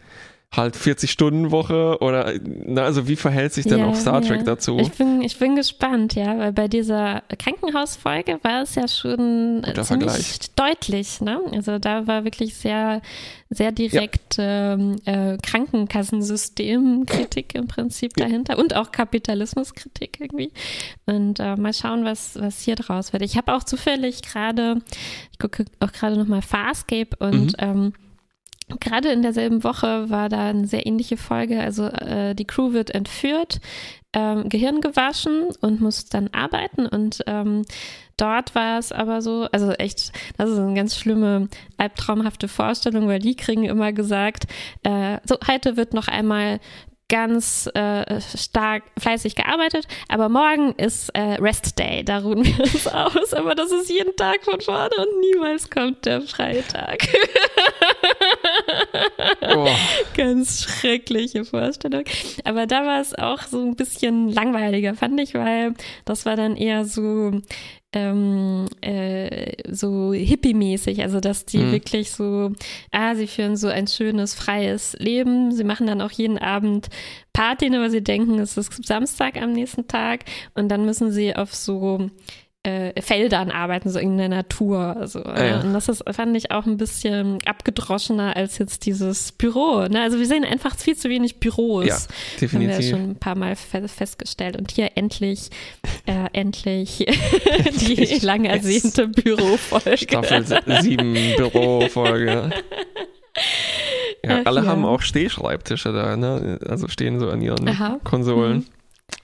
halt 0.56 0.76
40-Stunden-Woche 0.76 2.00
oder 2.02 2.34
na, 2.44 2.82
also 2.84 3.08
wie 3.08 3.16
verhält 3.16 3.54
sich 3.54 3.66
dann 3.68 3.80
Ja, 3.82 3.86
auch 3.86 3.96
Star 3.96 4.20
Trek 4.22 4.40
ja. 4.40 4.44
dazu? 4.46 4.80
Ich 4.80 4.92
bin, 4.94 5.22
ich 5.22 5.38
bin 5.38 5.56
gespannt, 5.56 6.16
ja, 6.16 6.38
weil 6.40 6.52
bei 6.54 6.68
dieser 6.68 7.22
Krankenhausfolge 7.38 8.40
war 8.42 8.64
es 8.64 8.74
ja 8.76 8.88
schon 8.88 9.62
Guter 9.64 9.84
ziemlich 9.84 10.10
Vergleich. 10.10 10.40
deutlich, 10.56 11.22
ne? 11.22 11.40
Also 11.54 11.78
da 11.78 12.08
war 12.08 12.24
wirklich 12.24 12.56
sehr, 12.56 13.02
sehr 13.52 13.72
direkt 13.72 14.38
ähm, 14.40 14.96
äh, 15.06 15.38
Krankenkassensystemkritik 16.30 17.56
im 17.56 17.68
Prinzip 17.68 18.14
Ja. 18.20 18.26
dahinter 18.26 18.58
und 18.58 18.76
auch 18.76 18.92
Kapitalismuskritik 18.92 20.18
irgendwie. 20.20 20.52
Und 21.06 21.40
äh, 21.40 21.56
mal 21.56 21.74
schauen, 21.74 22.06
was, 22.06 22.36
was 22.40 22.62
hier 22.62 22.76
draus 22.76 23.14
wird. 23.14 23.22
Ich 23.24 23.38
habe 23.38 23.54
auch 23.54 23.64
zufällig 23.64 24.22
gerade, 24.24 24.78
ich 25.32 25.40
gucke 25.40 25.66
auch 25.80 25.92
gerade 25.92 26.18
nochmal 26.18 26.42
Farscape 26.42 27.10
und 27.20 27.40
Mhm. 27.40 27.54
ähm, 27.60 27.94
Gerade 28.80 29.10
in 29.10 29.22
derselben 29.22 29.64
Woche 29.64 30.10
war 30.10 30.30
da 30.30 30.50
eine 30.50 30.68
sehr 30.68 30.86
ähnliche 30.86 31.18
Folge. 31.18 31.60
Also 31.60 31.86
äh, 31.86 32.36
die 32.36 32.46
Crew 32.46 32.74
wird 32.74 32.92
entführt, 32.92 33.60
ähm, 34.14 34.50
Gehirn 34.50 34.82
gewaschen 34.82 35.50
und 35.62 35.82
muss 35.82 36.06
dann 36.06 36.30
arbeiten. 36.34 36.86
Und 36.86 37.24
ähm, 37.28 37.64
dort 38.18 38.56
war 38.56 38.80
es 38.80 38.92
aber 38.92 39.22
so, 39.22 39.48
also 39.52 39.72
echt, 39.72 40.12
das 40.38 40.50
ist 40.50 40.58
eine 40.60 40.74
ganz 40.74 40.96
schlimme, 40.96 41.50
albtraumhafte 41.78 42.48
Vorstellung, 42.48 43.08
weil 43.08 43.20
die 43.20 43.36
kriegen 43.36 43.66
immer 43.66 43.94
gesagt, 43.94 44.46
äh, 44.84 45.18
so 45.26 45.38
heute 45.48 45.78
wird 45.78 45.94
noch 45.94 46.08
einmal 46.08 46.60
ganz 47.10 47.70
äh, 47.74 48.22
stark 48.22 48.84
fleißig 48.98 49.36
gearbeitet, 49.36 49.88
aber 50.08 50.30
morgen 50.30 50.74
ist 50.76 51.10
äh, 51.10 51.36
Rest 51.42 51.78
Day, 51.78 52.04
da 52.04 52.20
ruhen 52.20 52.46
wir 52.46 52.60
uns 52.60 52.88
aus, 52.88 53.34
aber 53.34 53.56
das 53.56 53.72
ist 53.72 53.90
jeden 53.90 54.16
Tag 54.16 54.44
von 54.44 54.62
vorne 54.62 54.96
und 54.98 55.20
niemals 55.20 55.70
kommt 55.70 56.06
der 56.06 56.22
Freitag. 56.22 57.08
Oh, 59.42 59.68
Ganz 60.16 60.64
schreckliche 60.64 61.46
Vorstellung. 61.46 62.04
Aber 62.44 62.68
da 62.68 62.86
war 62.86 63.02
es 63.02 63.16
auch 63.16 63.42
so 63.44 63.62
ein 63.62 63.76
bisschen 63.76 64.30
langweiliger, 64.30 64.94
fand 64.96 65.20
ich, 65.20 65.34
weil 65.34 65.74
das 66.06 66.26
war 66.26 66.36
dann 66.36 66.56
eher 66.56 66.86
so, 66.86 67.42
ähm, 67.94 68.68
äh, 68.82 69.54
so 69.72 70.14
hippie-mäßig, 70.14 71.02
also 71.02 71.20
dass 71.20 71.46
die 71.46 71.58
Mhm. 71.58 71.72
wirklich 71.72 72.12
so, 72.12 72.52
ah, 72.92 73.16
sie 73.16 73.28
führen 73.28 73.56
so 73.56 73.68
ein 73.68 73.88
schönes, 73.88 74.36
freies 74.36 74.96
Leben. 75.00 75.52
Sie 75.52 75.64
machen 75.64 75.88
dann 75.88 76.02
auch 76.02 76.12
jeden 76.12 76.38
Abend 76.38 76.90
Party, 77.34 77.70
nur 77.70 77.82
weil 77.82 77.92
sie 77.92 78.04
denken, 78.04 78.38
es 78.40 78.58
ist 78.58 78.86
Samstag 78.86 79.42
am 79.42 79.54
nächsten 79.54 79.88
Tag 79.88 80.26
und 80.54 80.70
dann 80.70 80.86
müssen 80.86 81.12
sie 81.12 81.36
auf 81.36 81.54
so 81.56 82.10
äh, 82.64 83.02
Feldern 83.02 83.52
arbeiten, 83.52 83.90
so 83.90 84.00
in 84.00 84.18
der 84.18 84.28
Natur. 84.28 84.98
Also, 84.98 85.24
Ah, 85.24 85.44
ja. 85.46 85.62
Und 85.62 85.74
das 85.74 85.88
ist, 85.88 86.04
fand 86.12 86.36
ich 86.36 86.52
auch 86.52 86.66
ein 86.66 86.76
bisschen 86.78 87.38
abgedroschener 87.46 88.36
als 88.36 88.58
jetzt 88.58 88.86
dieses 88.86 89.32
Büro. 89.32 89.88
Ne? 89.88 90.02
Also 90.02 90.20
wir 90.20 90.26
sehen 90.26 90.44
einfach 90.44 90.76
viel 90.76 90.98
zu 90.98 91.10
wenig 91.10 91.40
Büros. 91.40 91.86
Ja, 91.86 91.96
Haben 91.96 92.10
wir 92.60 92.68
definitiv. 92.68 92.90
schon 92.90 93.10
ein 93.12 93.16
paar 93.16 93.36
Mal 93.36 93.56
fe 93.56 93.88
festgestellt. 93.88 94.58
Und 94.58 94.72
hier 94.72 94.92
endlich, 94.96 95.50
äh, 96.06 96.26
endlich 96.34 96.98
die 97.80 98.20
lang 98.26 98.44
ersehnte 98.44 99.08
Bürofolge. 99.08 99.98
Staffel 99.98 100.44
7 100.82 101.14
Bürofolge. 101.38 102.50
Ja, 104.24 104.42
alle 104.44 104.62
ja. 104.62 104.66
haben 104.68 104.84
auch 104.84 105.02
Stehschreibtische 105.02 105.94
da, 105.94 106.18
ne? 106.18 106.60
Also 106.68 106.90
stehen 106.90 107.20
so 107.20 107.30
an 107.30 107.42
ihren 107.42 107.66
Aha. 107.70 108.00
Konsolen. 108.04 108.58
Mhm. 108.58 108.66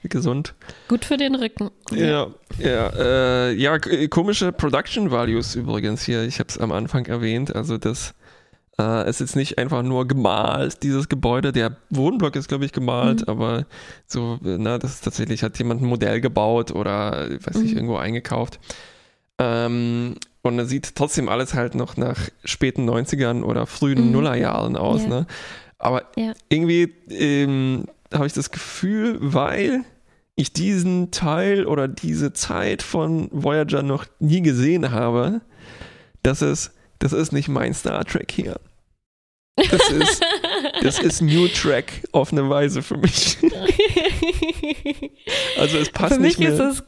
Gesund. 0.04 0.54
Gut 0.88 1.04
für 1.06 1.18
den 1.18 1.36
Rücken. 1.36 1.72
Ja, 1.92 2.28
ja, 2.60 2.90
äh, 2.96 3.52
ja, 3.54 3.78
komische 4.10 4.52
Production 4.52 5.10
Values 5.12 5.56
übrigens 5.56 6.04
hier. 6.04 6.24
Ich 6.24 6.40
habe 6.40 6.50
es 6.50 6.58
am 6.58 6.72
Anfang 6.72 7.06
erwähnt. 7.08 7.56
Also 7.56 7.78
das 7.78 8.14
äh, 8.80 9.10
ist 9.10 9.36
nicht 9.36 9.58
einfach 9.58 9.82
nur 9.84 10.08
gemalt, 10.08 10.84
dieses 10.84 11.10
Gebäude. 11.10 11.52
Der 11.52 11.78
Wohnblock 11.90 12.36
ist, 12.36 12.48
glaube 12.50 12.66
ich, 12.66 12.72
gemalt, 12.72 13.22
Mhm. 13.22 13.30
aber 13.30 13.66
so, 14.06 14.38
na, 14.42 14.78
das 14.78 14.96
ist 14.96 15.04
tatsächlich, 15.06 15.44
hat 15.44 15.58
jemand 15.58 15.82
ein 15.82 15.88
Modell 15.88 16.22
gebaut 16.22 16.72
oder, 16.72 17.30
weiß 17.42 17.56
nicht, 17.58 17.72
Mhm. 17.72 17.78
irgendwo 17.78 17.96
eingekauft. 17.98 18.60
Ähm, 19.40 20.16
und 20.44 20.60
es 20.60 20.70
sieht 20.70 20.96
trotzdem 20.96 21.30
alles 21.30 21.54
halt 21.54 21.76
noch 21.76 21.98
nach 21.98 22.20
späten 22.44 22.86
90ern 22.86 23.44
oder 23.44 23.66
frühen 23.66 24.06
Mhm. 24.08 24.12
Nullerjahren 24.12 24.78
aus, 24.78 25.04
Ja. 25.04 25.10
ne? 25.10 25.28
Aber 25.78 26.04
Ja. 26.16 26.34
irgendwie 26.50 26.94
ähm, 27.10 27.86
habe 28.16 28.28
ich 28.28 28.34
das 28.34 28.52
Gefühl, 28.52 29.18
weil 29.20 29.82
ich 30.36 30.52
diesen 30.54 31.12
Teil 31.12 31.66
oder 31.66 31.88
diese 31.88 32.34
Zeit 32.34 32.82
von 32.82 33.30
Voyager 33.32 33.84
noch 33.84 34.06
nie 34.20 34.42
gesehen 34.42 34.92
habe, 34.92 35.42
dass 36.24 36.42
es, 36.42 36.72
das 37.00 37.14
ist 37.14 37.32
nicht 37.32 37.48
mein 37.48 37.74
Star 37.74 38.04
Trek 38.04 38.32
hier. 38.32 38.60
Das 39.72 39.90
ist, 39.90 40.22
das 40.82 41.00
ist 41.00 41.22
New 41.22 41.48
Trek 41.48 42.04
auf 42.12 42.34
eine 42.34 42.50
Weise 42.50 42.82
für 42.82 42.98
mich. 42.98 43.38
Also 45.58 45.78
es 45.78 45.90
passt 45.90 46.16
für 46.16 46.20
mich 46.20 46.38
nicht 46.38 46.50
ist 46.50 46.58
mehr. 46.60 46.70
es 46.70 46.84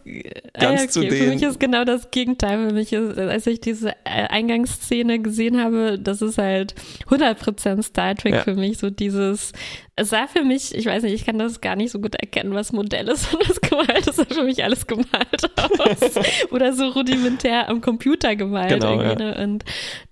ganz 0.54 0.82
ah, 0.82 0.88
zu 0.90 1.00
okay, 1.00 1.12
Für 1.12 1.28
mich 1.30 1.42
ist 1.42 1.60
genau 1.60 1.84
das 1.86 2.12
Gegenteil. 2.12 2.68
Für 2.68 2.74
mich 2.74 2.94
ist, 2.94 3.18
als 3.18 3.48
ich 3.48 3.62
diese 3.62 3.92
äh, 4.04 4.28
Eingangsszene 4.30 5.20
gesehen 5.20 5.62
habe, 5.62 5.98
das 6.00 6.22
ist 6.22 6.38
halt 6.38 6.76
100% 7.10 7.82
Star 7.84 8.16
Trek 8.16 8.34
Ja. 8.34 8.44
für 8.44 8.56
mich. 8.56 8.78
So 8.78 8.90
dieses 8.90 9.54
es 10.00 10.10
sah 10.10 10.28
für 10.28 10.44
mich, 10.44 10.76
ich 10.76 10.86
weiß 10.86 11.02
nicht, 11.04 11.14
ich 11.14 11.26
kann 11.26 11.40
das 11.40 11.60
gar 11.60 11.76
nicht 11.76 11.92
so 11.92 12.00
gut 12.00 12.14
erkennen, 12.16 12.54
was 12.54 12.72
Modell 12.72 13.08
ist 13.10 13.34
und 13.34 13.50
was 13.50 13.60
gemalt 13.60 14.08
ist. 14.08 14.10
Es 14.10 14.16
sah 14.16 14.26
für 14.26 14.44
mich 14.44 14.64
alles 14.64 14.86
gemalt 14.86 15.50
aus. 15.58 16.16
Oder 16.52 16.74
so 16.74 16.90
rudimentär 16.90 17.68
am 17.68 17.82
Computer 17.82 18.36
gemalt. 18.36 18.70
Genau, 18.70 19.02
ja. 19.02 19.16
ne? 19.16 19.44
Und 19.44 19.66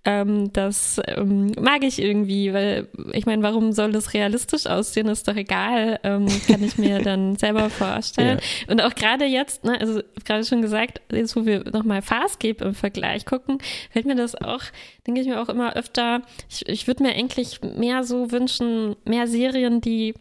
ähm, 0.03 0.51
das 0.53 0.99
ähm, 1.07 1.51
mag 1.59 1.83
ich 1.83 2.01
irgendwie, 2.01 2.51
weil 2.51 2.87
ich 3.13 3.27
meine, 3.27 3.43
warum 3.43 3.73
soll 3.73 3.91
das 3.91 4.13
realistisch 4.15 4.65
aussehen? 4.65 5.07
Ist 5.07 5.27
doch 5.27 5.35
egal. 5.35 5.99
Ähm, 6.03 6.25
kann 6.47 6.63
ich 6.63 6.79
mir 6.79 6.99
dann 6.99 7.35
selber 7.37 7.69
vorstellen. 7.69 8.39
Ja. 8.39 8.71
Und 8.71 8.81
auch 8.81 8.95
gerade 8.95 9.25
jetzt, 9.25 9.65
ne, 9.65 9.79
also 9.79 10.01
gerade 10.25 10.45
schon 10.45 10.63
gesagt, 10.63 11.01
jetzt 11.11 11.35
wo 11.35 11.45
wir 11.45 11.63
nochmal 11.71 12.01
Farscape 12.01 12.63
im 12.63 12.73
Vergleich 12.73 13.25
gucken, 13.25 13.59
fällt 13.91 14.07
mir 14.07 14.15
das 14.15 14.33
auch, 14.33 14.61
denke 15.05 15.21
ich 15.21 15.27
mir 15.27 15.39
auch 15.39 15.49
immer 15.49 15.75
öfter, 15.75 16.21
ich, 16.49 16.67
ich 16.67 16.87
würde 16.87 17.03
mir 17.03 17.13
eigentlich 17.13 17.61
mehr 17.61 18.03
so 18.03 18.31
wünschen, 18.31 18.95
mehr 19.05 19.27
Serien, 19.27 19.74
die 19.81 20.13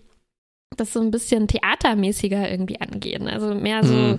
das 0.76 0.92
so 0.92 1.00
ein 1.00 1.11
bisschen 1.11 1.46
theatermäßiger 1.48 2.50
irgendwie 2.50 2.80
angehen. 2.80 3.28
Also 3.28 3.55
mehr 3.55 3.84
so 3.84 3.94
Mhm. 3.94 4.18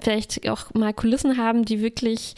vielleicht 0.00 0.48
auch 0.48 0.74
mal 0.74 0.92
Kulissen 0.92 1.36
haben, 1.38 1.64
die 1.64 1.80
wirklich, 1.80 2.34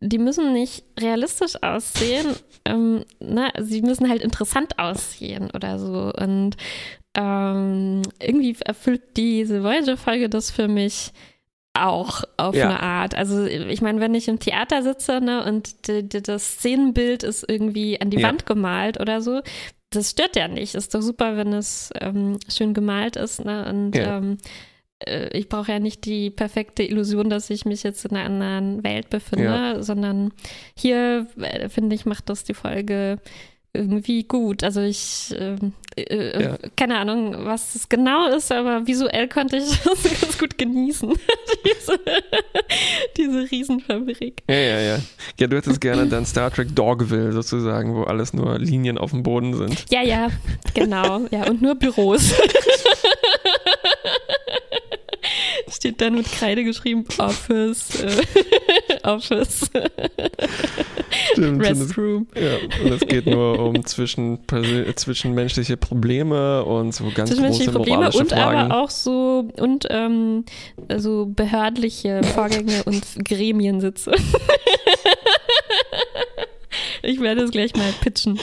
die 0.00 0.18
müssen 0.18 0.52
nicht 0.52 0.84
realistisch 1.00 1.62
aussehen, 1.62 2.26
ähm, 2.66 3.04
ne? 3.20 3.50
sie 3.60 3.80
müssen 3.80 4.08
halt 4.10 4.20
interessant 4.22 4.78
aussehen 4.78 5.50
oder 5.54 5.78
so. 5.78 6.12
Und 6.12 6.56
ähm, 7.14 8.02
irgendwie 8.20 8.54
erfüllt 8.64 9.16
diese 9.16 9.62
Voyager-Folge 9.62 10.28
das 10.28 10.50
für 10.50 10.68
mich 10.68 11.12
auch 11.72 12.24
auf 12.36 12.54
Ja. 12.54 12.68
eine 12.68 12.80
Art. 12.82 13.14
Also 13.14 13.44
ich 13.44 13.80
meine, 13.82 14.00
wenn 14.00 14.14
ich 14.14 14.28
im 14.28 14.38
Theater 14.38 14.82
sitze 14.82 15.20
ne, 15.20 15.44
und 15.44 15.74
das 16.28 16.52
Szenenbild 16.54 17.22
ist 17.22 17.48
irgendwie 17.48 18.00
an 18.00 18.10
die 18.10 18.18
Ja. 18.18 18.28
Wand 18.28 18.44
gemalt 18.46 19.00
oder 19.00 19.20
so, 19.22 19.40
das 19.96 20.10
stört 20.10 20.36
ja 20.36 20.48
nicht. 20.48 20.74
Ist 20.74 20.94
doch 20.94 21.02
super, 21.02 21.36
wenn 21.36 21.52
es 21.52 21.90
ähm, 22.00 22.38
schön 22.48 22.74
gemalt 22.74 23.16
ist. 23.16 23.44
Ne? 23.44 23.66
Und 23.68 23.96
Ja. 23.96 24.18
ähm, 24.18 24.38
äh, 25.00 25.28
ich 25.36 25.48
brauche 25.48 25.72
ja 25.72 25.78
nicht 25.78 26.04
die 26.04 26.30
perfekte 26.30 26.82
Illusion, 26.82 27.28
dass 27.30 27.50
ich 27.50 27.64
mich 27.64 27.82
jetzt 27.82 28.04
in 28.04 28.16
einer 28.16 28.26
anderen 28.26 28.84
Welt 28.84 29.10
befinde, 29.10 29.44
Ja. 29.44 29.82
sondern 29.82 30.32
hier, 30.76 31.26
äh, 31.40 31.68
finde 31.68 31.94
ich, 31.96 32.06
macht 32.06 32.28
das 32.28 32.44
die 32.44 32.54
Folge 32.54 33.18
irgendwie 33.76 34.24
gut. 34.24 34.62
Also 34.64 34.80
ich, 34.80 35.34
ähm, 35.38 35.72
äh, 35.96 36.42
Ja. 36.42 36.58
keine 36.76 36.98
Ahnung, 36.98 37.34
was 37.44 37.72
das 37.74 37.88
genau 37.88 38.28
ist, 38.34 38.50
aber 38.52 38.86
visuell 38.86 39.28
konnte 39.28 39.56
ich 39.56 39.78
das 39.84 40.02
ganz 40.20 40.38
gut 40.38 40.58
genießen. 40.58 41.10
diese, 41.64 41.98
diese 43.16 43.50
Riesenfabrik. 43.50 44.42
Ja, 44.48 44.56
ja, 44.56 44.80
ja. 44.80 44.98
Ja, 45.38 45.46
du 45.46 45.56
hättest 45.56 45.80
gerne 45.80 46.06
dann 46.06 46.26
Star 46.26 46.50
Trek 46.50 46.74
Dogville 46.74 47.32
sozusagen, 47.32 47.94
wo 47.94 48.02
alles 48.04 48.32
nur 48.32 48.58
Linien 48.58 48.98
auf 48.98 49.10
dem 49.10 49.22
Boden 49.22 49.54
sind. 49.56 49.84
Ja, 49.90 50.02
ja, 50.02 50.28
genau. 50.74 51.26
Ja, 51.30 51.46
und 51.48 51.62
nur 51.62 51.74
Büros. 51.74 52.32
Steht 55.68 56.00
dann 56.00 56.14
mit 56.14 56.30
Kreide 56.30 56.62
geschrieben, 56.64 57.04
Office, 57.18 58.02
äh, 58.02 58.22
Office, 59.06 59.70
Stimmt. 61.32 61.46
Und 61.58 61.60
es, 61.62 61.80
Restroom. 61.80 62.26
ja, 62.34 62.56
und 62.84 62.92
es 62.92 63.00
geht 63.06 63.26
nur 63.26 63.58
um 63.58 63.84
zwischen, 63.84 64.38
zwischenmenschliche 64.96 65.76
Probleme 65.76 66.64
und 66.64 66.92
so 66.94 67.10
ganz 67.14 67.36
große 67.36 67.70
Probleme 67.72 68.10
und 68.10 68.28
Fragen. 68.30 68.58
aber 68.58 68.82
auch 68.82 68.90
so 68.90 69.48
und 69.58 69.86
ähm, 69.90 70.44
so 70.96 71.26
behördliche 71.26 72.22
Vorgänge 72.34 72.82
und 72.84 73.02
Gremiensitze. 73.24 74.12
Ich 77.02 77.20
werde 77.20 77.42
es 77.42 77.50
gleich 77.52 77.74
mal 77.76 77.92
pitchen. 78.00 78.38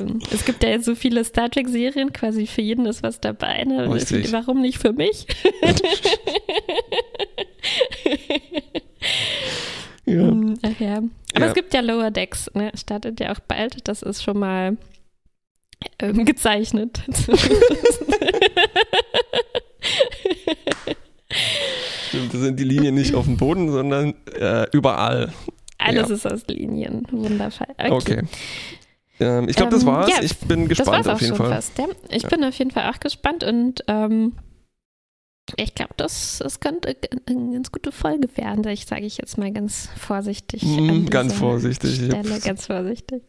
ähm, 0.00 0.20
es 0.32 0.44
gibt 0.44 0.62
ja 0.64 0.70
jetzt 0.70 0.84
so 0.86 0.94
viele 0.94 1.24
Star 1.24 1.50
Trek-Serien, 1.50 2.12
quasi 2.12 2.46
für 2.46 2.62
jeden 2.62 2.86
ist 2.86 3.02
was 3.02 3.20
dabei. 3.20 3.64
Ne? 3.64 3.88
Warum 4.30 4.60
nicht 4.62 4.78
für 4.78 4.92
mich? 4.92 5.26
ja. 10.06 10.22
Hm, 10.22 10.58
Ach 10.62 10.71
ja. 10.82 10.96
Aber 11.34 11.40
Ja. 11.40 11.46
es 11.46 11.54
gibt 11.54 11.72
ja 11.74 11.80
Lower 11.80 12.10
Decks, 12.10 12.50
ne? 12.54 12.70
Startet 12.74 13.20
ja 13.20 13.32
auch 13.32 13.40
bald. 13.40 13.88
Das 13.88 14.02
ist 14.02 14.22
schon 14.22 14.38
mal 14.38 14.76
ähm, 15.98 16.24
gezeichnet. 16.26 17.00
Stimmt, 22.08 22.34
da 22.34 22.38
sind 22.38 22.58
die 22.60 22.64
Linien 22.64 22.94
nicht 22.94 23.14
auf 23.14 23.24
dem 23.24 23.36
Boden, 23.36 23.70
sondern 23.70 24.14
äh, 24.38 24.66
überall. 24.72 25.32
Alles 25.78 26.08
Ja. 26.08 26.14
ist 26.14 26.26
aus 26.26 26.46
Linien. 26.46 27.06
Wundervoll. 27.10 27.66
Okay. 27.78 28.22
Ähm, 29.18 29.48
ich 29.48 29.56
glaube, 29.56 29.72
das 29.72 29.82
Ähm, 29.82 29.88
war's. 29.88 30.10
ja, 30.10 30.22
ich 30.22 30.36
bin 30.38 30.68
Das 30.68 30.78
gespannt 30.78 30.98
war's 30.98 31.06
auch 31.08 31.12
auf 31.14 31.20
jeden 31.22 31.36
schon 31.36 31.46
Fall. 31.46 31.54
fast. 31.56 31.78
Ja. 31.78 31.86
Ich 32.10 32.26
bin 32.26 32.44
auf 32.44 32.54
jeden 32.58 32.70
Fall 32.70 32.90
auch 32.90 33.00
gespannt 33.00 33.44
und 33.44 33.82
ähm, 33.88 34.34
ich 35.56 35.74
glaube, 35.74 35.94
das, 35.96 36.38
das 36.38 36.60
könnte 36.60 36.96
eine 37.26 37.52
ganz 37.52 37.72
gute 37.72 37.92
Folge 37.92 38.28
werden. 38.36 38.66
Ich 38.68 38.86
sage 38.86 39.04
ich 39.04 39.18
jetzt 39.18 39.36
mal 39.38 39.52
ganz 39.52 39.88
vorsichtig. 39.98 40.62
Mm, 40.62 40.88
an 40.90 41.06
ganz 41.06 41.34
vorsichtig, 41.34 41.98
ja. 42.00 42.06
Stelle, 42.22 42.40
ganz 42.40 42.66
vorsichtig. 42.66 43.22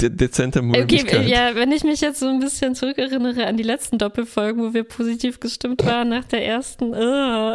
De 0.00 0.08
dezente 0.08 0.60
Okay, 0.60 0.78
Möglichkeit. 0.78 1.28
ja, 1.28 1.54
wenn 1.54 1.72
ich 1.72 1.84
mich 1.84 2.00
jetzt 2.00 2.20
so 2.20 2.26
ein 2.28 2.40
bisschen 2.40 2.74
zurückerinnere 2.74 3.46
an 3.46 3.58
die 3.58 3.62
letzten 3.62 3.98
Doppelfolgen, 3.98 4.62
wo 4.62 4.72
wir 4.72 4.84
positiv 4.84 5.40
gestimmt 5.40 5.84
waren 5.84 6.08
nach 6.08 6.24
der 6.24 6.42
ersten. 6.46 6.94
Uh. 6.94 7.54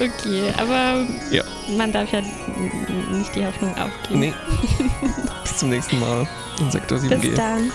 okay, 0.00 0.52
aber 0.56 1.06
Ja. 1.30 1.44
man 1.76 1.92
darf 1.92 2.12
ja 2.12 2.20
nicht 3.12 3.34
die 3.36 3.46
Hoffnung 3.46 3.76
aufgeben. 3.76 4.18
Nee. 4.20 4.32
Bis 5.44 5.56
zum 5.58 5.68
nächsten 5.70 6.00
Mal 6.00 6.26
in 6.60 6.70
Sektor 6.72 6.98
Bis 6.98 7.10
7G. 7.12 7.36
dann. 7.36 7.70